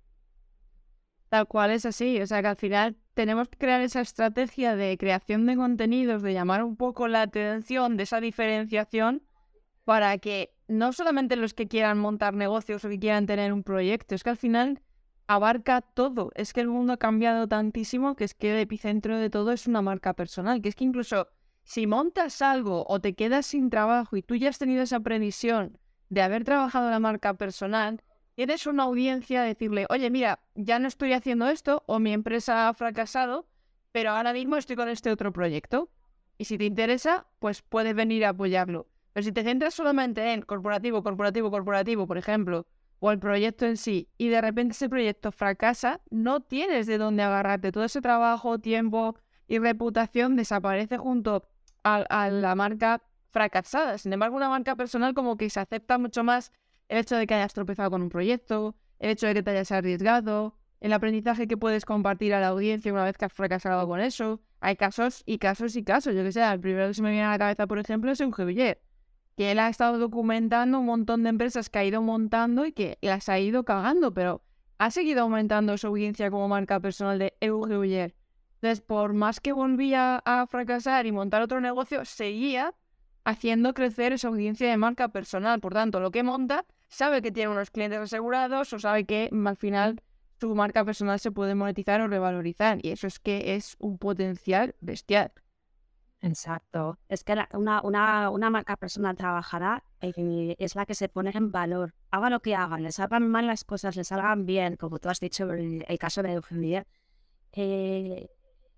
Tal 1.29 1.47
cual 1.47 1.71
es 1.71 1.85
así, 1.85 2.21
o 2.21 2.27
sea 2.27 2.41
que 2.41 2.47
al 2.47 2.55
final 2.55 2.95
tenemos 3.13 3.49
que 3.49 3.57
crear 3.57 3.81
esa 3.81 3.99
estrategia 3.99 4.77
de 4.77 4.97
creación 4.97 5.45
de 5.45 5.57
contenidos, 5.57 6.21
de 6.21 6.33
llamar 6.33 6.63
un 6.63 6.77
poco 6.77 7.09
la 7.09 7.23
atención 7.23 7.97
de 7.97 8.03
esa 8.03 8.21
diferenciación 8.21 9.23
para 9.83 10.17
que 10.19 10.53
no 10.69 10.93
solamente 10.93 11.35
los 11.35 11.53
que 11.53 11.67
quieran 11.67 11.97
montar 11.97 12.33
negocios 12.33 12.85
o 12.85 12.89
que 12.89 12.99
quieran 12.99 13.25
tener 13.25 13.51
un 13.51 13.63
proyecto, 13.63 14.15
es 14.15 14.23
que 14.23 14.29
al 14.29 14.37
final 14.37 14.81
abarca 15.27 15.81
todo. 15.81 16.31
Es 16.35 16.53
que 16.53 16.61
el 16.61 16.69
mundo 16.69 16.93
ha 16.93 16.97
cambiado 16.97 17.47
tantísimo 17.47 18.15
que 18.15 18.23
es 18.23 18.33
que 18.33 18.53
el 18.53 18.59
epicentro 18.59 19.17
de 19.17 19.29
todo 19.29 19.51
es 19.51 19.67
una 19.67 19.81
marca 19.81 20.13
personal. 20.13 20.61
Que 20.61 20.69
es 20.69 20.75
que 20.75 20.85
incluso 20.85 21.27
si 21.63 21.85
montas 21.85 22.41
algo 22.41 22.85
o 22.87 22.99
te 22.99 23.13
quedas 23.13 23.45
sin 23.45 23.69
trabajo 23.69 24.15
y 24.15 24.23
tú 24.23 24.35
ya 24.35 24.49
has 24.49 24.57
tenido 24.57 24.81
esa 24.83 25.01
previsión 25.01 25.77
de 26.09 26.21
haber 26.21 26.45
trabajado 26.45 26.89
la 26.89 26.99
marca 26.99 27.33
personal, 27.33 28.01
tienes 28.35 28.65
una 28.65 28.83
audiencia 28.83 29.41
a 29.41 29.45
decirle, 29.45 29.85
oye, 29.89 30.09
mira, 30.09 30.39
ya 30.55 30.79
no 30.79 30.87
estoy 30.87 31.11
haciendo 31.11 31.47
esto 31.49 31.83
o 31.85 31.99
mi 31.99 32.13
empresa 32.13 32.69
ha 32.69 32.73
fracasado, 32.73 33.47
pero 33.91 34.11
ahora 34.11 34.31
mismo 34.31 34.55
estoy 34.55 34.77
con 34.77 34.87
este 34.87 35.11
otro 35.11 35.33
proyecto. 35.33 35.89
Y 36.37 36.45
si 36.45 36.57
te 36.57 36.65
interesa, 36.65 37.25
pues 37.39 37.63
puedes 37.63 37.95
venir 37.95 38.23
a 38.25 38.29
apoyarlo. 38.29 38.87
Pero 39.11 39.23
si 39.25 39.31
te 39.31 39.43
centras 39.43 39.73
solamente 39.73 40.33
en 40.33 40.43
corporativo, 40.43 41.01
corporativo, 41.03 41.49
corporativo, 41.49 42.05
por 42.05 42.19
ejemplo, 42.19 42.67
o 42.99 43.11
el 43.11 43.19
proyecto 43.19 43.65
en 43.65 43.77
sí 43.77 44.09
y 44.17 44.29
de 44.29 44.41
repente 44.41 44.73
ese 44.73 44.89
proyecto 44.89 45.31
fracasa, 45.31 46.01
no 46.09 46.41
tienes 46.41 46.87
de 46.87 46.97
dónde 46.97 47.23
agarrarte. 47.23 47.71
Todo 47.71 47.83
ese 47.83 48.01
trabajo, 48.01 48.59
tiempo 48.59 49.15
y 49.47 49.59
reputación 49.59 50.35
desaparece 50.35 50.97
junto 50.97 51.47
a, 51.83 52.29
la 52.29 52.55
marca 52.55 53.01
fracasada. 53.29 53.97
Sin 53.97 54.11
embargo, 54.13 54.35
una 54.35 54.49
marca 54.49 54.75
personal 54.75 55.13
como 55.13 55.37
que 55.37 55.49
se 55.49 55.59
acepta 55.59 55.97
mucho 55.97 56.23
más 56.23 56.51
el 56.89 56.99
hecho 56.99 57.15
de 57.15 57.27
que 57.27 57.33
hayas 57.33 57.53
tropezado 57.53 57.91
con 57.91 58.01
un 58.01 58.09
proyecto, 58.09 58.75
el 58.99 59.11
hecho 59.11 59.27
de 59.27 59.35
que 59.35 59.43
te 59.43 59.51
hayas 59.51 59.71
arriesgado, 59.71 60.55
el 60.79 60.93
aprendizaje 60.93 61.47
que 61.47 61.57
puedes 61.57 61.85
compartir 61.85 62.33
a 62.33 62.39
la 62.39 62.47
audiencia 62.47 62.91
una 62.91 63.03
vez 63.03 63.17
que 63.17 63.25
has 63.25 63.33
fracasado 63.33 63.87
con 63.87 63.99
eso. 63.99 64.41
Hay 64.59 64.75
casos 64.75 65.23
y 65.25 65.37
casos 65.37 65.75
y 65.75 65.83
casos. 65.83 66.15
Yo 66.15 66.23
que 66.23 66.31
sé, 66.31 66.43
el 66.43 66.59
primero 66.59 66.87
que 66.87 66.93
se 66.93 67.01
me 67.01 67.11
viene 67.11 67.25
a 67.25 67.31
la 67.31 67.37
cabeza, 67.37 67.67
por 67.67 67.79
ejemplo, 67.79 68.11
es 68.11 68.19
un 68.19 68.31
Villet 68.31 68.81
que 69.37 69.51
él 69.51 69.59
ha 69.59 69.69
estado 69.69 69.99
documentando 69.99 70.79
un 70.79 70.87
montón 70.87 71.21
de 71.21 71.29
empresas 71.29 71.69
que 71.69 71.77
ha 71.77 71.85
ido 71.85 72.01
montando 72.01 72.65
y 72.65 72.71
que 72.71 72.97
las 73.01 73.29
ha 73.29 73.37
ido 73.37 73.63
cagando, 73.63 74.11
pero 74.11 74.41
ha 74.79 74.89
seguido 74.89 75.21
aumentando 75.21 75.77
su 75.77 75.85
audiencia 75.85 76.31
como 76.31 76.47
marca 76.47 76.79
personal 76.79 77.19
de 77.19 77.35
Euge 77.39 78.15
Entonces, 78.55 78.81
por 78.81 79.13
más 79.13 79.39
que 79.39 79.53
volvía 79.53 80.23
a 80.25 80.47
fracasar 80.47 81.05
y 81.05 81.11
montar 81.11 81.43
otro 81.43 81.61
negocio, 81.61 82.03
seguía 82.03 82.73
haciendo 83.25 83.75
crecer 83.75 84.11
esa 84.11 84.29
audiencia 84.29 84.67
de 84.69 84.77
marca 84.77 85.09
personal. 85.09 85.59
Por 85.59 85.73
tanto, 85.73 85.99
lo 85.99 86.09
que 86.09 86.23
monta, 86.23 86.65
sabe 86.87 87.21
que 87.21 87.31
tiene 87.31 87.51
unos 87.51 87.69
clientes 87.69 87.99
asegurados 87.99 88.73
o 88.73 88.79
sabe 88.79 89.05
que 89.05 89.29
mm, 89.31 89.47
al 89.47 89.57
final 89.57 90.01
su 90.39 90.55
marca 90.55 90.83
personal 90.83 91.19
se 91.19 91.31
puede 91.31 91.53
monetizar 91.53 92.01
o 92.01 92.07
revalorizar. 92.07 92.79
Y 92.81 92.89
eso 92.89 93.05
es 93.05 93.19
que 93.19 93.53
es 93.55 93.75
un 93.77 93.99
potencial 93.99 94.73
bestial. 94.81 95.31
Exacto. 96.21 96.97
Es 97.09 97.23
que 97.23 97.35
una, 97.53 97.81
una, 97.83 98.29
una, 98.29 98.49
marca 98.49 98.75
personal 98.75 99.15
trabajada 99.15 99.83
eh, 100.01 100.55
es 100.57 100.75
la 100.75 100.85
que 100.85 100.95
se 100.95 101.09
pone 101.09 101.31
en 101.33 101.51
valor. 101.51 101.93
Haga 102.09 102.29
lo 102.29 102.41
que 102.41 102.55
hagan, 102.55 102.83
les 102.83 102.95
salgan 102.95 103.29
mal 103.29 103.45
las 103.45 103.63
cosas, 103.63 103.95
les 103.95 104.07
salgan 104.07 104.45
bien, 104.45 104.77
como 104.77 104.99
tú 104.99 105.09
has 105.09 105.19
dicho 105.19 105.51
en 105.53 105.85
el 105.87 105.99
caso 105.99 106.23
de 106.23 106.33
Eugenia. 106.33 106.87
Eh, 107.53 108.29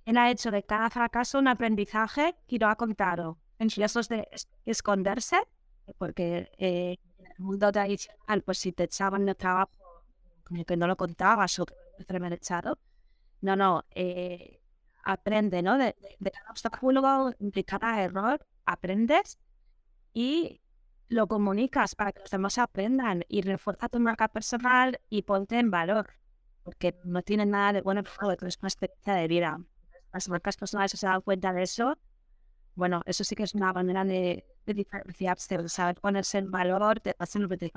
él 0.06 0.18
ha 0.18 0.32
hecho 0.32 0.52
de 0.52 0.64
cada 0.64 0.90
fracaso 0.90 1.40
un 1.40 1.48
aprendizaje 1.48 2.36
y 2.48 2.60
lo 2.60 2.68
ha 2.68 2.76
contado. 2.76 3.38
En 3.58 3.68
eso 3.68 4.00
es 4.00 4.10
de 4.10 4.28
esconderse, 4.66 5.38
porque 5.98 6.50
eh, 6.58 6.98
en 7.18 7.26
el 7.26 7.40
mundo 7.40 7.72
tradicional, 7.72 8.42
pues 8.42 8.58
si 8.58 8.72
te 8.72 8.84
echaban 8.84 9.28
el 9.28 9.36
trabajo, 9.36 9.72
que 10.66 10.78
no 10.78 10.88
lo 10.88 10.96
contabas 10.96 11.60
o 11.60 11.66
que 11.66 11.76
te 12.06 12.34
echado. 12.34 12.80
No, 13.42 13.56
no. 13.56 13.86
Eh, 13.92 14.59
aprende, 15.04 15.62
¿no? 15.62 15.78
De, 15.78 15.96
cada 16.20 16.52
obstáculo, 16.52 17.34
de 17.40 17.64
cada 17.64 18.02
error, 18.02 18.46
aprendes 18.66 19.38
y 20.14 20.62
lo 21.08 21.28
comunicas 21.28 21.96
para 21.96 22.12
que 22.12 22.20
los 22.20 22.30
demás 22.30 22.58
aprendan 22.58 23.24
y 23.28 23.42
refuerza 23.42 23.90
tu 23.90 24.00
marca 24.00 24.28
personal 24.28 25.00
y 25.10 25.24
ponte 25.24 25.58
en 25.58 25.72
valor, 25.72 26.12
porque 26.64 26.96
no 27.04 27.22
tiene 27.24 27.46
nada 27.46 27.74
de 27.74 27.82
bueno, 27.82 28.04
pero 28.04 28.48
es 28.48 28.58
una 28.60 28.68
experiencia 28.68 29.14
de 29.16 29.28
vida. 29.28 29.60
Las 30.14 30.30
marcas 30.30 30.58
personales 30.58 30.92
se 30.92 31.06
dan 31.06 31.22
cuenta 31.22 31.54
de 31.54 31.64
eso. 31.64 31.98
Bueno, 32.76 33.02
eso 33.06 33.24
sí 33.24 33.36
que 33.36 33.44
es 33.44 33.54
una 33.56 33.74
manera 33.74 34.06
de, 34.06 34.46
diferenciarse, 34.66 35.58
de 35.58 35.70
saber 35.70 35.96
ponerse 36.00 36.38
en 36.38 36.52
valor, 36.52 37.02
de 37.02 37.16
hacer 37.18 37.42
lo 37.42 37.50
que 37.50 37.58
te. 37.58 37.72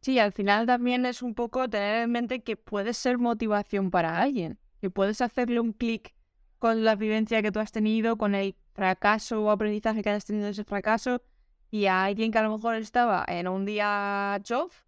Sí, 0.00 0.18
al 0.18 0.32
final 0.32 0.66
también 0.66 1.06
es 1.06 1.22
un 1.22 1.34
poco 1.34 1.68
tener 1.68 2.02
en 2.02 2.10
mente 2.10 2.42
que 2.42 2.56
puede 2.56 2.92
ser 2.92 3.18
motivación 3.18 3.90
para 3.90 4.20
alguien 4.20 4.58
que 4.84 4.90
puedes 4.90 5.22
hacerle 5.22 5.60
un 5.60 5.72
clic 5.72 6.14
con 6.58 6.84
la 6.84 6.94
vivencia 6.94 7.40
que 7.40 7.50
tú 7.50 7.58
has 7.58 7.72
tenido, 7.72 8.18
con 8.18 8.34
el 8.34 8.54
fracaso 8.74 9.42
o 9.42 9.50
aprendizaje 9.50 10.02
que 10.02 10.10
has 10.10 10.26
tenido 10.26 10.44
de 10.44 10.50
ese 10.50 10.64
fracaso, 10.64 11.22
y 11.70 11.86
a 11.86 12.04
alguien 12.04 12.30
que 12.30 12.36
a 12.36 12.42
lo 12.42 12.50
mejor 12.50 12.74
estaba 12.74 13.24
en 13.26 13.48
un 13.48 13.64
día 13.64 14.38
chof, 14.42 14.82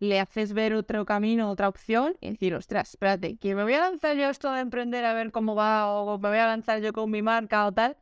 le 0.00 0.20
haces 0.20 0.52
ver 0.52 0.74
otro 0.74 1.06
camino, 1.06 1.48
otra 1.48 1.66
opción, 1.66 2.14
y 2.20 2.28
decir, 2.28 2.54
ostras, 2.54 2.90
espérate, 2.90 3.38
que 3.38 3.54
me 3.54 3.62
voy 3.62 3.72
a 3.72 3.80
lanzar 3.80 4.18
yo 4.18 4.28
esto 4.28 4.52
de 4.52 4.60
emprender 4.60 5.06
a 5.06 5.14
ver 5.14 5.32
cómo 5.32 5.54
va, 5.54 5.90
o 5.90 6.18
me 6.18 6.28
voy 6.28 6.36
a 6.36 6.46
lanzar 6.46 6.82
yo 6.82 6.92
con 6.92 7.10
mi 7.10 7.22
marca 7.22 7.66
o 7.66 7.72
tal, 7.72 7.96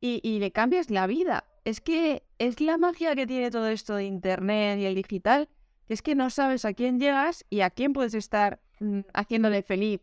y, 0.00 0.38
le 0.38 0.52
cambias 0.52 0.90
la 0.90 1.08
vida. 1.08 1.42
Es 1.64 1.80
que 1.80 2.22
es 2.38 2.60
la 2.60 2.78
magia 2.78 3.16
que 3.16 3.26
tiene 3.26 3.50
todo 3.50 3.66
esto 3.66 3.96
de 3.96 4.04
Internet 4.04 4.78
y 4.78 4.84
el 4.84 4.94
digital, 4.94 5.48
que 5.88 5.94
es 5.94 6.02
que 6.02 6.14
no 6.14 6.30
sabes 6.30 6.64
a 6.64 6.72
quién 6.72 7.00
llegas 7.00 7.44
y 7.50 7.62
a 7.62 7.70
quién 7.70 7.92
puedes 7.92 8.14
estar 8.14 8.60
mm, 8.78 9.00
haciéndole 9.12 9.64
feliz 9.64 10.02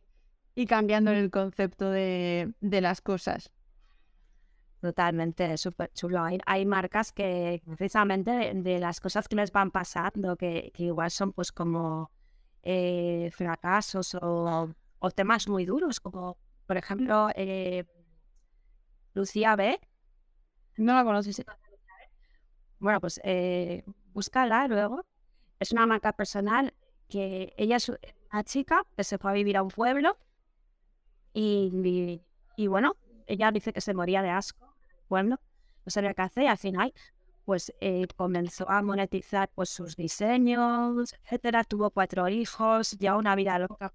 y 0.56 0.66
cambiando 0.66 1.12
el 1.12 1.30
concepto 1.30 1.90
de, 1.90 2.54
las 2.62 3.02
cosas. 3.02 3.52
Totalmente, 4.82 5.58
súper 5.58 5.92
chulo. 5.94 6.24
Hay, 6.24 6.40
hay, 6.46 6.66
marcas 6.66 7.12
que 7.12 7.62
precisamente 7.66 8.54
de, 8.54 8.80
las 8.80 9.00
cosas 9.00 9.28
que 9.28 9.36
les 9.36 9.52
van 9.52 9.72
pasando, 9.72 10.36
que, 10.36 10.72
que 10.74 10.84
igual 10.84 11.12
son 11.12 11.34
pues 11.34 11.52
como 11.52 12.12
eh, 12.64 13.30
fracasos 13.34 14.16
o, 14.16 14.74
o, 15.00 15.12
temas 15.12 15.48
muy 15.48 15.66
duros, 15.66 16.00
como 16.00 16.38
por 16.66 16.78
ejemplo 16.78 17.30
eh, 17.36 17.86
Lucía 19.14 19.56
B. 19.56 19.80
No 20.78 20.96
la 20.96 21.04
conoces. 21.04 21.44
Bueno, 22.80 23.00
pues 23.00 23.22
eh, 23.24 23.84
búscala 24.14 24.68
luego. 24.68 25.06
Es 25.60 25.72
una 25.72 25.86
marca 25.86 26.14
personal 26.14 26.74
que 27.08 27.54
ella 27.58 27.76
es 27.76 27.90
una 27.90 28.44
chica 28.44 28.84
que 28.96 29.04
se 29.04 29.20
fue 29.20 29.30
a 29.30 29.34
vivir 29.36 29.58
a 29.58 29.62
un 29.62 29.70
pueblo 29.70 30.18
y, 31.34 32.22
y, 32.58 32.68
bueno, 32.68 32.98
ella 33.28 33.52
dice 33.52 33.74
que 33.74 33.82
se 33.82 33.94
moría 33.94 34.22
de 34.22 34.30
asco 34.30 34.76
pueblo, 35.08 35.38
no 35.86 35.90
sabía 35.90 36.14
qué 36.14 36.22
hacer 36.22 36.44
y 36.44 36.48
al 36.48 36.58
final 36.58 36.94
pues 37.44 37.74
eh, 37.82 38.08
comenzó 38.16 38.70
a 38.70 38.82
monetizar 38.82 39.50
pues 39.54 39.70
sus 39.70 39.96
diseños, 39.96 41.14
etcétera, 41.24 41.64
tuvo 41.64 41.90
cuatro 41.90 42.30
hijos, 42.30 42.92
ya 43.00 43.18
una 43.18 43.36
vida 43.36 43.60
loca, 43.60 43.94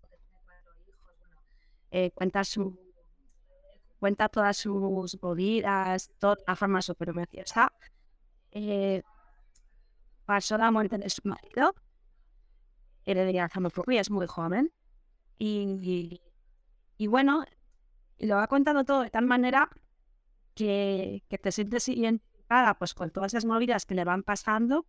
eh, 1.91 2.11
cuenta 2.11 2.45
su 2.45 2.78
cuenta 3.99 4.28
todas 4.28 4.57
sus 4.59 5.16
movidas, 5.22 6.11
toda 6.18 6.37
la 6.47 6.55
forma 6.55 6.82
súper 6.82 7.12
graciosa. 7.12 7.72
Eh, 8.51 9.03
pasó 10.26 10.59
la 10.59 10.70
muerte 10.70 10.99
de 10.99 11.09
su 11.09 11.22
marido, 11.24 11.74
y 13.07 13.97
es 13.97 14.11
muy 14.11 14.26
joven, 14.26 14.72
y, 15.39 15.78
y, 15.82 16.20
bueno, 17.07 17.44
lo 18.18 18.38
ha 18.38 18.47
contado 18.47 18.84
todo 18.84 19.03
de 19.03 19.11
tal 19.11 19.26
manera 19.26 19.68
que, 20.55 21.22
que 21.28 21.38
te 21.38 21.53
sientes 21.53 21.88
identificada 21.88 22.74
pues, 22.78 22.94
con 22.94 23.11
todas 23.11 23.34
esas 23.34 23.44
movidas 23.44 23.84
que 23.84 23.94
le 23.94 24.05
van 24.05 24.22
pasando 24.22 24.86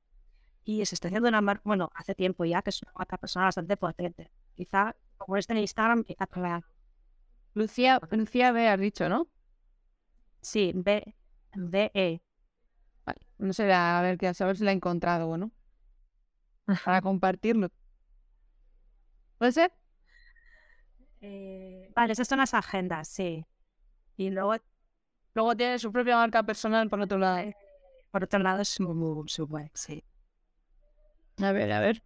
y 0.63 0.85
se 0.85 0.95
está 0.95 1.07
haciendo 1.07 1.29
una 1.29 1.41
marca, 1.41 1.61
bueno, 1.65 1.89
hace 1.95 2.13
tiempo 2.13 2.43
ya 2.45 2.61
que 2.61 2.71
es 2.71 2.81
una 2.83 2.91
marca 2.97 3.17
personal 3.17 3.47
bastante 3.47 3.77
potente. 3.77 4.31
Quizá, 4.53 4.95
como 5.17 5.37
este 5.37 5.53
en 5.53 5.59
Instagram, 5.59 6.03
quizá 6.03 6.25
para 6.25 6.63
Lucía, 7.53 7.99
Lucía 8.11 8.51
B 8.51 8.67
has 8.67 8.79
dicho, 8.79 9.07
¿no? 9.09 9.27
Sí, 10.41 10.73
B, 10.75 11.15
B, 11.55 11.91
E. 11.93 12.21
Vale, 13.05 13.19
no 13.37 13.53
sé, 13.53 13.71
a 13.71 14.01
ver, 14.01 14.25
a 14.25 14.33
saber 14.33 14.57
si 14.57 14.63
la 14.63 14.71
he 14.71 14.75
encontrado 14.75 15.29
o 15.29 15.37
no. 15.37 15.51
Para 16.85 17.01
compartirlo. 17.01 17.69
¿Puede 19.37 19.53
ser? 19.53 19.71
Eh, 21.21 21.91
vale, 21.95 22.13
esas 22.13 22.27
son 22.27 22.39
las 22.39 22.53
agendas, 22.53 23.07
sí. 23.07 23.45
Y 24.17 24.29
luego, 24.29 24.55
luego 25.33 25.55
tiene 25.55 25.79
su 25.79 25.91
propia 25.91 26.15
marca 26.17 26.43
personal 26.43 26.89
por 26.89 27.01
otro 27.01 27.17
lado. 27.17 27.51
por 28.11 28.23
otro 28.23 28.39
lado, 28.39 28.63
su, 28.65 29.23
su 29.27 29.45
web, 29.45 29.69
sí. 29.73 30.03
A 31.41 31.51
ver, 31.51 31.71
a 31.71 31.79
ver. 31.79 32.01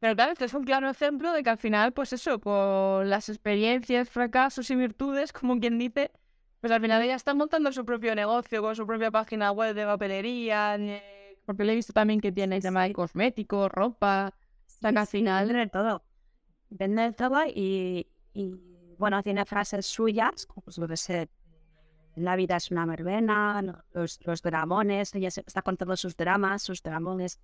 Pero 0.00 0.16
claro, 0.16 0.32
este 0.32 0.46
es 0.46 0.54
un 0.54 0.64
claro 0.64 0.90
ejemplo 0.90 1.32
de 1.32 1.44
que 1.44 1.50
al 1.50 1.58
final, 1.58 1.92
pues 1.92 2.12
eso, 2.12 2.40
con 2.40 3.08
las 3.08 3.28
experiencias, 3.28 4.10
fracasos 4.10 4.68
y 4.70 4.74
virtudes, 4.74 5.32
como 5.32 5.60
quien 5.60 5.78
dice, 5.78 6.10
pues 6.60 6.72
al 6.72 6.80
final 6.80 7.02
ella 7.02 7.14
está 7.14 7.34
montando 7.34 7.70
su 7.72 7.84
propio 7.84 8.14
negocio 8.14 8.62
con 8.62 8.74
su 8.74 8.86
propia 8.86 9.10
página 9.10 9.52
web 9.52 9.74
de 9.74 9.84
papelería, 9.84 10.76
porque 11.46 11.64
le 11.64 11.72
he 11.72 11.76
visto 11.76 11.92
también 11.92 12.20
que 12.20 12.32
tiene 12.32 12.60
tema 12.60 12.82
de 12.84 12.92
cosméticos, 12.92 13.70
ropa, 13.70 14.34
sí, 14.66 14.86
al 14.86 15.06
final 15.06 15.46
vende 15.48 15.68
todo. 15.68 16.02
Vende 16.74 17.12
todo 17.12 17.44
y, 17.46 18.06
y, 18.32 18.54
bueno, 18.98 19.22
tiene 19.22 19.44
frases 19.44 19.86
suyas, 19.86 20.46
como 20.46 20.70
suele 20.70 20.96
ser 20.96 21.28
la 22.14 22.36
vida 22.36 22.56
es 22.56 22.70
una 22.70 22.84
verbena, 22.84 23.84
los, 23.92 24.20
los 24.26 24.42
dramones, 24.42 25.14
ella 25.14 25.28
está 25.28 25.62
contando 25.62 25.96
sus 25.96 26.14
dramas, 26.14 26.62
sus 26.62 26.82
dramones 26.82 27.40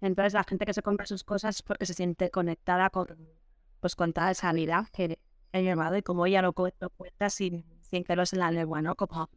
entonces 0.00 0.32
la 0.34 0.44
gente 0.44 0.64
que 0.64 0.74
se 0.74 0.82
compra 0.82 1.06
sus 1.06 1.24
cosas 1.24 1.62
porque 1.62 1.86
se 1.86 1.94
siente 1.94 2.30
conectada 2.30 2.90
con, 2.90 3.16
pues, 3.80 3.96
con 3.96 4.12
toda 4.12 4.30
esa 4.30 4.52
vida 4.52 4.88
que 4.92 5.18
he 5.52 5.62
llevado 5.62 5.96
y 5.96 6.02
como 6.02 6.26
ella 6.26 6.42
lo, 6.42 6.52
cuenta 6.52 7.30
sin, 7.30 7.64
sin 7.80 8.04
pelos 8.04 8.32
en 8.32 8.40
la 8.40 8.50
lengua, 8.50 8.80
¿no? 8.80 8.94
Como, 8.94 9.28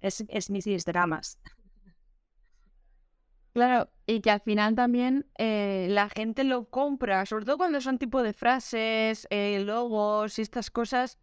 es, 0.00 0.24
es 0.28 0.50
mis 0.50 0.84
dramas. 0.84 1.38
Claro, 3.54 3.88
y 4.04 4.20
que 4.20 4.32
al 4.32 4.40
final 4.40 4.74
también 4.74 5.26
eh, 5.38 5.86
la 5.88 6.08
gente 6.08 6.42
lo 6.42 6.68
compra, 6.70 7.24
sobre 7.24 7.44
todo 7.44 7.56
cuando 7.56 7.80
son 7.80 7.98
tipo 7.98 8.20
de 8.24 8.32
frases, 8.32 9.28
eh, 9.30 9.62
logos 9.64 10.40
y 10.40 10.42
estas 10.42 10.72
cosas, 10.72 11.18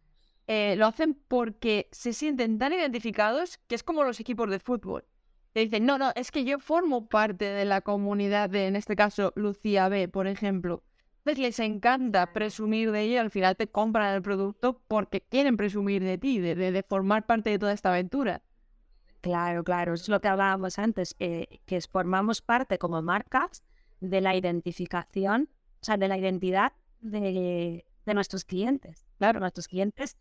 eh, 0.47 0.75
lo 0.77 0.85
hacen 0.87 1.13
porque 1.27 1.89
se 1.91 2.13
sienten 2.13 2.57
tan 2.57 2.71
identificados 2.71 3.59
que 3.67 3.75
es 3.75 3.83
como 3.83 4.05
los 4.05 4.21
equipos 4.21 4.49
de 4.49 4.59
fútbol. 4.59 5.03
Te 5.51 5.59
dicen, 5.59 5.85
no, 5.85 5.97
no, 5.97 6.13
es 6.15 6.31
que 6.31 6.45
yo 6.45 6.57
formo 6.59 7.09
parte 7.09 7.43
de 7.43 7.65
la 7.65 7.81
comunidad 7.81 8.49
de, 8.49 8.67
en 8.67 8.77
este 8.77 8.95
caso, 8.95 9.33
Lucía 9.35 9.89
B, 9.89 10.07
por 10.07 10.27
ejemplo. 10.27 10.83
Entonces 11.17 11.39
les 11.39 11.59
encanta 11.59 12.31
presumir 12.31 12.91
de 12.91 13.01
ella 13.01 13.21
al 13.21 13.29
final 13.29 13.57
te 13.57 13.67
compran 13.67 14.15
el 14.15 14.21
producto 14.21 14.81
porque 14.87 15.21
quieren 15.21 15.57
presumir 15.57 16.01
de 16.01 16.17
ti, 16.17 16.39
de, 16.39 16.55
de, 16.55 16.83
formar 16.83 17.25
parte 17.25 17.49
de 17.49 17.59
toda 17.59 17.73
esta 17.73 17.89
aventura. 17.89 18.41
Claro, 19.21 19.63
claro, 19.63 19.93
es 19.93 20.09
lo 20.09 20.19
que 20.19 20.27
hablábamos 20.27 20.79
antes, 20.79 21.13
que 21.15 21.81
formamos 21.89 22.41
parte 22.41 22.77
como 22.79 23.01
marcas 23.01 23.63
de 23.99 24.19
la 24.19 24.35
identificación, 24.35 25.49
o 25.81 25.85
sea, 25.85 25.97
de 25.97 26.07
la 26.07 26.17
identidad 26.17 26.73
de, 27.01 27.85
de 28.05 28.13
nuestros 28.13 28.45
clientes. 28.45 29.05
Claro, 29.17 29.39
nuestros 29.39 29.67
clientes 29.67 30.17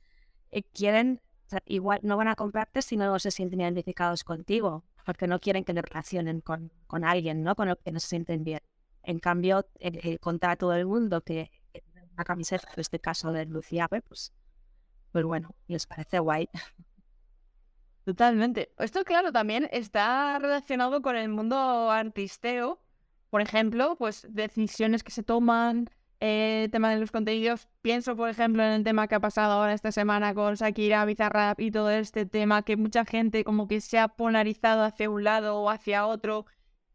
eh, 0.50 0.62
quieren, 0.62 1.20
igual 1.64 2.00
no 2.02 2.16
van 2.16 2.28
a 2.28 2.36
comprarte 2.36 2.82
si 2.82 2.96
no 2.96 3.18
se 3.18 3.30
sienten 3.30 3.60
identificados 3.60 4.24
contigo 4.24 4.84
porque 5.04 5.26
no 5.26 5.40
quieren 5.40 5.64
que 5.64 5.72
le 5.72 5.82
relacionen 5.82 6.40
con, 6.40 6.72
con 6.86 7.04
alguien, 7.04 7.42
¿no? 7.42 7.54
Con 7.56 7.68
el 7.68 7.78
que 7.78 7.92
no 7.92 8.00
se 8.00 8.08
sienten 8.08 8.44
bien. 8.44 8.60
En 9.02 9.18
cambio, 9.18 9.66
el, 9.78 10.20
contar 10.20 10.50
a 10.50 10.56
todo 10.56 10.74
el 10.74 10.86
mundo 10.86 11.22
que 11.22 11.50
una 12.12 12.24
camiseta, 12.24 12.68
en 12.74 12.80
este 12.80 13.00
caso 13.00 13.32
de 13.32 13.46
Lucía, 13.46 13.88
pues, 13.88 14.32
pues 15.10 15.24
bueno, 15.24 15.54
les 15.68 15.86
parece 15.86 16.18
guay. 16.18 16.48
Totalmente. 18.04 18.72
Esto, 18.78 19.04
claro, 19.04 19.32
también 19.32 19.68
está 19.72 20.38
relacionado 20.38 21.02
con 21.02 21.16
el 21.16 21.28
mundo 21.28 21.90
artisteo. 21.90 22.80
Por 23.30 23.40
ejemplo, 23.42 23.96
pues 23.96 24.26
decisiones 24.30 25.04
que 25.04 25.12
se 25.12 25.22
toman, 25.22 25.88
eh, 26.20 26.68
tema 26.70 26.90
de 26.90 27.00
los 27.00 27.10
contenidos. 27.10 27.68
Pienso, 27.80 28.14
por 28.16 28.28
ejemplo, 28.28 28.62
en 28.62 28.72
el 28.72 28.84
tema 28.84 29.08
que 29.08 29.14
ha 29.14 29.20
pasado 29.20 29.54
ahora 29.54 29.72
esta 29.72 29.90
semana 29.90 30.34
con 30.34 30.54
Shakira, 30.54 31.04
Bizarrap 31.06 31.60
y 31.60 31.70
todo 31.70 31.90
este 31.90 32.26
tema 32.26 32.62
que 32.62 32.76
mucha 32.76 33.04
gente 33.04 33.42
como 33.42 33.66
que 33.68 33.80
se 33.80 33.98
ha 33.98 34.08
polarizado 34.08 34.84
hacia 34.84 35.08
un 35.08 35.24
lado 35.24 35.56
o 35.58 35.70
hacia 35.70 36.06
otro. 36.06 36.46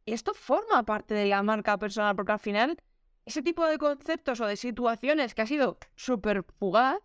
Esto 0.05 0.33
forma 0.35 0.83
parte 0.83 1.15
de 1.15 1.25
la 1.25 1.41
marca 1.41 1.77
personal 1.79 2.15
porque 2.15 2.33
al 2.33 2.39
final 2.39 2.77
ese 3.25 3.41
tipo 3.41 3.65
de 3.65 3.79
conceptos 3.79 4.39
o 4.41 4.45
de 4.45 4.55
situaciones 4.57 5.33
que 5.33 5.41
ha 5.41 5.47
sido 5.47 5.79
súper 5.95 6.43
fugaz 6.59 6.99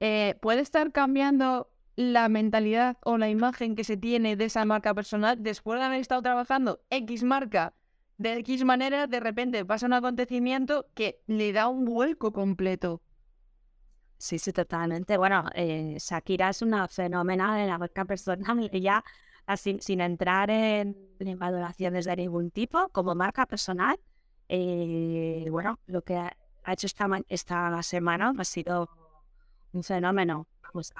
eh, 0.00 0.36
puede 0.42 0.60
estar 0.60 0.90
cambiando 0.90 1.70
la 1.96 2.28
mentalidad 2.28 2.98
o 3.02 3.18
la 3.18 3.28
imagen 3.28 3.76
que 3.76 3.84
se 3.84 3.96
tiene 3.96 4.36
de 4.36 4.46
esa 4.46 4.64
marca 4.64 4.94
personal 4.94 5.42
después 5.42 5.78
de 5.78 5.86
haber 5.86 6.00
estado 6.00 6.22
trabajando 6.22 6.80
X 6.90 7.22
marca 7.22 7.74
de 8.16 8.38
X 8.38 8.64
manera, 8.64 9.06
de 9.06 9.20
repente 9.20 9.64
pasa 9.64 9.86
un 9.86 9.92
acontecimiento 9.92 10.86
que 10.94 11.20
le 11.26 11.52
da 11.52 11.68
un 11.68 11.84
vuelco 11.84 12.32
completo. 12.32 13.02
Sí, 14.18 14.38
sí, 14.38 14.52
totalmente. 14.52 15.16
Bueno, 15.16 15.44
eh, 15.54 15.96
Shakira 15.98 16.50
es 16.50 16.62
una 16.62 16.86
fenómena 16.88 17.56
de 17.56 17.66
la 17.66 17.78
marca 17.78 18.04
personal. 18.04 18.70
ya 18.80 19.04
así, 19.46 19.78
sin 19.80 20.00
entrar 20.00 20.50
en, 20.50 20.96
valoraciones 21.36 22.04
de 22.04 22.16
ningún 22.16 22.50
tipo, 22.50 22.88
como 22.90 23.14
marca 23.14 23.46
personal, 23.46 23.98
eh, 24.48 25.46
bueno, 25.50 25.80
lo 25.86 26.02
que 26.02 26.16
ha 26.16 26.32
hecho 26.72 26.86
esta, 26.86 27.08
esta 27.28 27.82
semana 27.82 28.32
ha 28.38 28.44
sido 28.44 28.88
un 29.72 29.82
fenómeno. 29.82 30.46
Pues, 30.72 30.92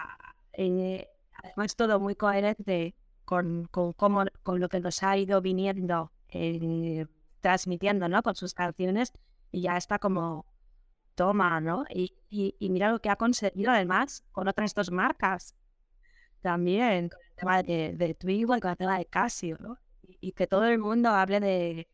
eh, 0.57 1.09
además, 1.42 1.76
todo 1.76 2.00
muy 2.00 2.14
coherente 2.14 2.94
con, 3.24 3.66
con, 3.70 3.92
con 3.92 4.61
lo 4.61 4.68
que 4.68 4.80
nos 4.80 5.02
ha 5.02 5.16
ido 5.16 5.40
viniendo 5.40 6.12
eh, 6.28 7.07
transmitiendo, 7.40 8.09
¿no? 8.09 8.22
Con 8.22 8.34
sus 8.34 8.55
canciones 8.55 9.12
y 9.52 9.62
ya 9.62 9.76
está 9.76 9.98
como 9.98 10.46
toma, 11.14 11.61
¿no? 11.61 11.84
Y, 11.90 12.16
y, 12.28 12.70
mira 12.70 12.90
lo 12.90 13.00
que 13.00 13.11
ha 13.11 13.16
conseguido 13.16 13.70
además 13.70 14.24
con 14.32 14.48
otras 14.48 14.74
dos 14.74 14.90
marcas 14.90 15.55
también, 16.40 17.09
con 17.09 17.20
el 17.20 17.36
tema 17.36 17.62
de, 17.62 17.92
de 17.96 18.14
Twigo 18.14 18.57
y 18.57 18.61
con 18.61 18.70
el 18.72 18.76
tema 18.76 18.98
de 18.98 19.07
Casio. 19.07 19.78
Y, 20.02 20.32
que 20.32 20.46
todo 20.46 20.64
el 20.64 20.78
mundo 20.78 21.11
hable 21.11 21.38
de, 21.40 21.88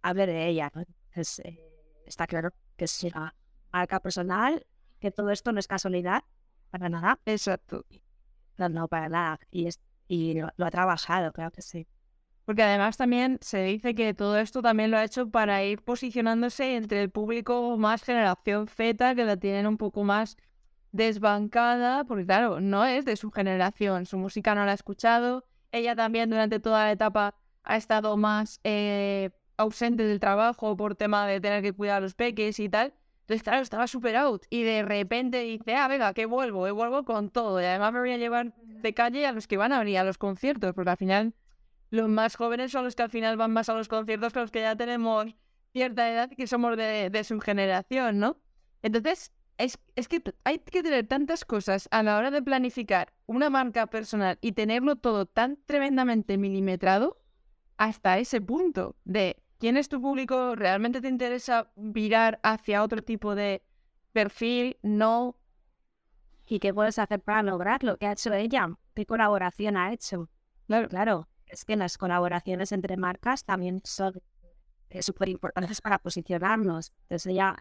hable 0.00 0.26
de 0.26 0.48
ella. 0.48 0.72
Eh, 1.14 1.58
está 2.06 2.26
claro 2.26 2.50
que 2.76 2.86
es 2.86 3.04
una 3.04 3.34
marca 3.72 4.00
personal, 4.00 4.66
que 5.00 5.10
todo 5.10 5.30
esto 5.30 5.52
no 5.52 5.60
es 5.60 5.68
casualidad, 5.68 6.24
para 6.70 6.88
nada. 6.88 7.18
Exacto. 7.26 7.84
No, 8.56 8.68
no, 8.68 8.88
para 8.88 9.08
nada. 9.08 9.40
Y, 9.50 9.66
es, 9.66 9.80
y 10.08 10.34
lo 10.34 10.66
ha 10.66 10.70
trabajado, 10.70 11.32
claro 11.32 11.50
que 11.50 11.62
sí. 11.62 11.86
Porque 12.48 12.62
además 12.62 12.96
también 12.96 13.38
se 13.42 13.62
dice 13.62 13.94
que 13.94 14.14
todo 14.14 14.38
esto 14.38 14.62
también 14.62 14.90
lo 14.90 14.96
ha 14.96 15.04
hecho 15.04 15.28
para 15.28 15.62
ir 15.64 15.82
posicionándose 15.82 16.76
entre 16.76 17.02
el 17.02 17.10
público 17.10 17.76
más 17.76 18.02
generación 18.02 18.68
Z, 18.68 19.14
que 19.14 19.24
la 19.24 19.36
tienen 19.36 19.66
un 19.66 19.76
poco 19.76 20.02
más 20.02 20.38
desbancada, 20.90 22.04
porque 22.04 22.24
claro, 22.24 22.60
no 22.60 22.86
es 22.86 23.04
de 23.04 23.16
su 23.16 23.30
generación, 23.30 24.06
su 24.06 24.16
música 24.16 24.54
no 24.54 24.64
la 24.64 24.70
ha 24.70 24.74
escuchado, 24.74 25.44
ella 25.72 25.94
también 25.94 26.30
durante 26.30 26.58
toda 26.58 26.84
la 26.84 26.92
etapa 26.92 27.34
ha 27.64 27.76
estado 27.76 28.16
más 28.16 28.60
eh, 28.64 29.28
ausente 29.58 30.04
del 30.04 30.18
trabajo 30.18 30.74
por 30.74 30.94
tema 30.94 31.26
de 31.26 31.42
tener 31.42 31.62
que 31.62 31.74
cuidar 31.74 31.98
a 31.98 32.00
los 32.00 32.14
peques 32.14 32.58
y 32.60 32.70
tal. 32.70 32.94
Entonces, 33.28 33.42
claro, 33.42 33.60
estaba 33.60 33.86
super 33.86 34.16
out 34.16 34.46
y 34.48 34.62
de 34.62 34.82
repente 34.82 35.42
dice, 35.42 35.74
ah, 35.74 35.86
venga, 35.86 36.14
que 36.14 36.24
vuelvo, 36.24 36.64
que 36.64 36.70
vuelvo 36.70 37.04
con 37.04 37.28
todo. 37.28 37.60
Y 37.60 37.64
además 37.66 37.92
me 37.92 37.98
voy 38.00 38.12
a 38.12 38.16
llevar 38.16 38.54
de 38.56 38.94
calle 38.94 39.26
a 39.26 39.32
los 39.32 39.46
que 39.46 39.58
van 39.58 39.70
a 39.70 39.80
venir 39.80 39.98
a 39.98 40.04
los 40.04 40.16
conciertos, 40.16 40.72
porque 40.72 40.88
al 40.88 40.96
final 40.96 41.34
los 41.90 42.08
más 42.08 42.36
jóvenes 42.36 42.72
son 42.72 42.84
los 42.84 42.96
que 42.96 43.02
al 43.02 43.10
final 43.10 43.36
van 43.36 43.52
más 43.52 43.68
a 43.68 43.74
los 43.74 43.86
conciertos 43.86 44.32
que 44.32 44.40
los 44.40 44.50
que 44.50 44.62
ya 44.62 44.76
tenemos 44.76 45.26
cierta 45.74 46.10
edad 46.10 46.30
que 46.30 46.46
somos 46.46 46.74
de, 46.78 47.10
de 47.10 47.24
su 47.24 47.38
generación, 47.38 48.18
¿no? 48.18 48.40
Entonces, 48.80 49.30
es, 49.58 49.78
es, 49.94 50.08
que 50.08 50.22
hay 50.44 50.60
que 50.60 50.82
tener 50.82 51.06
tantas 51.06 51.44
cosas 51.44 51.86
a 51.90 52.02
la 52.02 52.16
hora 52.16 52.30
de 52.30 52.40
planificar 52.40 53.12
una 53.26 53.50
marca 53.50 53.88
personal 53.88 54.38
y 54.40 54.52
tenerlo 54.52 54.96
todo 54.96 55.26
tan 55.26 55.58
tremendamente 55.66 56.38
milimetrado 56.38 57.20
hasta 57.76 58.18
ese 58.18 58.40
punto 58.40 58.96
de 59.04 59.36
quién 59.58 59.76
es 59.76 59.88
tu 59.88 60.00
público, 60.00 60.54
realmente 60.54 61.00
te 61.00 61.08
interesa 61.08 61.70
virar 61.76 62.40
hacia 62.42 62.82
otro 62.82 63.02
tipo 63.02 63.34
de 63.34 63.62
perfil, 64.12 64.78
no. 64.82 65.36
¿Y 66.46 66.60
qué 66.60 66.72
puedes 66.72 66.98
hacer 66.98 67.20
para 67.20 67.42
lograrlo? 67.42 67.98
¿Qué 67.98 68.06
ha 68.06 68.12
hecho 68.12 68.32
ella? 68.32 68.70
¿Qué 68.94 69.04
colaboración 69.04 69.76
ha 69.76 69.92
hecho? 69.92 70.30
Claro, 70.66 70.88
claro. 70.88 71.28
Es 71.46 71.64
que 71.64 71.76
las 71.76 71.98
colaboraciones 71.98 72.72
entre 72.72 72.96
marcas 72.96 73.44
también 73.44 73.80
son 73.84 74.20
eh, 74.90 75.02
súper 75.02 75.28
importantes 75.28 75.80
para 75.80 75.98
posicionarnos. 75.98 76.92
Entonces 77.02 77.26
ella 77.26 77.56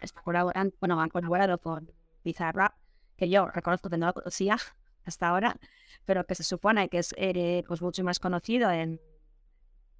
está 0.00 0.22
colaborando, 0.22 0.76
bueno, 0.80 1.00
han 1.00 1.10
colaborado 1.10 1.58
con 1.58 1.90
Bizarrap, 2.24 2.74
que 3.16 3.28
yo 3.28 3.46
reconozco 3.46 3.88
que 3.88 3.98
no 3.98 4.06
lo 4.06 4.14
conocía 4.14 4.56
hasta 5.04 5.28
ahora, 5.28 5.56
pero 6.04 6.24
que 6.26 6.34
se 6.34 6.42
supone 6.42 6.88
que 6.88 6.98
es 6.98 7.14
eh, 7.16 7.62
pues 7.66 7.82
mucho 7.82 8.02
más 8.02 8.18
conocido 8.18 8.70
en 8.70 9.00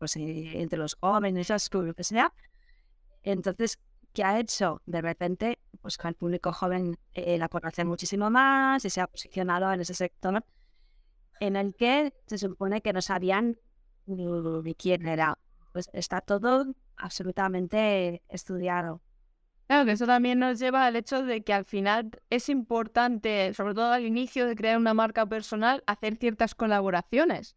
pues 0.02 0.16
eh, 0.16 0.60
entre 0.60 0.80
los 0.80 0.96
jóvenes, 1.00 1.48
lo 1.72 1.94
que 1.94 2.02
sea. 2.02 2.34
Entonces, 3.22 3.78
¿qué 4.12 4.24
ha 4.24 4.40
hecho? 4.40 4.82
De 4.84 5.00
repente, 5.00 5.60
pues 5.80 5.96
que 5.96 6.08
el 6.08 6.14
público 6.16 6.52
joven 6.52 6.98
la 7.14 7.48
conoce 7.48 7.84
muchísimo 7.84 8.30
más 8.30 8.84
y 8.84 8.90
se 8.90 9.00
ha 9.00 9.06
posicionado 9.06 9.72
en 9.72 9.80
ese 9.80 9.94
sector 9.94 10.44
en 11.38 11.54
el 11.54 11.76
que 11.76 12.12
se 12.26 12.36
supone 12.36 12.82
que 12.82 12.92
no 12.92 13.00
sabían 13.00 13.58
ni 14.06 14.74
quién 14.74 15.06
era 15.06 15.38
pues 15.72 15.88
está 15.92 16.20
todo 16.20 16.74
absolutamente 16.96 18.22
estudiado. 18.28 19.02
Claro, 19.68 19.86
que 19.86 19.92
eso 19.92 20.06
también 20.06 20.40
nos 20.40 20.58
lleva 20.58 20.84
al 20.84 20.96
hecho 20.96 21.22
de 21.22 21.44
que 21.44 21.54
al 21.54 21.64
final 21.64 22.10
es 22.28 22.48
importante, 22.48 23.54
sobre 23.54 23.74
todo 23.74 23.92
al 23.92 24.04
inicio 24.04 24.46
de 24.46 24.56
crear 24.56 24.76
una 24.76 24.94
marca 24.94 25.24
personal, 25.26 25.82
hacer 25.86 26.16
ciertas 26.16 26.54
colaboraciones. 26.54 27.56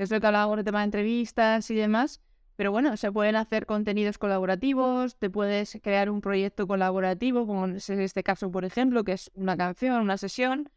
Es 0.00 0.10
lo 0.10 0.18
que 0.18 0.26
hablábamos 0.26 0.56
de 0.56 0.64
tema 0.64 0.78
de 0.78 0.86
entrevistas 0.86 1.70
y 1.70 1.74
demás, 1.74 2.22
pero 2.56 2.72
bueno, 2.72 2.96
se 2.96 3.12
pueden 3.12 3.36
hacer 3.36 3.66
contenidos 3.66 4.16
colaborativos, 4.16 5.16
te 5.16 5.28
puedes 5.28 5.78
crear 5.82 6.08
un 6.08 6.22
proyecto 6.22 6.66
colaborativo, 6.66 7.46
como 7.46 7.66
en 7.66 7.76
este 7.76 8.22
caso, 8.22 8.50
por 8.50 8.64
ejemplo, 8.64 9.04
que 9.04 9.12
es 9.12 9.30
una 9.34 9.58
canción, 9.58 10.00
una 10.00 10.16
sesión, 10.16 10.70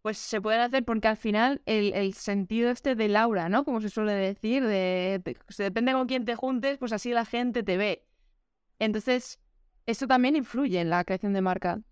pues 0.00 0.16
se 0.16 0.40
pueden 0.40 0.62
hacer 0.62 0.82
porque 0.86 1.08
al 1.08 1.18
final 1.18 1.60
el, 1.66 2.14
sentido 2.14 2.70
este 2.70 2.94
de 2.94 3.08
Laura, 3.08 3.50
¿no? 3.50 3.66
Como 3.66 3.82
se 3.82 3.90
suele 3.90 4.14
decir, 4.14 4.64
de, 4.64 5.36
depende 5.58 5.92
con 5.92 6.06
quién 6.06 6.24
te 6.24 6.34
juntes, 6.34 6.78
pues 6.78 6.94
así 6.94 7.10
la 7.10 7.26
gente 7.26 7.62
te 7.62 7.76
ve. 7.76 8.06
Entonces, 8.78 9.40
eso 9.84 10.06
también 10.06 10.36
influye 10.36 10.80
en 10.80 10.88
la 10.88 11.04
creación 11.04 11.34
de 11.34 11.42
marca. 11.42 11.82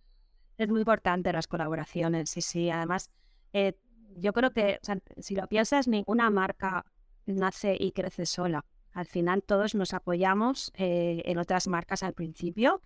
Es 0.56 0.70
muy 0.70 0.80
importante 0.80 1.34
las 1.34 1.48
colaboraciones, 1.48 2.30
sí, 2.30 2.40
sí. 2.40 2.70
Además, 2.70 3.10
eh, 3.52 3.76
yo 4.20 4.32
creo 4.32 4.52
que, 4.52 4.80
si 5.18 5.34
lo 5.34 5.46
piensas, 5.46 5.88
ninguna 5.88 6.30
marca 6.30 6.84
nace 7.26 7.76
y 7.78 7.92
crece 7.92 8.26
sola. 8.26 8.64
Al 8.92 9.06
final 9.06 9.42
todos 9.42 9.74
nos 9.74 9.94
apoyamos 9.94 10.72
eh, 10.74 11.22
en 11.24 11.38
otras 11.38 11.68
marcas 11.68 12.02
al 12.02 12.14
principio 12.14 12.82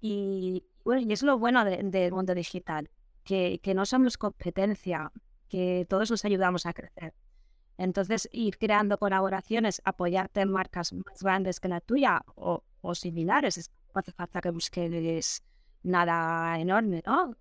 y, 0.00 0.64
bueno, 0.84 1.00
y 1.00 1.12
es 1.12 1.22
lo 1.22 1.38
bueno 1.38 1.64
del 1.64 2.12
mundo 2.12 2.34
digital 2.34 2.90
que, 3.24 3.60
que 3.62 3.74
no 3.74 3.86
somos 3.86 4.18
competencia, 4.18 5.12
que 5.48 5.86
todos 5.88 6.10
nos 6.10 6.24
ayudamos 6.24 6.66
a 6.66 6.72
crecer. 6.72 7.14
Entonces, 7.78 8.28
ir 8.32 8.58
creando 8.58 8.98
colaboraciones, 8.98 9.82
apoyarte 9.84 10.40
en 10.40 10.50
marcas 10.50 10.92
más 10.92 11.22
grandes 11.22 11.60
que 11.60 11.68
la 11.68 11.80
tuya 11.80 12.22
o, 12.34 12.64
o 12.80 12.94
similares, 12.94 13.70
no 13.94 14.00
hace 14.00 14.12
falta 14.12 14.40
que 14.40 14.50
busques 14.50 15.42
nada 15.82 16.58
enorme, 16.58 17.02
¿no? 17.06 17.36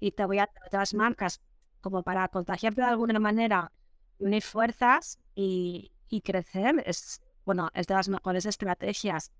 Y 0.00 0.12
te 0.12 0.24
voy 0.24 0.38
a 0.38 0.48
otras 0.66 0.94
marcas 0.94 1.40
como 1.80 2.02
para 2.02 2.28
contagiarte 2.28 2.80
de 2.80 2.86
alguna 2.86 3.18
manera, 3.18 3.72
unir 4.18 4.42
fuerzas 4.42 5.18
y, 5.34 5.92
y 6.08 6.20
crecer, 6.20 6.82
es, 6.86 7.22
bueno, 7.44 7.70
es 7.74 7.86
de 7.86 7.94
las 7.94 8.08
mejores 8.08 8.46
estrategias 8.46 9.32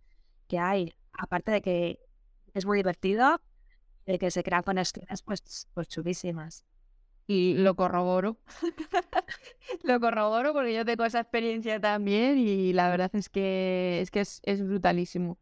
que 0.48 0.58
hay. 0.58 0.94
Aparte 1.12 1.50
de 1.50 1.62
que 1.62 2.00
es 2.54 2.64
muy 2.66 2.78
divertido, 2.78 3.40
que 4.18 4.30
se 4.30 4.42
crean 4.42 4.62
conexiones 4.62 5.22
pues, 5.22 5.68
pues 5.74 5.88
chulísimas. 5.88 6.64
Y 7.26 7.54
lo 7.54 7.76
corroboro. 7.76 8.38
lo 9.84 10.00
corroboro 10.00 10.52
porque 10.52 10.74
yo 10.74 10.84
tengo 10.84 11.04
esa 11.04 11.20
experiencia 11.20 11.80
también 11.80 12.38
y 12.38 12.72
la 12.72 12.88
verdad 12.90 13.10
es 13.12 13.28
que 13.28 14.00
es, 14.00 14.10
que 14.10 14.20
es, 14.20 14.40
es 14.42 14.66
brutalísimo. 14.66 15.38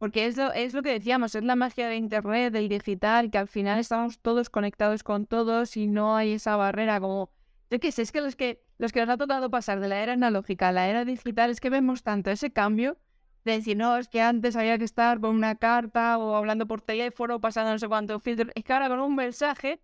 Porque 0.00 0.24
es 0.24 0.38
lo, 0.38 0.50
es 0.54 0.72
lo 0.72 0.82
que 0.82 0.92
decíamos, 0.92 1.34
es 1.34 1.44
la 1.44 1.56
magia 1.56 1.86
de 1.86 1.96
Internet, 1.96 2.54
del 2.54 2.70
digital, 2.70 3.30
que 3.30 3.36
al 3.36 3.48
final 3.48 3.78
estamos 3.78 4.18
todos 4.18 4.48
conectados 4.48 5.02
con 5.02 5.26
todos 5.26 5.76
y 5.76 5.86
no 5.88 6.16
hay 6.16 6.32
esa 6.32 6.56
barrera 6.56 6.98
como... 6.98 7.30
Yo 7.68 7.78
qué 7.80 7.92
sé, 7.92 8.00
es 8.00 8.10
que 8.10 8.22
los 8.22 8.34
que, 8.34 8.64
los 8.78 8.92
que 8.92 9.00
nos 9.00 9.10
ha 9.10 9.18
tocado 9.18 9.50
pasar 9.50 9.78
de 9.78 9.88
la 9.88 10.02
era 10.02 10.14
analógica 10.14 10.68
a 10.68 10.72
la 10.72 10.88
era 10.88 11.04
digital 11.04 11.50
es 11.50 11.60
que 11.60 11.68
vemos 11.68 12.02
tanto 12.02 12.30
ese 12.30 12.50
cambio 12.50 12.96
de 13.44 13.52
decir, 13.52 13.76
no, 13.76 13.94
es 13.98 14.08
que 14.08 14.22
antes 14.22 14.56
había 14.56 14.78
que 14.78 14.84
estar 14.84 15.20
con 15.20 15.36
una 15.36 15.56
carta 15.56 16.16
o 16.16 16.34
hablando 16.34 16.66
por 16.66 16.80
teléfono, 16.80 17.38
pasando 17.38 17.70
no 17.70 17.78
sé 17.78 17.86
cuánto 17.86 18.18
filtro. 18.20 18.50
Es 18.54 18.64
que 18.64 18.72
ahora 18.72 18.88
con 18.88 19.00
un 19.00 19.14
mensaje 19.14 19.82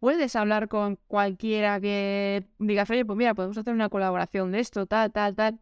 puedes 0.00 0.34
hablar 0.34 0.68
con 0.68 0.96
cualquiera 1.08 1.78
que 1.78 2.48
digas, 2.58 2.88
oye, 2.88 3.04
pues 3.04 3.18
mira, 3.18 3.34
podemos 3.34 3.58
hacer 3.58 3.74
una 3.74 3.90
colaboración 3.90 4.50
de 4.50 4.60
esto, 4.60 4.86
tal, 4.86 5.12
tal, 5.12 5.34
tal. 5.34 5.60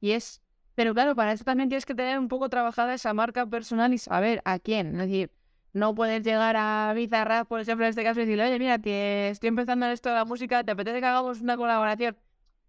Y 0.00 0.10
es. 0.10 0.42
Pero 0.74 0.94
claro, 0.94 1.14
para 1.14 1.32
eso 1.32 1.44
también 1.44 1.68
tienes 1.68 1.86
que 1.86 1.94
tener 1.94 2.18
un 2.18 2.28
poco 2.28 2.48
trabajada 2.48 2.94
esa 2.94 3.14
marca 3.14 3.46
personal 3.46 3.92
y 3.94 3.98
saber 3.98 4.42
a 4.44 4.58
quién. 4.58 5.00
Es 5.00 5.08
decir, 5.08 5.30
no 5.72 5.94
puedes 5.94 6.22
llegar 6.22 6.56
a 6.56 6.92
Bizarrap, 6.94 7.48
por 7.48 7.60
ejemplo, 7.60 7.84
en 7.86 7.90
este 7.90 8.02
caso, 8.02 8.20
y 8.20 8.24
decirle, 8.24 8.44
oye, 8.44 8.58
mira, 8.58 8.78
que 8.78 9.28
estoy 9.30 9.48
empezando 9.48 9.86
en 9.86 9.92
esto 9.92 10.08
de 10.08 10.16
la 10.16 10.24
música, 10.24 10.64
¿te 10.64 10.72
apetece 10.72 11.00
que 11.00 11.06
hagamos 11.06 11.40
una 11.40 11.56
colaboración? 11.56 12.16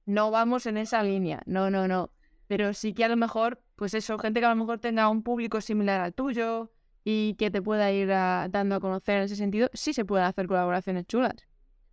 No 0.05 0.31
vamos 0.31 0.65
en 0.65 0.77
esa 0.77 1.03
línea. 1.03 1.41
No, 1.45 1.69
no, 1.69 1.87
no. 1.87 2.11
Pero 2.47 2.73
sí 2.73 2.93
que 2.93 3.03
a 3.03 3.07
lo 3.07 3.17
mejor 3.17 3.65
pues 3.75 3.93
eso, 3.93 4.17
gente 4.17 4.39
que 4.39 4.45
a 4.45 4.49
lo 4.49 4.55
mejor 4.55 4.79
tenga 4.79 5.09
un 5.09 5.21
público 5.21 5.61
similar 5.61 6.01
al 6.01 6.13
tuyo 6.13 6.71
y 7.03 7.35
que 7.35 7.51
te 7.51 7.61
pueda 7.61 7.91
ir 7.91 8.07
dando 8.07 8.75
a 8.75 8.79
conocer 8.79 9.17
en 9.17 9.23
ese 9.23 9.35
sentido, 9.35 9.69
sí 9.73 9.93
se 9.93 10.05
pueden 10.05 10.25
hacer 10.25 10.47
colaboraciones 10.47 11.05
chulas. 11.07 11.35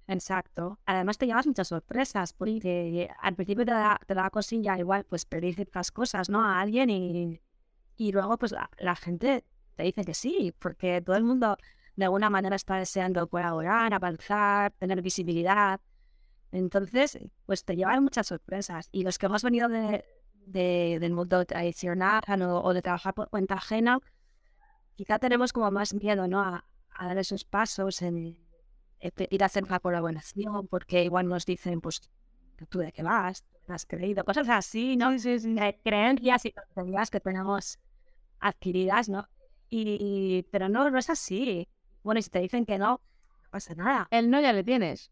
Exacto. 0.09 0.78
Además 0.84 1.18
te 1.18 1.26
llevas 1.26 1.46
muchas 1.46 1.68
sorpresas, 1.68 2.32
porque 2.32 3.09
al 3.20 3.34
principio 3.34 3.64
te 3.64 3.72
da, 3.72 3.98
te 4.07 4.14
da 4.14 4.30
cosilla 4.30 4.78
igual, 4.78 5.05
pues 5.05 5.24
pedir 5.24 5.55
ciertas 5.55 5.90
cosas, 5.90 6.28
¿no? 6.28 6.44
A 6.44 6.61
alguien 6.61 6.90
y, 6.90 7.40
y 7.96 8.12
luego 8.12 8.36
pues 8.38 8.53
la, 8.78 8.96
gente 8.96 9.44
te 9.76 9.82
dice 9.84 10.05
que 10.05 10.14
sí, 10.14 10.55
porque 10.59 11.00
todo 11.00 11.16
el 11.16 11.24
mundo 11.24 11.57
de 11.96 12.05
alguna 12.05 12.30
manera 12.30 12.57
está 12.57 12.76
deseando 12.76 13.28
colaborar, 13.28 13.94
avanzar, 13.94 14.72
tener 14.72 15.03
visibilidad. 15.03 15.80
Entonces, 16.50 17.18
pues 17.46 17.64
te 17.64 17.76
llevan 17.76 18.03
muchas 18.03 18.26
sorpresas. 18.26 18.88
Y 18.92 19.05
los 19.05 19.18
que 19.18 19.26
hemos 19.26 19.42
venido 19.42 19.68
de, 19.68 20.05
de, 20.46 20.98
del 21.00 21.12
mundo 21.12 21.44
tradicional 21.44 22.22
o, 22.42 22.74
de 22.74 22.82
trabajar 22.82 23.14
por 23.14 23.28
cuenta 23.30 23.55
ajena, 23.55 24.00
quizá 24.94 25.18
tenemos 25.18 25.53
como 25.53 25.70
más 25.70 25.94
miedo 25.94 26.26
¿no? 26.28 26.40
a, 26.40 26.64
dar 26.98 27.18
esos 27.18 27.44
pasos 27.44 28.03
en, 28.03 28.36
ir 29.30 29.42
a 29.42 29.46
hacer 29.46 29.64
una 29.64 29.80
colaboración, 29.80 30.68
porque 30.68 31.05
igual 31.05 31.28
nos 31.28 31.46
dicen, 31.46 31.80
pues, 31.80 32.00
tú 32.68 32.78
de 32.78 32.92
qué 32.92 33.03
vas, 33.03 33.44
has 33.68 33.86
creído, 33.86 34.24
cosas 34.24 34.48
así, 34.48 34.96
¿no? 34.96 35.11
creencias 35.82 36.44
y 36.46 36.53
tonterías 36.53 37.11
que 37.11 37.20
tenemos 37.20 37.78
adquiridas, 38.40 39.09
¿no? 39.09 39.28
Y, 39.70 40.42
pero 40.50 40.68
no, 40.68 40.90
no 40.90 40.98
es 40.98 41.09
así. 41.09 41.68
Bueno, 42.03 42.18
y 42.18 42.22
si 42.22 42.30
te 42.30 42.40
dicen 42.40 42.66
que 42.66 42.78
no, 42.78 43.00
no 43.42 43.50
pasa 43.50 43.74
nada. 43.74 44.07
El 44.11 44.30
no 44.30 44.40
ya 44.40 44.53
le 44.53 44.62
tienes. 44.62 45.11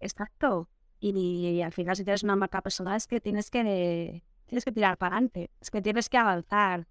Exacto. 0.00 0.68
Y, 1.00 1.10
y, 1.18 1.62
al 1.62 1.72
final, 1.72 1.96
si 1.96 2.04
tienes 2.04 2.22
una 2.22 2.36
marca 2.36 2.60
personal, 2.60 2.96
es 2.96 3.06
que 3.06 3.20
tienes 3.20 3.50
que 3.50 4.22
tienes 4.46 4.66
que 4.66 4.72
tirar 4.72 4.98
para 4.98 5.16
adelante, 5.16 5.50
es 5.62 5.70
que 5.70 5.80
tienes 5.80 6.10
que 6.10 6.18
avanzar. 6.18 6.86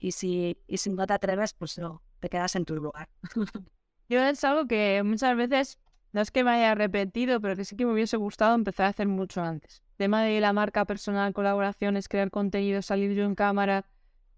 Y 0.00 0.10
si, 0.10 0.58
y 0.66 0.78
si 0.78 0.90
no 0.90 1.06
te 1.06 1.12
atreves, 1.12 1.54
pues 1.54 1.78
no, 1.78 2.02
te 2.18 2.28
quedas 2.28 2.56
en 2.56 2.64
tu 2.64 2.74
lugar. 2.74 3.08
Yo 4.08 4.20
es 4.22 4.42
algo 4.44 4.66
que 4.66 5.02
muchas 5.04 5.36
veces, 5.36 5.78
no 6.12 6.20
es 6.20 6.30
que 6.30 6.44
me 6.44 6.50
haya 6.50 6.74
repetido, 6.74 7.40
pero 7.40 7.56
que 7.56 7.64
sí 7.64 7.76
que 7.76 7.86
me 7.86 7.92
hubiese 7.92 8.16
gustado 8.16 8.54
empezar 8.54 8.86
a 8.86 8.88
hacer 8.90 9.08
mucho 9.08 9.42
antes. 9.42 9.82
El 9.92 9.96
tema 9.96 10.22
de 10.22 10.40
la 10.40 10.52
marca 10.52 10.84
personal, 10.84 11.32
colaboraciones, 11.32 12.08
crear 12.08 12.30
contenido, 12.30 12.82
salir 12.82 13.12
yo 13.14 13.24
en 13.24 13.34
cámara, 13.34 13.86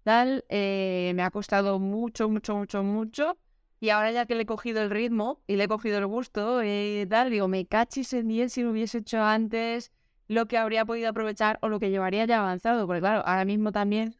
tal, 0.03 0.45
eh, 0.49 1.11
me 1.15 1.23
ha 1.23 1.31
costado 1.31 1.79
mucho, 1.79 2.29
mucho, 2.29 2.55
mucho, 2.55 2.83
mucho. 2.83 3.37
Y 3.79 3.89
ahora 3.89 4.11
ya 4.11 4.25
que 4.25 4.35
le 4.35 4.43
he 4.43 4.45
cogido 4.45 4.81
el 4.81 4.89
ritmo 4.89 5.41
y 5.47 5.57
le 5.57 5.65
he 5.65 5.67
cogido 5.67 5.97
el 5.97 6.07
gusto 6.07 6.63
y 6.63 6.67
eh, 6.67 7.07
tal, 7.09 7.29
digo, 7.29 7.47
me 7.47 7.65
cachis 7.65 8.13
en 8.13 8.27
10 8.27 8.53
si 8.53 8.63
lo 8.63 8.71
hubiese 8.71 8.99
hecho 8.99 9.21
antes 9.21 9.91
lo 10.27 10.47
que 10.47 10.57
habría 10.57 10.85
podido 10.85 11.09
aprovechar 11.09 11.59
o 11.61 11.69
lo 11.69 11.79
que 11.79 11.89
llevaría 11.89 12.25
ya 12.25 12.39
avanzado. 12.39 12.87
Porque 12.87 13.01
claro, 13.01 13.23
ahora 13.25 13.45
mismo 13.45 13.71
también 13.71 14.15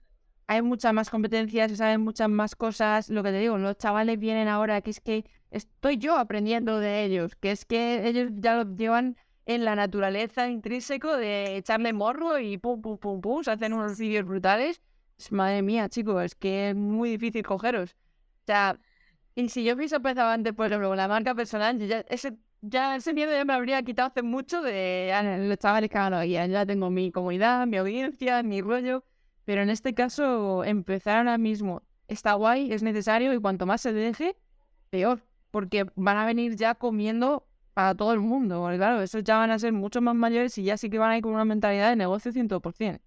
hay 0.48 0.62
muchas 0.62 0.94
más 0.94 1.10
competencias, 1.10 1.72
se 1.72 1.78
saben 1.78 2.02
muchas 2.02 2.30
más 2.30 2.56
cosas. 2.56 3.10
Lo 3.10 3.24
que 3.24 3.32
te 3.32 3.40
digo, 3.40 3.58
los 3.58 3.78
chavales 3.78 4.20
vienen 4.20 4.48
ahora, 4.48 4.82
que 4.82 4.92
es 4.92 5.00
que 5.00 5.26
estoy 5.52 5.98
yo 5.98 6.18
aprendiendo 6.18 6.80
de 6.80 7.04
ellos, 7.04 7.36
que 7.36 7.52
es 7.52 7.66
que 7.66 8.08
ellos 8.08 8.30
ya 8.36 8.56
lo 8.56 8.76
llevan 8.76 9.18
en 9.46 9.66
la 9.66 9.76
naturaleza 9.76 10.48
intrínseco 10.50 11.18
de 11.18 11.58
echarle 11.58 11.94
morro 11.94 12.40
y 12.40 12.58
pum, 12.58 12.82
pum, 12.82 12.98
pum, 12.98 13.22
pum, 13.22 13.44
se 13.44 13.52
hacen 13.52 13.74
unos 13.74 13.98
vídeos 13.98 14.26
brutales. 14.26 14.82
Madre 15.32 15.62
mía, 15.62 15.88
chicos, 15.90 16.24
es 16.24 16.36
que 16.36 16.70
es 16.70 16.76
muy 16.76 17.12
difícil 17.12 17.44
cogeros. 17.44 17.92
O 17.94 18.46
sea, 18.48 18.80
y 19.36 19.50
si 19.50 19.64
yo 19.64 19.76
hubiese 19.76 19.96
empezado 19.96 20.30
antes, 20.30 20.54
por 20.54 20.68
ejemplo, 20.68 20.94
la 20.96 21.08
marca 21.08 21.34
personal, 21.36 21.80
ya 21.80 22.00
ese, 22.10 23.14
miedo 23.14 23.32
ya 23.32 23.46
me 23.46 23.54
habría 23.54 23.82
quitado 23.84 24.10
hace 24.10 24.24
mucho 24.24 24.62
de 24.62 25.12
ah, 25.14 25.38
los 25.38 25.58
chavales 25.58 25.90
que 25.90 25.98
hagan 25.98 26.28
Ya 26.28 26.66
tengo 26.66 26.90
mi 26.90 27.12
comunidad, 27.12 27.66
mi 27.68 27.78
audiencia, 27.78 28.44
mi 28.44 28.62
rollo. 28.62 29.04
Pero 29.46 29.62
en 29.62 29.70
este 29.70 29.94
caso, 29.94 30.64
empezar 30.64 31.18
ahora 31.20 31.38
mismo 31.38 31.84
está 32.08 32.34
guay, 32.34 32.72
es 32.72 32.84
necesario 32.84 33.34
y 33.34 33.40
cuanto 33.40 33.66
más 33.66 33.82
se 33.82 33.94
deje, 33.94 34.36
peor. 34.90 35.22
Porque 35.52 35.86
van 35.96 36.18
a 36.18 36.26
venir 36.26 36.56
ya 36.58 36.76
comiendo 36.76 37.48
para 37.74 37.96
todo 37.96 38.12
el 38.14 38.20
mundo. 38.20 38.60
Porque 38.62 38.78
claro, 38.78 39.02
esos 39.02 39.24
ya 39.24 39.38
van 39.38 39.52
a 39.52 39.60
ser 39.60 39.72
mucho 39.72 40.02
más 40.02 40.16
mayores 40.16 40.58
y 40.58 40.64
ya 40.64 40.78
sí 40.78 40.90
que 40.90 40.98
van 40.98 41.12
a 41.12 41.18
ir 41.18 41.24
con 41.24 41.34
una 41.34 41.46
mentalidad 41.46 41.90
de 41.90 41.96
negocio 41.96 42.32
100%. 42.32 43.00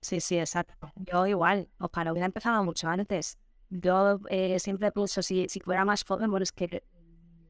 Sí, 0.00 0.20
sí, 0.20 0.38
exacto. 0.38 0.92
Yo 0.96 1.26
igual, 1.26 1.68
ojalá 1.78 2.12
hubiera 2.12 2.26
empezado 2.26 2.62
mucho 2.62 2.88
antes. 2.88 3.38
Yo 3.70 4.20
eh, 4.28 4.58
siempre 4.58 4.92
pienso, 4.92 5.22
si, 5.22 5.48
si 5.48 5.60
fuera 5.60 5.84
más 5.84 6.04
joven, 6.04 6.30
bueno, 6.30 6.44
es 6.44 6.52
que 6.52 6.84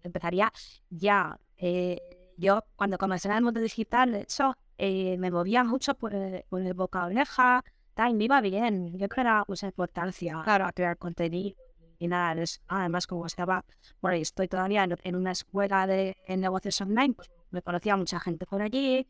empezaría 0.03 0.53
ya. 0.88 1.38
Eh, 1.57 2.01
yo 2.36 2.64
cuando 2.76 2.99
comencé 2.99 3.28
en 3.28 3.34
el 3.34 3.42
mundo 3.42 3.61
digital, 3.61 4.12
de 4.12 4.22
hecho, 4.22 4.57
eh, 4.78 5.16
me 5.18 5.30
movía 5.30 5.64
mucho 5.64 5.94
por, 5.94 6.12
por 6.49 6.62
el 6.62 6.74
boca 6.74 7.05
oreja, 7.07 7.64
tal, 7.97 8.14
me 8.14 8.24
iba 8.24 8.40
bien. 8.40 8.92
Yo 8.92 9.09
creo 9.09 9.09
que 9.09 9.20
era 9.22 9.44
mucha 9.49 9.66
importancia 9.66 10.40
claro. 10.44 10.66
a 10.66 10.72
crear 10.72 10.97
contenido 10.99 11.57
y 11.99 12.09
nada, 12.09 12.44
además 12.68 13.07
como 13.07 13.24
estaba, 13.24 13.64
bueno, 14.03 14.18
estoy 14.18 14.49
todavía 14.49 14.86
en, 15.03 15.16
una 15.16 15.32
escuela 15.32 15.86
de 15.86 16.14
negocios 16.28 16.80
online, 16.82 17.14
pues 17.14 17.30
me 17.51 17.62
conocía 17.62 17.97
mucha 17.97 18.20
gente 18.20 18.47
por 18.47 18.61
allí. 18.61 19.09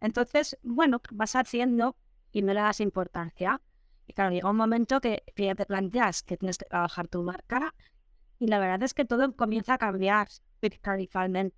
Entonces, 0.00 0.58
bueno, 0.62 1.00
vas 1.12 1.36
haciendo 1.36 1.96
y 2.32 2.40
no 2.40 2.54
le 2.54 2.60
das 2.60 2.80
importancia. 2.80 3.60
Y 4.06 4.14
claro, 4.14 4.32
llega 4.32 4.50
un 4.50 4.56
momento 4.56 5.00
que, 5.00 5.22
ya 5.36 5.54
te 5.54 5.66
planteas 5.66 6.22
que 6.22 6.38
tienes 6.38 6.56
que 6.56 6.64
trabajar 6.64 7.08
tu 7.08 7.22
marca 7.22 7.74
y 8.38 8.46
la 8.46 8.58
verdad 8.58 8.82
es 8.82 8.94
que 8.94 9.04
todo 9.04 9.36
comienza 9.36 9.74
a 9.74 9.78
cambiar 9.78 10.28
radicalmente. 10.82 11.56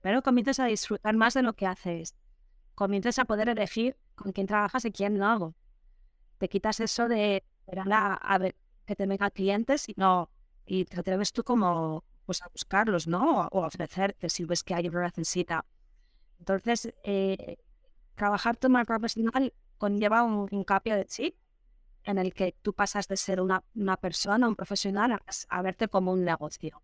Pero 0.00 0.22
comienzas 0.22 0.58
a 0.58 0.66
disfrutar 0.66 1.14
más 1.14 1.34
de 1.34 1.42
lo 1.42 1.52
que 1.52 1.66
haces. 1.66 2.14
Comienzas 2.74 3.18
a 3.18 3.26
poder 3.26 3.50
elegir 3.50 3.96
con 4.14 4.32
quién 4.32 4.46
trabajas 4.46 4.86
y 4.86 4.90
quién 4.90 5.18
no 5.18 5.28
hago. 5.28 5.54
Te 6.42 6.48
quitas 6.48 6.80
eso 6.80 7.06
de 7.06 7.44
a, 7.68 8.14
a 8.14 8.38
ver 8.38 8.56
que 8.84 8.96
te 8.96 9.06
vengan 9.06 9.30
clientes 9.30 9.88
y 9.88 9.94
no 9.96 10.28
y 10.66 10.86
te 10.86 10.98
atreves 10.98 11.32
tú 11.32 11.44
como 11.44 12.02
pues 12.26 12.42
a 12.42 12.48
buscarlos, 12.48 13.06
¿no? 13.06 13.46
O 13.52 13.62
a 13.62 13.68
ofrecerte 13.68 14.28
si 14.28 14.44
ves 14.44 14.64
que 14.64 14.74
alguien 14.74 14.92
lo 14.92 15.02
necesita. 15.02 15.64
Entonces, 16.40 16.92
eh, 17.04 17.58
trabajar 18.16 18.56
tu 18.56 18.68
marca 18.68 18.98
profesional 18.98 19.54
conlleva 19.78 20.24
un, 20.24 20.48
un 20.50 20.64
cambio 20.64 20.96
de 20.96 21.06
chip 21.06 21.36
en 22.02 22.18
el 22.18 22.34
que 22.34 22.56
tú 22.60 22.72
pasas 22.72 23.06
de 23.06 23.16
ser 23.16 23.40
una, 23.40 23.62
una 23.76 23.96
persona, 23.96 24.48
un 24.48 24.56
profesional, 24.56 25.22
a, 25.48 25.62
verte 25.62 25.86
como 25.86 26.10
un 26.10 26.24
negocio. 26.24 26.82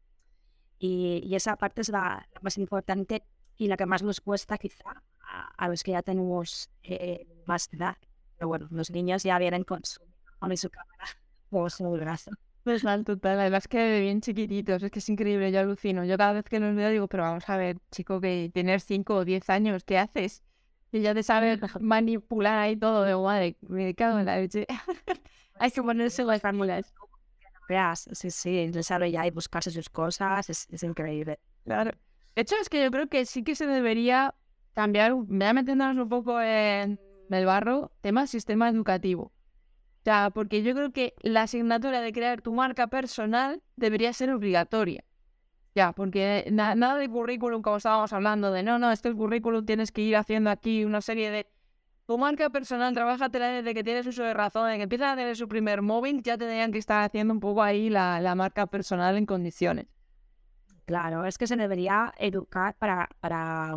Y, 0.78 1.20
y 1.24 1.34
esa 1.34 1.56
parte 1.56 1.80
es 1.80 1.88
la, 1.88 2.28
más 2.42 2.58
importante 2.58 3.24
y 3.56 3.66
la 3.66 3.76
que 3.76 3.86
más 3.86 4.04
nos 4.04 4.20
cuesta 4.20 4.56
quizá 4.56 5.02
a, 5.56 5.68
los 5.68 5.82
que 5.82 5.90
ya 5.90 6.02
tenemos 6.02 6.70
eh, 6.84 7.26
más 7.44 7.68
edad. 7.72 7.96
Pero 8.38 8.48
bueno, 8.48 8.68
los 8.70 8.90
niños 8.90 9.24
ya 9.24 9.38
vienen 9.38 9.64
con 9.64 9.84
su, 9.84 10.00
con 10.38 10.56
su 10.56 10.70
cámara 10.70 11.04
o 11.50 11.68
su 11.68 11.90
brazo. 11.90 12.30
Pues 12.62 12.84
mal, 12.84 13.04
total. 13.04 13.40
Además 13.40 13.66
que 13.66 14.00
bien 14.00 14.20
chiquititos, 14.20 14.82
es 14.82 14.90
que 14.90 14.98
es 15.00 15.08
increíble, 15.08 15.50
yo 15.50 15.60
alucino. 15.60 16.04
Yo 16.04 16.16
cada 16.16 16.34
vez 16.34 16.44
que 16.44 16.60
los 16.60 16.74
veo 16.74 16.90
digo, 16.90 17.08
pero 17.08 17.24
vamos 17.24 17.48
a 17.48 17.56
ver, 17.56 17.78
chico, 17.90 18.20
que 18.20 18.50
tener 18.52 18.80
5 18.80 19.14
o 19.14 19.24
10 19.24 19.48
años, 19.50 19.84
¿qué 19.84 19.98
haces? 19.98 20.42
Y 20.92 21.00
ya 21.00 21.14
te 21.14 21.22
sabes 21.22 21.60
manipular 21.80 22.58
ahí 22.58 22.76
todo 22.76 23.02
de 23.02 23.16
madre. 23.16 23.56
Me 23.62 23.94
cago 23.94 24.18
en 24.18 24.26
la 24.26 24.36
leche. 24.36 24.66
Hay 25.58 25.70
que 25.70 25.82
ponerse 25.82 26.24
las 26.24 26.40
fórmulas. 26.40 26.94
Sí, 28.12 28.30
sí, 28.30 28.70
ya 28.72 29.26
y 29.26 29.30
buscarse 29.30 29.70
sus 29.70 29.90
cosas 29.90 30.48
es, 30.48 30.66
es, 30.70 30.82
increíble. 30.82 31.38
Claro. 31.64 31.90
De 32.34 32.42
hecho, 32.42 32.54
es 32.60 32.70
que 32.70 32.82
yo 32.82 32.90
creo 32.90 33.08
que 33.08 33.26
sí 33.26 33.42
que 33.42 33.54
se 33.54 33.66
debería 33.66 34.34
cambiar, 34.72 35.14
ya 35.28 35.52
metiéndonos 35.52 36.02
un 36.02 36.08
poco 36.08 36.40
en 36.40 36.98
el 37.36 37.46
barro, 37.46 37.92
tema 38.00 38.26
sistema 38.26 38.68
educativo. 38.68 39.32
O 40.00 40.04
sea, 40.04 40.30
porque 40.30 40.62
yo 40.62 40.74
creo 40.74 40.92
que 40.92 41.14
la 41.20 41.42
asignatura 41.42 42.00
de 42.00 42.12
crear 42.12 42.40
tu 42.40 42.52
marca 42.52 42.86
personal 42.86 43.62
debería 43.76 44.12
ser 44.12 44.30
obligatoria. 44.30 45.04
Ya, 45.74 45.92
porque 45.92 46.48
nada 46.50 46.96
de 46.96 47.08
currículum, 47.08 47.62
como 47.62 47.76
estábamos 47.76 48.12
hablando, 48.12 48.50
de 48.50 48.62
no, 48.62 48.78
no, 48.78 48.90
este 48.90 49.12
currículum 49.12 49.64
tienes 49.64 49.92
que 49.92 50.00
ir 50.00 50.16
haciendo 50.16 50.50
aquí 50.50 50.84
una 50.84 51.00
serie 51.00 51.30
de. 51.30 51.46
Tu 52.06 52.16
marca 52.16 52.48
personal, 52.48 52.94
trabájatela 52.94 53.48
desde 53.48 53.74
que 53.74 53.84
tienes 53.84 54.06
uso 54.06 54.22
de 54.22 54.32
razón, 54.32 54.64
desde 54.64 54.78
que 54.78 54.82
empiezas 54.84 55.12
a 55.12 55.16
tener 55.16 55.36
su 55.36 55.46
primer 55.46 55.82
móvil, 55.82 56.22
ya 56.22 56.38
tendrían 56.38 56.72
que 56.72 56.78
estar 56.78 57.04
haciendo 57.04 57.34
un 57.34 57.40
poco 57.40 57.62
ahí 57.62 57.90
la, 57.90 58.18
la 58.22 58.34
marca 58.34 58.66
personal 58.66 59.14
en 59.18 59.26
condiciones. 59.26 59.88
Claro, 60.88 61.26
es 61.26 61.36
que 61.36 61.46
se 61.46 61.54
debería 61.54 62.14
educar 62.16 62.74
para, 62.78 63.10
para, 63.20 63.76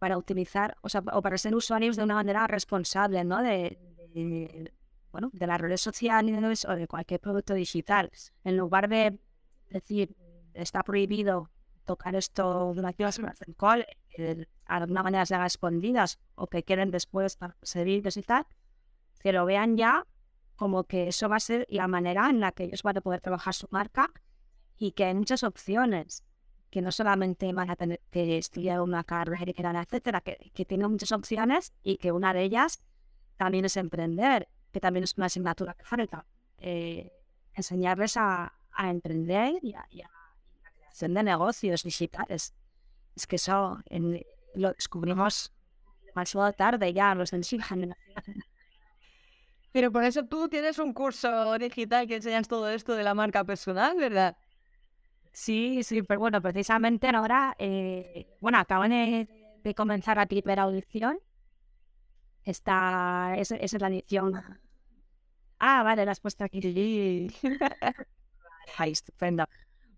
para 0.00 0.16
utilizar, 0.16 0.76
o 0.80 0.88
sea, 0.88 1.02
o 1.12 1.20
para 1.20 1.36
ser 1.36 1.54
usuarios 1.54 1.94
de 1.94 2.02
una 2.02 2.14
manera 2.14 2.46
responsable, 2.46 3.22
¿no? 3.22 3.42
De, 3.42 3.78
bueno, 5.12 5.28
de 5.32 5.46
las 5.46 5.60
redes 5.60 5.82
sociales 5.82 6.64
o 6.64 6.74
de 6.74 6.88
cualquier 6.88 7.20
producto 7.20 7.52
digital. 7.52 8.10
En 8.42 8.56
lugar 8.56 8.88
de 8.88 9.20
decir, 9.68 10.16
está 10.54 10.82
prohibido 10.82 11.50
tocar 11.84 12.16
esto 12.16 12.72
durante 12.74 13.02
las 13.02 13.20
alcohol, 13.46 13.84
de 14.16 14.48
alguna 14.64 15.02
manera 15.02 15.26
se 15.26 15.34
haga 15.34 15.46
escondidas 15.46 16.18
o 16.34 16.46
que 16.46 16.62
quieren 16.62 16.90
después 16.90 17.38
servir 17.62 18.02
y 18.06 18.22
tal, 18.22 18.46
que 19.20 19.32
lo 19.32 19.44
vean 19.44 19.76
ya 19.76 20.06
como 20.56 20.84
que 20.84 21.08
eso 21.08 21.28
va 21.28 21.36
a 21.36 21.40
ser 21.40 21.66
la 21.68 21.88
manera 21.88 22.30
en 22.30 22.40
la 22.40 22.52
que 22.52 22.64
ellos 22.64 22.82
van 22.82 22.96
a 22.96 23.00
poder 23.02 23.20
trabajar 23.20 23.52
su 23.52 23.66
marca 23.70 24.10
y 24.78 24.92
que 24.92 25.04
hay 25.04 25.14
muchas 25.14 25.42
opciones, 25.42 26.24
que 26.70 26.82
no 26.82 26.92
solamente 26.92 27.52
van 27.52 27.70
a 27.70 27.76
tener 27.76 28.00
que 28.10 28.38
estudiar 28.38 28.80
una 28.80 29.04
carrera, 29.04 29.82
etcétera, 29.82 30.20
que, 30.20 30.50
que 30.54 30.64
tienen 30.64 30.90
muchas 30.90 31.12
opciones 31.12 31.72
y 31.82 31.96
que 31.96 32.12
una 32.12 32.32
de 32.32 32.42
ellas 32.42 32.82
también 33.36 33.64
es 33.64 33.76
emprender, 33.76 34.48
que 34.72 34.80
también 34.80 35.04
es 35.04 35.16
una 35.16 35.26
asignatura 35.26 35.74
que 35.74 35.84
falta. 35.84 36.24
Eh, 36.58 37.10
enseñarles 37.54 38.16
a, 38.16 38.52
a 38.72 38.90
emprender 38.90 39.58
y 39.62 39.74
a, 39.74 39.86
y 39.90 40.02
a 40.02 40.10
de 41.08 41.22
negocios 41.22 41.82
digitales. 41.82 42.54
Es 43.16 43.26
que 43.26 43.36
eso 43.36 43.78
lo 44.54 44.72
descubrimos 44.72 45.52
demasiado 46.04 46.52
tarde 46.52 46.92
ya, 46.92 47.14
los 47.14 47.30
del 47.30 47.44
Pero 49.72 49.92
por 49.92 50.04
eso 50.04 50.24
tú 50.26 50.48
tienes 50.48 50.78
un 50.78 50.92
curso 50.92 51.56
digital 51.58 52.06
que 52.06 52.16
enseñas 52.16 52.48
todo 52.48 52.68
esto 52.68 52.94
de 52.94 53.04
la 53.04 53.14
marca 53.14 53.44
personal, 53.44 53.96
¿verdad? 53.96 54.36
Sí, 55.32 55.82
sí, 55.82 56.02
pero 56.02 56.20
bueno, 56.20 56.42
precisamente 56.42 57.08
ahora, 57.08 57.54
eh, 57.58 58.36
bueno, 58.40 58.58
acaban 58.58 58.90
de, 58.90 59.74
comenzar 59.74 60.18
a 60.18 60.26
clipar 60.26 60.58
audición. 60.58 61.18
Esta, 62.44 63.34
esa, 63.36 63.56
es 63.56 63.72
la 63.80 63.88
edición. 63.88 64.32
Ah, 65.58 65.82
vale, 65.82 66.04
la 66.04 66.12
has 66.12 66.20
puesto 66.20 66.44
aquí. 66.44 67.30
Ay, 68.78 68.92
estupendo. 68.92 69.44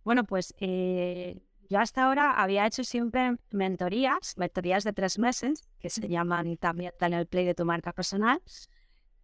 Bueno, 0.05 0.25
pues 0.25 0.55
eh, 0.59 1.41
yo 1.71 1.79
hasta 1.79 2.05
ahora 2.05 2.33
había 2.33 2.67
hecho 2.67 2.85
siempre 2.85 3.37
mentorías, 3.51 4.37
mentorías 4.37 4.85
de 4.85 4.93
tres 4.93 5.19
meses, 5.19 5.69
que 5.79 5.89
se 5.89 6.09
llaman 6.09 6.57
también 6.59 6.93
en 7.01 7.15
el 7.15 7.27
play 7.27 7.47
de 7.47 7.55
tu 7.55 7.65
marca 7.65 7.93
personal, 7.93 8.43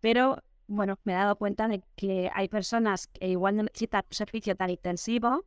pero 0.00 0.42
bueno, 0.68 0.98
me 1.04 1.12
he 1.12 1.16
dado 1.16 1.36
cuenta 1.36 1.66
de 1.66 1.82
que 1.96 2.30
hay 2.32 2.48
personas 2.48 3.08
que 3.08 3.28
igual 3.28 3.56
no 3.56 3.62
necesitan 3.64 4.04
un 4.08 4.14
servicio 4.14 4.54
tan 4.54 4.70
intensivo 4.70 5.44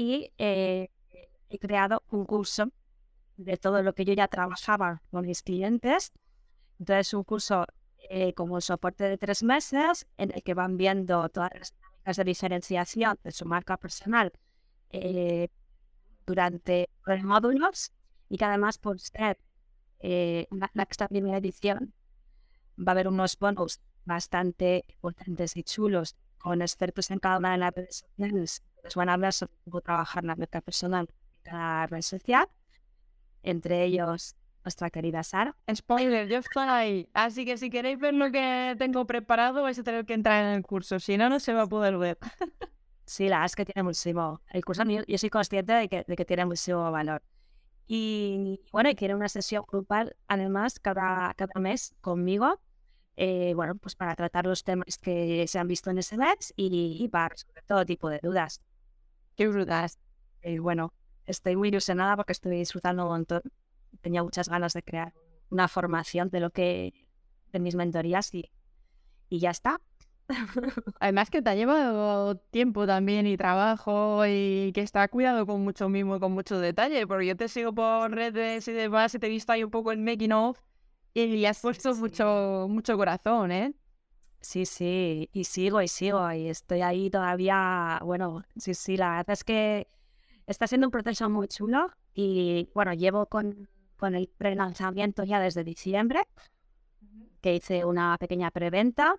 y 0.00 0.32
eh, 0.38 0.88
he 1.50 1.58
creado 1.58 2.02
un 2.10 2.24
curso 2.24 2.72
de 3.36 3.58
todo 3.58 3.82
lo 3.82 3.94
que 3.94 4.06
yo 4.06 4.14
ya 4.14 4.28
trabajaba 4.28 5.02
con 5.10 5.26
mis 5.26 5.42
clientes. 5.42 6.12
Entonces, 6.78 7.12
un 7.12 7.22
curso 7.22 7.66
eh, 8.08 8.32
como 8.32 8.62
soporte 8.62 9.04
de 9.04 9.18
tres 9.18 9.42
meses 9.42 10.06
en 10.16 10.32
el 10.34 10.42
que 10.42 10.54
van 10.54 10.78
viendo 10.78 11.28
todas 11.28 11.74
las 12.06 12.16
de 12.16 12.24
diferenciación 12.24 13.18
de 13.22 13.30
su 13.30 13.44
marca 13.44 13.76
personal 13.76 14.32
eh, 14.88 15.48
durante 16.26 16.88
los 17.04 17.22
módulos 17.22 17.92
y 18.30 18.38
que 18.38 18.46
además 18.46 18.78
por 18.78 18.98
ser 18.98 19.38
eh, 19.98 20.46
la, 20.50 20.86
esta 20.88 21.08
primera 21.08 21.36
edición 21.36 21.92
va 22.78 22.88
a 22.88 22.90
haber 22.92 23.06
unos 23.06 23.38
bonus 23.38 23.80
bastante 24.06 24.86
potentes 25.02 25.56
y 25.58 25.62
chulos 25.62 26.16
con 26.38 26.62
expertos 26.62 27.10
en 27.10 27.18
cada 27.18 27.36
una 27.36 27.52
de 27.52 27.58
las 27.58 27.74
redes 27.74 27.96
sociales. 27.98 28.62
Les 28.84 28.94
van 28.94 29.08
a 29.08 29.14
hablar 29.14 29.32
sobre 29.32 29.52
cómo 29.64 29.80
trabajar 29.80 30.24
la 30.24 30.36
marca 30.36 30.60
personal 30.60 31.06
en 31.10 31.42
cada 31.42 31.86
red 31.86 32.02
social. 32.02 32.48
Entre 33.42 33.84
ellos 33.84 34.36
nuestra 34.64 34.90
querida 34.90 35.22
Sara. 35.22 35.56
Spoiler, 35.74 36.28
yo 36.28 36.38
estoy 36.38 36.66
ahí. 36.68 37.08
Así 37.14 37.44
que 37.46 37.56
si 37.56 37.70
queréis 37.70 37.98
ver 37.98 38.14
lo 38.14 38.30
que 38.30 38.76
tengo 38.78 39.06
preparado, 39.06 39.62
vais 39.62 39.78
a 39.78 39.82
tener 39.82 40.04
que 40.04 40.14
entrar 40.14 40.44
en 40.44 40.52
el 40.52 40.62
curso. 40.62 40.98
Si 41.00 41.16
no, 41.16 41.28
no 41.30 41.40
se 41.40 41.54
va 41.54 41.62
a 41.62 41.66
poder 41.68 41.96
ver. 41.98 42.18
Sí, 43.06 43.28
la 43.28 43.36
verdad 43.38 43.46
es 43.46 43.56
que 43.56 43.64
tiene 43.64 43.82
muchísimo. 43.82 44.40
El 44.50 44.64
curso, 44.64 44.84
yo, 44.84 45.02
yo 45.06 45.18
soy 45.18 45.30
consciente 45.30 45.72
de 45.72 45.88
que, 45.88 46.04
de 46.06 46.16
que 46.16 46.24
tiene 46.24 46.46
muchísimo 46.46 46.90
valor. 46.92 47.22
Y 47.86 48.60
bueno, 48.72 48.90
y 48.90 48.94
quiero 48.96 49.16
una 49.16 49.28
sesión 49.28 49.64
grupal, 49.68 50.16
además, 50.28 50.80
cada, 50.80 51.34
cada 51.34 51.60
mes 51.60 51.94
conmigo. 52.00 52.60
eh, 53.16 53.52
bueno, 53.56 53.76
pues 53.76 53.96
para 53.96 54.16
tratar 54.16 54.46
los 54.46 54.64
temas 54.64 54.98
que 54.98 55.46
se 55.48 55.58
han 55.58 55.68
visto 55.68 55.90
en 55.90 55.98
ese 55.98 56.16
mes 56.18 56.52
y, 56.56 56.98
y 57.02 57.08
para 57.08 57.30
resolver 57.30 57.64
todo 57.66 57.84
tipo 57.86 58.08
de 58.10 58.20
dudas. 58.22 58.62
Qué 59.36 59.48
brutas. 59.48 59.98
Y 60.42 60.58
bueno, 60.58 60.92
estoy 61.26 61.56
muy 61.56 61.68
ilusionada 61.68 62.16
porque 62.16 62.32
estoy 62.32 62.56
disfrutando 62.56 63.04
un 63.04 63.10
montón. 63.10 63.42
Tenía 64.00 64.22
muchas 64.22 64.48
ganas 64.48 64.72
de 64.72 64.82
crear 64.82 65.12
una 65.50 65.68
formación 65.68 66.30
de 66.30 66.40
lo 66.40 66.50
que, 66.50 66.94
de 67.52 67.60
mis 67.60 67.74
mentorías 67.74 68.34
y, 68.34 68.50
y 69.28 69.38
ya 69.40 69.50
está. 69.50 69.80
Además 71.00 71.30
que 71.30 71.42
te 71.42 71.50
ha 71.50 71.54
llevado 71.54 72.36
tiempo 72.36 72.86
también 72.86 73.26
y 73.26 73.36
trabajo 73.36 74.24
y 74.26 74.72
que 74.72 74.82
está 74.82 75.08
cuidado 75.08 75.46
con 75.46 75.62
mucho 75.62 75.88
mimo 75.88 76.16
y 76.16 76.20
con 76.20 76.32
mucho 76.32 76.58
detalle, 76.60 77.06
porque 77.06 77.26
yo 77.26 77.36
te 77.36 77.48
sigo 77.48 77.74
por 77.74 78.10
redes 78.12 78.68
y 78.68 78.72
demás 78.72 79.14
y 79.14 79.18
te 79.18 79.26
he 79.26 79.30
visto 79.30 79.52
ahí 79.52 79.64
un 79.64 79.70
poco 79.70 79.92
el 79.92 79.98
making 79.98 80.32
of 80.32 80.60
y 81.14 81.26
le 81.26 81.48
has 81.48 81.60
puesto 81.60 81.94
sí. 81.94 82.00
mucho, 82.00 82.66
mucho 82.68 82.96
corazón, 82.96 83.50
¿eh? 83.50 83.74
Sí, 84.40 84.64
sí, 84.64 85.28
y 85.32 85.44
sigo 85.44 85.82
y 85.82 85.88
sigo 85.88 86.32
y 86.32 86.48
estoy 86.48 86.80
ahí 86.80 87.10
todavía, 87.10 88.00
bueno, 88.02 88.42
sí, 88.56 88.72
sí, 88.74 88.96
la 88.96 89.10
verdad 89.10 89.30
es 89.30 89.44
que 89.44 89.86
está 90.46 90.66
siendo 90.66 90.86
un 90.86 90.90
proceso 90.90 91.28
muy 91.28 91.46
chulo 91.46 91.90
y 92.14 92.70
bueno, 92.74 92.94
llevo 92.94 93.26
con, 93.26 93.68
con 93.96 94.14
el 94.14 94.28
pre-lanzamiento 94.28 95.24
ya 95.24 95.40
desde 95.40 95.62
diciembre, 95.62 96.22
que 97.42 97.54
hice 97.54 97.84
una 97.84 98.16
pequeña 98.18 98.50
preventa 98.50 99.16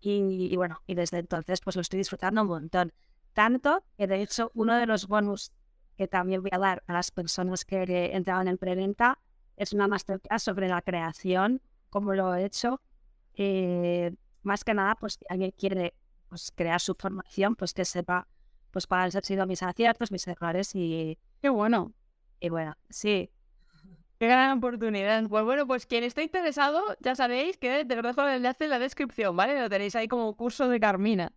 y, 0.00 0.48
y 0.52 0.56
bueno, 0.56 0.82
y 0.86 0.94
desde 0.94 1.18
entonces 1.18 1.60
pues 1.60 1.74
lo 1.74 1.82
estoy 1.82 1.98
disfrutando 1.98 2.42
un 2.42 2.48
montón. 2.48 2.92
Tanto 3.32 3.84
que 3.98 4.06
de 4.06 4.22
hecho 4.22 4.52
uno 4.54 4.76
de 4.76 4.86
los 4.86 5.08
bonus 5.08 5.52
que 5.96 6.06
también 6.06 6.42
voy 6.42 6.50
a 6.52 6.58
dar 6.58 6.82
a 6.86 6.92
las 6.92 7.10
personas 7.10 7.64
que 7.64 7.82
entraban 8.14 8.46
en 8.48 8.56
preventa 8.56 9.18
es 9.56 9.72
una 9.72 9.88
masterclass 9.88 10.44
sobre 10.44 10.68
la 10.68 10.80
creación, 10.80 11.60
cómo 11.90 12.14
lo 12.14 12.34
he 12.34 12.44
hecho. 12.44 12.80
Eh, 13.34 14.14
más 14.42 14.64
que 14.64 14.74
nada, 14.74 14.94
pues 14.96 15.14
si 15.14 15.24
alguien 15.28 15.52
quiere 15.52 15.94
pues, 16.28 16.52
crear 16.54 16.80
su 16.80 16.94
formación, 16.94 17.56
pues 17.56 17.72
que 17.72 17.84
sepa 17.84 18.26
pues 18.70 18.86
cuáles 18.86 19.16
han 19.16 19.22
sido 19.22 19.46
mis 19.46 19.62
aciertos, 19.62 20.12
mis 20.12 20.26
errores 20.28 20.74
y, 20.74 21.18
Qué 21.42 21.48
bueno. 21.48 21.92
y 22.38 22.48
bueno, 22.50 22.76
sí, 22.88 23.30
Qué 24.20 24.26
gran 24.26 24.58
oportunidad. 24.58 25.26
Pues 25.30 25.44
bueno, 25.44 25.66
pues 25.66 25.86
quien 25.86 26.04
esté 26.04 26.22
interesado, 26.22 26.82
ya 27.00 27.14
sabéis 27.14 27.56
que 27.56 27.86
te 27.86 27.96
lo 27.96 28.02
dejo 28.02 28.20
el 28.20 28.36
enlace 28.36 28.64
en 28.64 28.70
la 28.70 28.78
descripción, 28.78 29.34
¿vale? 29.34 29.58
Lo 29.58 29.70
tenéis 29.70 29.96
ahí 29.96 30.08
como 30.08 30.36
curso 30.36 30.68
de 30.68 30.78
Carmina. 30.78 31.32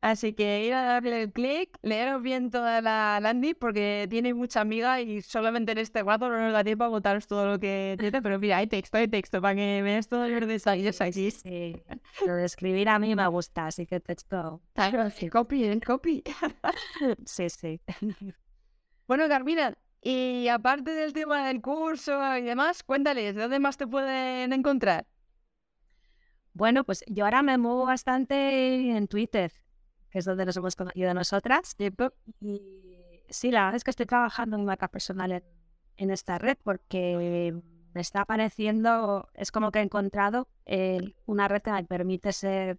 Así 0.00 0.32
que 0.32 0.64
ir 0.64 0.72
a 0.72 0.82
darle 0.82 1.22
el 1.22 1.32
clic, 1.32 1.76
leeros 1.82 2.22
bien 2.22 2.50
toda 2.50 2.80
la 2.80 3.20
landing 3.20 3.54
porque 3.54 4.06
tiene 4.08 4.32
mucha 4.32 4.62
amiga 4.62 4.98
y 5.02 5.20
solamente 5.20 5.72
en 5.72 5.78
este 5.78 6.02
rato 6.02 6.30
no 6.30 6.38
nos 6.38 6.54
da 6.54 6.64
tiempo 6.64 6.84
a 6.84 6.88
botaros 6.88 7.26
todo 7.26 7.46
lo 7.46 7.60
que 7.60 7.96
tiene, 7.98 8.22
pero 8.22 8.38
mira, 8.38 8.56
hay 8.56 8.66
texto, 8.66 8.96
hay 8.96 9.08
texto 9.08 9.42
para 9.42 9.54
que 9.54 9.82
veas 9.82 10.08
todos 10.08 10.30
los 10.30 10.48
detalles 10.48 11.00
aquí. 11.02 11.30
sí. 11.30 11.82
Lo 12.26 12.34
de 12.34 12.46
escribir 12.46 12.88
a 12.88 12.98
mí 12.98 13.14
me 13.14 13.26
gusta, 13.26 13.66
así 13.66 13.86
que 13.86 14.00
texto. 14.00 14.62
Claro, 14.72 15.10
sí, 15.10 15.28
copy, 15.28 15.64
en 15.64 15.80
copy. 15.80 16.22
Sí, 17.26 17.50
sí. 17.50 17.80
Bueno, 19.06 19.28
Carmina, 19.28 19.76
y 20.00 20.48
aparte 20.48 20.92
del 20.92 21.12
tema 21.12 21.46
del 21.46 21.60
curso 21.60 22.36
y 22.38 22.42
demás, 22.42 22.82
cuéntales, 22.82 23.34
¿dónde 23.36 23.58
más 23.58 23.76
te 23.76 23.86
pueden 23.86 24.52
encontrar? 24.52 25.06
Bueno, 26.52 26.84
pues 26.84 27.04
yo 27.06 27.24
ahora 27.24 27.42
me 27.42 27.58
muevo 27.58 27.84
bastante 27.84 28.96
en 28.96 29.08
Twitter, 29.08 29.52
que 30.10 30.18
es 30.18 30.24
donde 30.24 30.44
nos 30.44 30.56
hemos 30.56 30.76
conocido 30.76 31.14
nosotras. 31.14 31.76
Y 32.40 32.96
sí, 33.28 33.50
la 33.50 33.64
verdad 33.64 33.76
es 33.76 33.84
que 33.84 33.90
estoy 33.90 34.06
trabajando 34.06 34.56
en 34.56 34.64
marca 34.64 34.88
personal 34.88 35.32
en, 35.32 35.44
en 35.96 36.10
esta 36.10 36.38
red 36.38 36.56
porque 36.62 37.54
me 37.92 38.00
está 38.00 38.24
pareciendo, 38.24 39.28
es 39.34 39.50
como 39.50 39.70
que 39.70 39.80
he 39.80 39.82
encontrado 39.82 40.48
eh, 40.66 41.14
una 41.26 41.48
red 41.48 41.62
que 41.62 41.72
me 41.72 41.84
permite 41.84 42.32
ser 42.32 42.78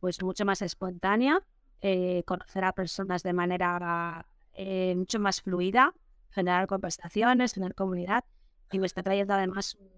pues 0.00 0.22
mucho 0.22 0.44
más 0.44 0.62
espontánea, 0.62 1.40
eh, 1.80 2.24
conocer 2.26 2.64
a 2.64 2.72
personas 2.72 3.22
de 3.22 3.32
manera 3.32 4.26
eh, 4.54 4.94
mucho 4.96 5.20
más 5.20 5.42
fluida, 5.42 5.94
generar 6.30 6.66
conversaciones, 6.66 7.54
generar 7.54 7.74
comunidad 7.74 8.24
y 8.72 8.78
me 8.78 8.86
está 8.86 9.02
trayendo 9.02 9.34
además 9.34 9.76
un 9.76 9.90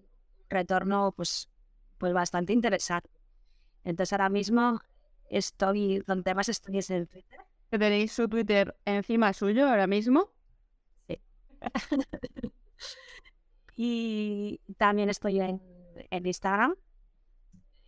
retorno 0.48 1.12
pues, 1.16 1.48
pues 1.98 2.12
bastante 2.12 2.52
interesante. 2.52 3.10
Entonces 3.82 4.12
ahora 4.12 4.28
mismo 4.28 4.80
estoy, 5.36 6.02
donde 6.06 6.34
más 6.34 6.48
estoy 6.48 6.78
es 6.78 6.90
en 6.90 7.06
Twitter. 7.06 7.40
Que 7.70 7.78
tenéis 7.78 8.12
su 8.12 8.28
Twitter 8.28 8.76
encima 8.84 9.32
suyo 9.32 9.68
ahora 9.68 9.86
mismo. 9.86 10.30
Y 13.76 14.60
también 14.76 15.08
estoy 15.08 15.40
en, 15.40 15.60
en 16.10 16.26
Instagram 16.26 16.76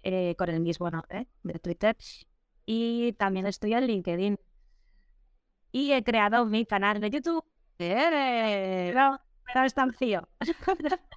eh, 0.02 0.34
con 0.36 0.48
el 0.48 0.60
mismo 0.60 0.90
nombre 0.90 1.28
de 1.42 1.58
Twitter. 1.58 1.96
Y 2.64 3.12
también 3.12 3.46
estoy 3.46 3.74
en 3.74 3.86
LinkedIn. 3.86 4.38
Y 5.72 5.92
he 5.92 6.02
creado 6.02 6.44
mi 6.46 6.66
canal 6.66 7.00
de 7.00 7.10
YouTube. 7.10 7.44
¡Eres! 7.78 8.92
Pero, 8.92 9.20
pero 9.44 9.86
vacío. 9.86 10.28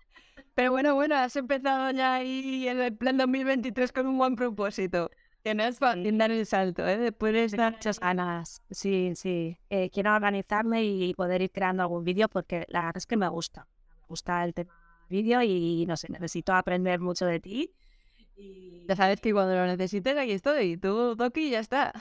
Pero 0.55 0.71
bueno, 0.71 0.93
bueno, 0.93 1.15
has 1.15 1.37
empezado 1.37 1.89
ya 1.91 2.15
ahí 2.15 2.67
en 2.67 2.81
el 2.81 2.97
plan 2.97 3.17
2023 3.17 3.93
con 3.93 4.07
un 4.07 4.17
buen 4.17 4.35
propósito. 4.35 5.09
Que 5.43 5.55
no 5.55 5.63
es 5.63 5.79
fácil 5.79 6.17
dar 6.17 6.31
el 6.31 6.45
salto, 6.45 6.85
¿eh? 6.87 6.97
Después 6.97 7.33
de 7.33 7.39
Tengo 7.47 7.63
estar... 7.63 7.73
muchas 7.73 7.99
ganas. 7.99 8.61
Sí, 8.69 9.13
sí. 9.15 9.57
Eh, 9.69 9.89
quiero 9.89 10.13
organizarme 10.13 10.83
y 10.83 11.13
poder 11.13 11.41
ir 11.41 11.51
creando 11.51 11.83
algún 11.83 12.03
vídeo 12.03 12.27
porque 12.27 12.65
la 12.67 12.79
verdad 12.81 12.97
es 12.97 13.05
que 13.05 13.15
me 13.17 13.27
gusta. 13.29 13.65
Me 14.01 14.07
gusta 14.07 14.43
el 14.43 14.53
tema 14.53 14.73
vídeo 15.09 15.41
y 15.41 15.85
no 15.87 15.97
sé, 15.97 16.11
necesito 16.11 16.53
aprender 16.53 16.99
mucho 16.99 17.25
de 17.25 17.39
ti. 17.39 17.73
Y 18.35 18.85
Ya 18.87 18.95
sabes 18.95 19.19
que 19.21 19.33
cuando 19.33 19.55
lo 19.55 19.65
necesites 19.65 20.17
aquí 20.17 20.31
estoy. 20.31 20.77
Tú, 20.77 21.15
Toki, 21.15 21.47
y 21.47 21.49
ya 21.51 21.59
está. 21.59 21.93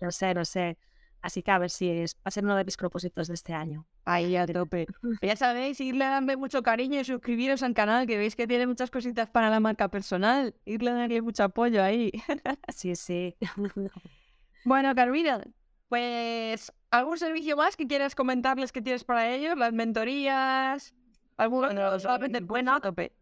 no 0.00 0.10
sé, 0.10 0.34
no 0.34 0.44
sé. 0.44 0.78
Así 1.22 1.42
que 1.42 1.50
a 1.52 1.58
ver 1.58 1.70
si 1.70 1.88
es, 1.88 2.16
va 2.16 2.20
a 2.24 2.30
ser 2.32 2.44
uno 2.44 2.56
de 2.56 2.64
mis 2.64 2.76
propósitos 2.76 3.28
de 3.28 3.34
este 3.34 3.54
año. 3.54 3.86
Ahí 4.04 4.36
a 4.36 4.46
tope. 4.46 4.86
Ya 5.22 5.36
sabéis, 5.36 5.80
irle 5.80 6.04
dando 6.04 6.36
mucho 6.36 6.62
cariño 6.62 7.00
y 7.00 7.04
suscribiros 7.04 7.62
al 7.62 7.74
canal, 7.74 8.06
que 8.06 8.18
veis 8.18 8.34
que 8.34 8.46
tiene 8.48 8.66
muchas 8.66 8.90
cositas 8.90 9.30
para 9.30 9.48
la 9.48 9.60
marca 9.60 9.88
personal. 9.88 10.54
Irle 10.64 10.90
dando 10.92 11.22
mucho 11.22 11.44
apoyo 11.44 11.82
ahí. 11.82 12.10
Sí, 12.74 12.96
sí. 12.96 13.36
Bueno, 14.64 14.94
Carmina, 14.94 15.42
pues 15.88 16.72
algún 16.90 17.18
servicio 17.18 17.56
más 17.56 17.76
que 17.76 17.86
quieras 17.88 18.14
comentarles 18.14 18.70
que 18.70 18.80
tienes 18.80 19.02
para 19.04 19.28
ellos, 19.28 19.58
las 19.58 19.72
mentorías, 19.72 20.94
algún 21.36 21.68
solamente 21.98 22.40
bueno 22.40 22.76
a 22.76 22.80
tope. 22.80 23.12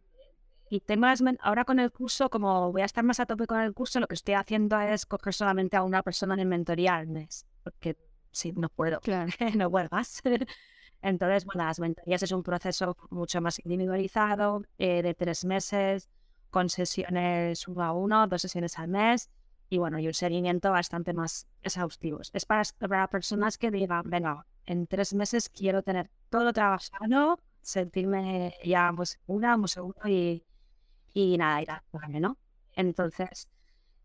Y 0.70 0.82
men- 1.22 1.38
ahora 1.40 1.64
con 1.64 1.80
el 1.80 1.90
curso, 1.90 2.30
como 2.30 2.70
voy 2.70 2.82
a 2.82 2.84
estar 2.84 3.02
más 3.02 3.18
a 3.20 3.26
tope 3.26 3.46
con 3.46 3.58
el 3.60 3.72
curso, 3.74 3.98
lo 4.00 4.06
que 4.06 4.14
estoy 4.14 4.34
haciendo 4.34 4.78
es 4.80 5.04
coger 5.06 5.34
solamente 5.34 5.76
a 5.76 5.82
una 5.82 6.02
persona 6.02 6.40
en 6.40 6.48
mentoría 6.48 6.94
al 6.96 7.08
mes. 7.08 7.44
Porque 7.62 7.96
sí, 8.30 8.52
no 8.52 8.68
puedo. 8.68 9.00
Claro. 9.00 9.30
no 9.56 9.70
puedo 9.70 9.88
más. 9.90 10.22
Entonces, 11.02 11.44
bueno, 11.44 11.64
las 11.64 11.80
mentorías 11.80 12.22
es 12.22 12.32
un 12.32 12.42
proceso 12.42 12.96
mucho 13.10 13.40
más 13.40 13.58
individualizado, 13.64 14.62
eh, 14.78 15.02
de 15.02 15.14
tres 15.14 15.44
meses, 15.44 16.10
con 16.50 16.68
sesiones 16.68 17.66
uno 17.68 17.84
a 17.84 17.92
uno, 17.92 18.26
dos 18.26 18.42
sesiones 18.42 18.78
al 18.78 18.88
mes, 18.88 19.30
y 19.70 19.78
bueno, 19.78 19.98
y 19.98 20.06
un 20.08 20.14
seguimiento 20.14 20.70
bastante 20.72 21.14
más 21.14 21.46
exhaustivo. 21.62 22.20
Es 22.32 22.44
para, 22.44 22.62
para 22.78 23.08
personas 23.08 23.56
que 23.56 23.70
digan, 23.70 24.02
venga, 24.04 24.44
en 24.66 24.86
tres 24.86 25.14
meses 25.14 25.48
quiero 25.48 25.82
tener 25.82 26.10
todo 26.28 26.52
trabajado, 26.52 27.38
sentirme 27.62 28.54
ya 28.64 28.92
pues 28.94 29.20
una, 29.26 29.56
muy 29.56 29.68
seguro 29.68 30.08
y, 30.08 30.44
y 31.14 31.38
nada, 31.38 31.62
ir 31.62 31.70
a 31.70 31.82
¿no? 32.20 32.36
Entonces, 32.74 33.48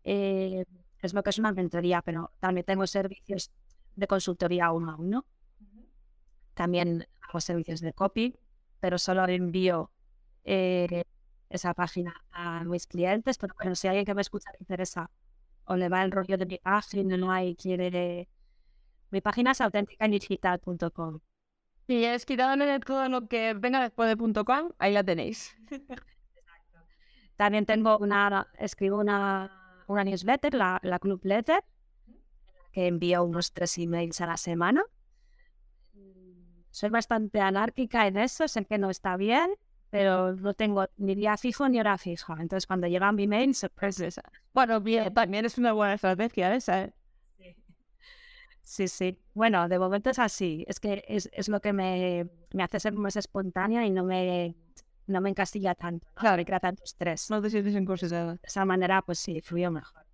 eh, 0.04 0.64
es 1.06 1.14
lo 1.14 1.22
que 1.22 1.30
es 1.30 1.38
una 1.38 1.52
mentoría, 1.52 2.02
pero 2.02 2.32
también 2.40 2.66
tengo 2.66 2.86
servicios 2.86 3.50
de 3.94 4.06
consultoría 4.06 4.70
uno 4.72 4.92
a 4.92 4.96
uno. 4.96 5.26
También 6.54 7.06
hago 7.20 7.40
servicios 7.40 7.80
de 7.80 7.92
copy, 7.92 8.36
pero 8.80 8.98
solo 8.98 9.26
envío 9.26 9.90
eh, 10.44 11.04
esa 11.48 11.74
página 11.74 12.14
a 12.30 12.64
mis 12.64 12.86
clientes. 12.86 13.38
Pero 13.38 13.54
bueno, 13.56 13.74
si 13.74 13.88
alguien 13.88 14.04
que 14.04 14.14
me 14.14 14.22
escucha 14.22 14.50
le 14.52 14.58
interesa 14.60 15.10
o 15.64 15.76
le 15.76 15.88
va 15.88 16.02
el 16.02 16.12
rollo 16.12 16.36
de 16.38 16.46
mi 16.46 16.58
página, 16.58 17.16
no 17.16 17.32
hay, 17.32 17.56
quiere... 17.56 18.28
Mi 19.10 19.20
página 19.20 19.52
es 19.52 19.60
auténticadigital.com. 19.60 21.20
Si 21.86 22.04
es 22.04 22.26
quitado 22.26 22.54
en 22.54 22.62
el 22.62 22.84
todo 22.84 23.08
lo 23.08 23.28
que 23.28 23.54
venga 23.54 23.80
después 23.80 24.08
de 24.08 24.16
punto 24.16 24.44
.com, 24.44 24.72
ahí 24.78 24.92
la 24.92 25.04
tenéis. 25.04 25.56
También 27.36 27.66
tengo 27.66 27.98
una, 27.98 28.48
escribo 28.58 28.98
una, 28.98 29.65
una 29.86 30.04
newsletter, 30.04 30.54
la, 30.54 30.80
la 30.82 30.98
Club 30.98 31.20
Letter, 31.24 31.62
que 32.72 32.86
envío 32.86 33.24
unos 33.24 33.52
tres 33.52 33.78
emails 33.78 34.20
a 34.20 34.26
la 34.26 34.36
semana. 34.36 34.84
Soy 36.70 36.90
bastante 36.90 37.40
anárquica 37.40 38.06
en 38.06 38.18
eso, 38.18 38.46
sé 38.48 38.64
que 38.66 38.76
no 38.76 38.90
está 38.90 39.16
bien, 39.16 39.50
pero 39.88 40.34
no 40.34 40.52
tengo 40.52 40.86
ni 40.98 41.14
día 41.14 41.36
fijo 41.36 41.68
ni 41.68 41.80
hora 41.80 41.96
fija. 41.96 42.34
Entonces, 42.38 42.66
cuando 42.66 42.86
llega 42.86 43.10
mi 43.12 43.26
mail, 43.26 43.54
sorpresa. 43.54 44.22
Bueno, 44.52 44.80
bien, 44.80 45.14
también 45.14 45.46
es 45.46 45.56
una 45.56 45.72
buena 45.72 45.94
estrategia 45.94 46.54
esa, 46.54 46.82
¿eh? 46.84 46.94
Sí, 48.66 48.88
sí. 48.88 49.16
Bueno, 49.32 49.68
de 49.68 49.78
momento 49.78 50.10
es 50.10 50.18
así. 50.18 50.64
Es 50.66 50.80
que 50.80 51.04
es, 51.06 51.30
es 51.32 51.48
lo 51.48 51.60
que 51.60 51.72
me, 51.72 52.28
me, 52.52 52.64
hace 52.64 52.80
ser 52.80 52.94
más 52.94 53.14
espontánea 53.14 53.86
y 53.86 53.90
no 53.90 54.02
me, 54.02 54.56
no 55.06 55.20
me 55.20 55.30
encastilla 55.30 55.74
tanto. 55.74 56.06
¿no? 56.08 56.20
Claro. 56.20 56.36
Me 56.36 56.44
crea 56.44 56.60
tanto 56.60 56.82
estrés. 56.84 57.30
No 57.30 57.40
te 57.42 57.50
sientes 57.50 57.74
encorsetada. 57.74 58.32
De 58.34 58.40
esa 58.42 58.64
manera, 58.64 59.02
pues 59.02 59.18
sí, 59.18 59.40
fluyo 59.40 59.70
mejor. 59.70 60.04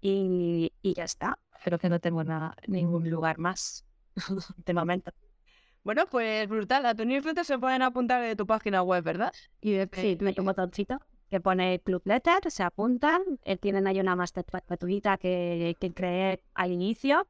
Y, 0.00 0.72
y 0.82 0.94
ya 0.94 1.04
está. 1.04 1.38
Creo 1.64 1.78
que 1.78 1.88
no 1.88 1.98
tengo 2.00 2.22
nada, 2.24 2.54
ningún 2.66 3.08
lugar 3.10 3.38
más 3.38 3.84
de 4.64 4.74
momento. 4.74 5.10
Bueno, 5.82 6.06
pues 6.06 6.48
brutal. 6.48 6.86
A 6.86 6.94
tu 6.94 7.04
newsletter 7.04 7.44
se 7.44 7.58
pueden 7.58 7.82
apuntar 7.82 8.22
de 8.22 8.36
tu 8.36 8.46
página 8.46 8.82
web, 8.82 9.02
¿verdad? 9.02 9.32
Y 9.60 9.72
de 9.72 9.88
Sí, 9.92 10.18
un 10.38 10.44
botoncito 10.44 10.98
que 11.30 11.40
pone 11.40 11.80
Club 11.80 12.02
Letter, 12.04 12.50
se 12.50 12.62
apuntan. 12.62 13.22
eh, 13.42 13.56
tienen 13.58 13.86
ahí 13.86 14.00
una 14.00 14.16
masterclass 14.16 14.62
gratuita 14.66 15.18
que, 15.18 15.76
que 15.80 15.92
creé 15.92 16.42
al 16.54 16.72
inicio. 16.72 17.26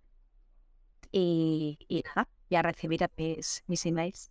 Y, 1.10 1.78
y 1.88 2.02
nada, 2.02 2.28
ya 2.50 2.62
recibir 2.62 3.00
mis, 3.16 3.64
mis 3.66 3.86
emails. 3.86 4.30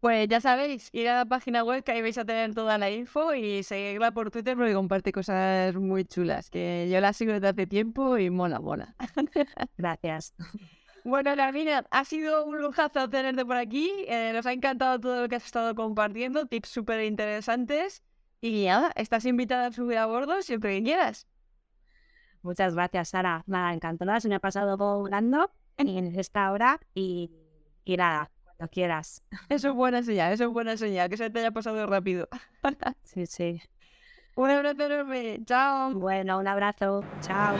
Pues 0.00 0.28
ya 0.28 0.40
sabéis, 0.40 0.88
ir 0.92 1.08
a 1.10 1.16
la 1.18 1.24
página 1.26 1.62
web 1.62 1.84
que 1.84 1.92
ahí 1.92 2.00
vais 2.00 2.16
a 2.16 2.24
tener 2.24 2.54
toda 2.54 2.78
la 2.78 2.90
info 2.90 3.34
y 3.34 3.62
seguirla 3.62 4.12
por 4.12 4.30
Twitter 4.30 4.56
porque 4.56 4.72
comparte 4.72 5.12
cosas 5.12 5.74
muy 5.74 6.06
chulas, 6.06 6.48
que 6.48 6.88
yo 6.90 7.00
la 7.00 7.12
sigo 7.12 7.32
desde 7.34 7.48
hace 7.48 7.66
tiempo 7.66 8.16
y 8.16 8.30
mola, 8.30 8.60
mola. 8.60 8.94
Gracias. 9.76 10.32
Bueno, 11.04 11.34
Larmina, 11.36 11.84
ha 11.90 12.04
sido 12.06 12.46
un 12.46 12.60
lujazo 12.62 13.10
tenerte 13.10 13.44
por 13.44 13.56
aquí. 13.56 13.90
eh, 14.08 14.32
nos 14.34 14.46
ha 14.46 14.52
encantado 14.54 14.98
todo 15.00 15.22
lo 15.22 15.28
que 15.28 15.36
has 15.36 15.44
estado 15.44 15.74
compartiendo, 15.74 16.46
tips 16.46 16.70
súper 16.70 17.04
interesantes. 17.04 18.02
Y 18.40 18.66
nada, 18.66 18.92
estás 18.96 19.26
invitada 19.26 19.66
a 19.66 19.72
subir 19.72 19.98
a 19.98 20.06
bordo 20.06 20.40
siempre 20.40 20.78
que 20.78 20.84
quieras. 20.84 21.26
Muchas 22.42 22.74
gracias, 22.74 23.10
Sara. 23.10 23.44
Nada, 23.46 23.74
encantada. 23.74 24.18
Se 24.20 24.28
me 24.30 24.36
ha 24.36 24.40
pasado 24.40 24.78
volando 24.78 25.50
en 25.76 26.18
esta 26.18 26.50
hora 26.52 26.80
y, 26.94 27.30
y 27.84 27.96
nada, 27.98 28.30
cuando 28.60 28.70
quieras. 28.70 29.22
Eso 29.48 29.70
es 29.70 29.74
buena 29.74 30.02
señal, 30.02 30.32
eso 30.32 30.44
es 30.44 30.50
buena 30.50 30.76
señal, 30.76 31.08
que 31.08 31.16
se 31.16 31.30
te 31.30 31.38
haya 31.38 31.50
pasado 31.50 31.86
rápido. 31.86 32.28
Sí, 33.04 33.26
sí. 33.26 33.60
Un 34.36 34.50
abrazo 34.50 34.84
enorme, 34.84 35.40
chao. 35.44 35.92
Bueno, 35.92 36.38
un 36.38 36.46
abrazo. 36.46 37.04
Chao. 37.20 37.56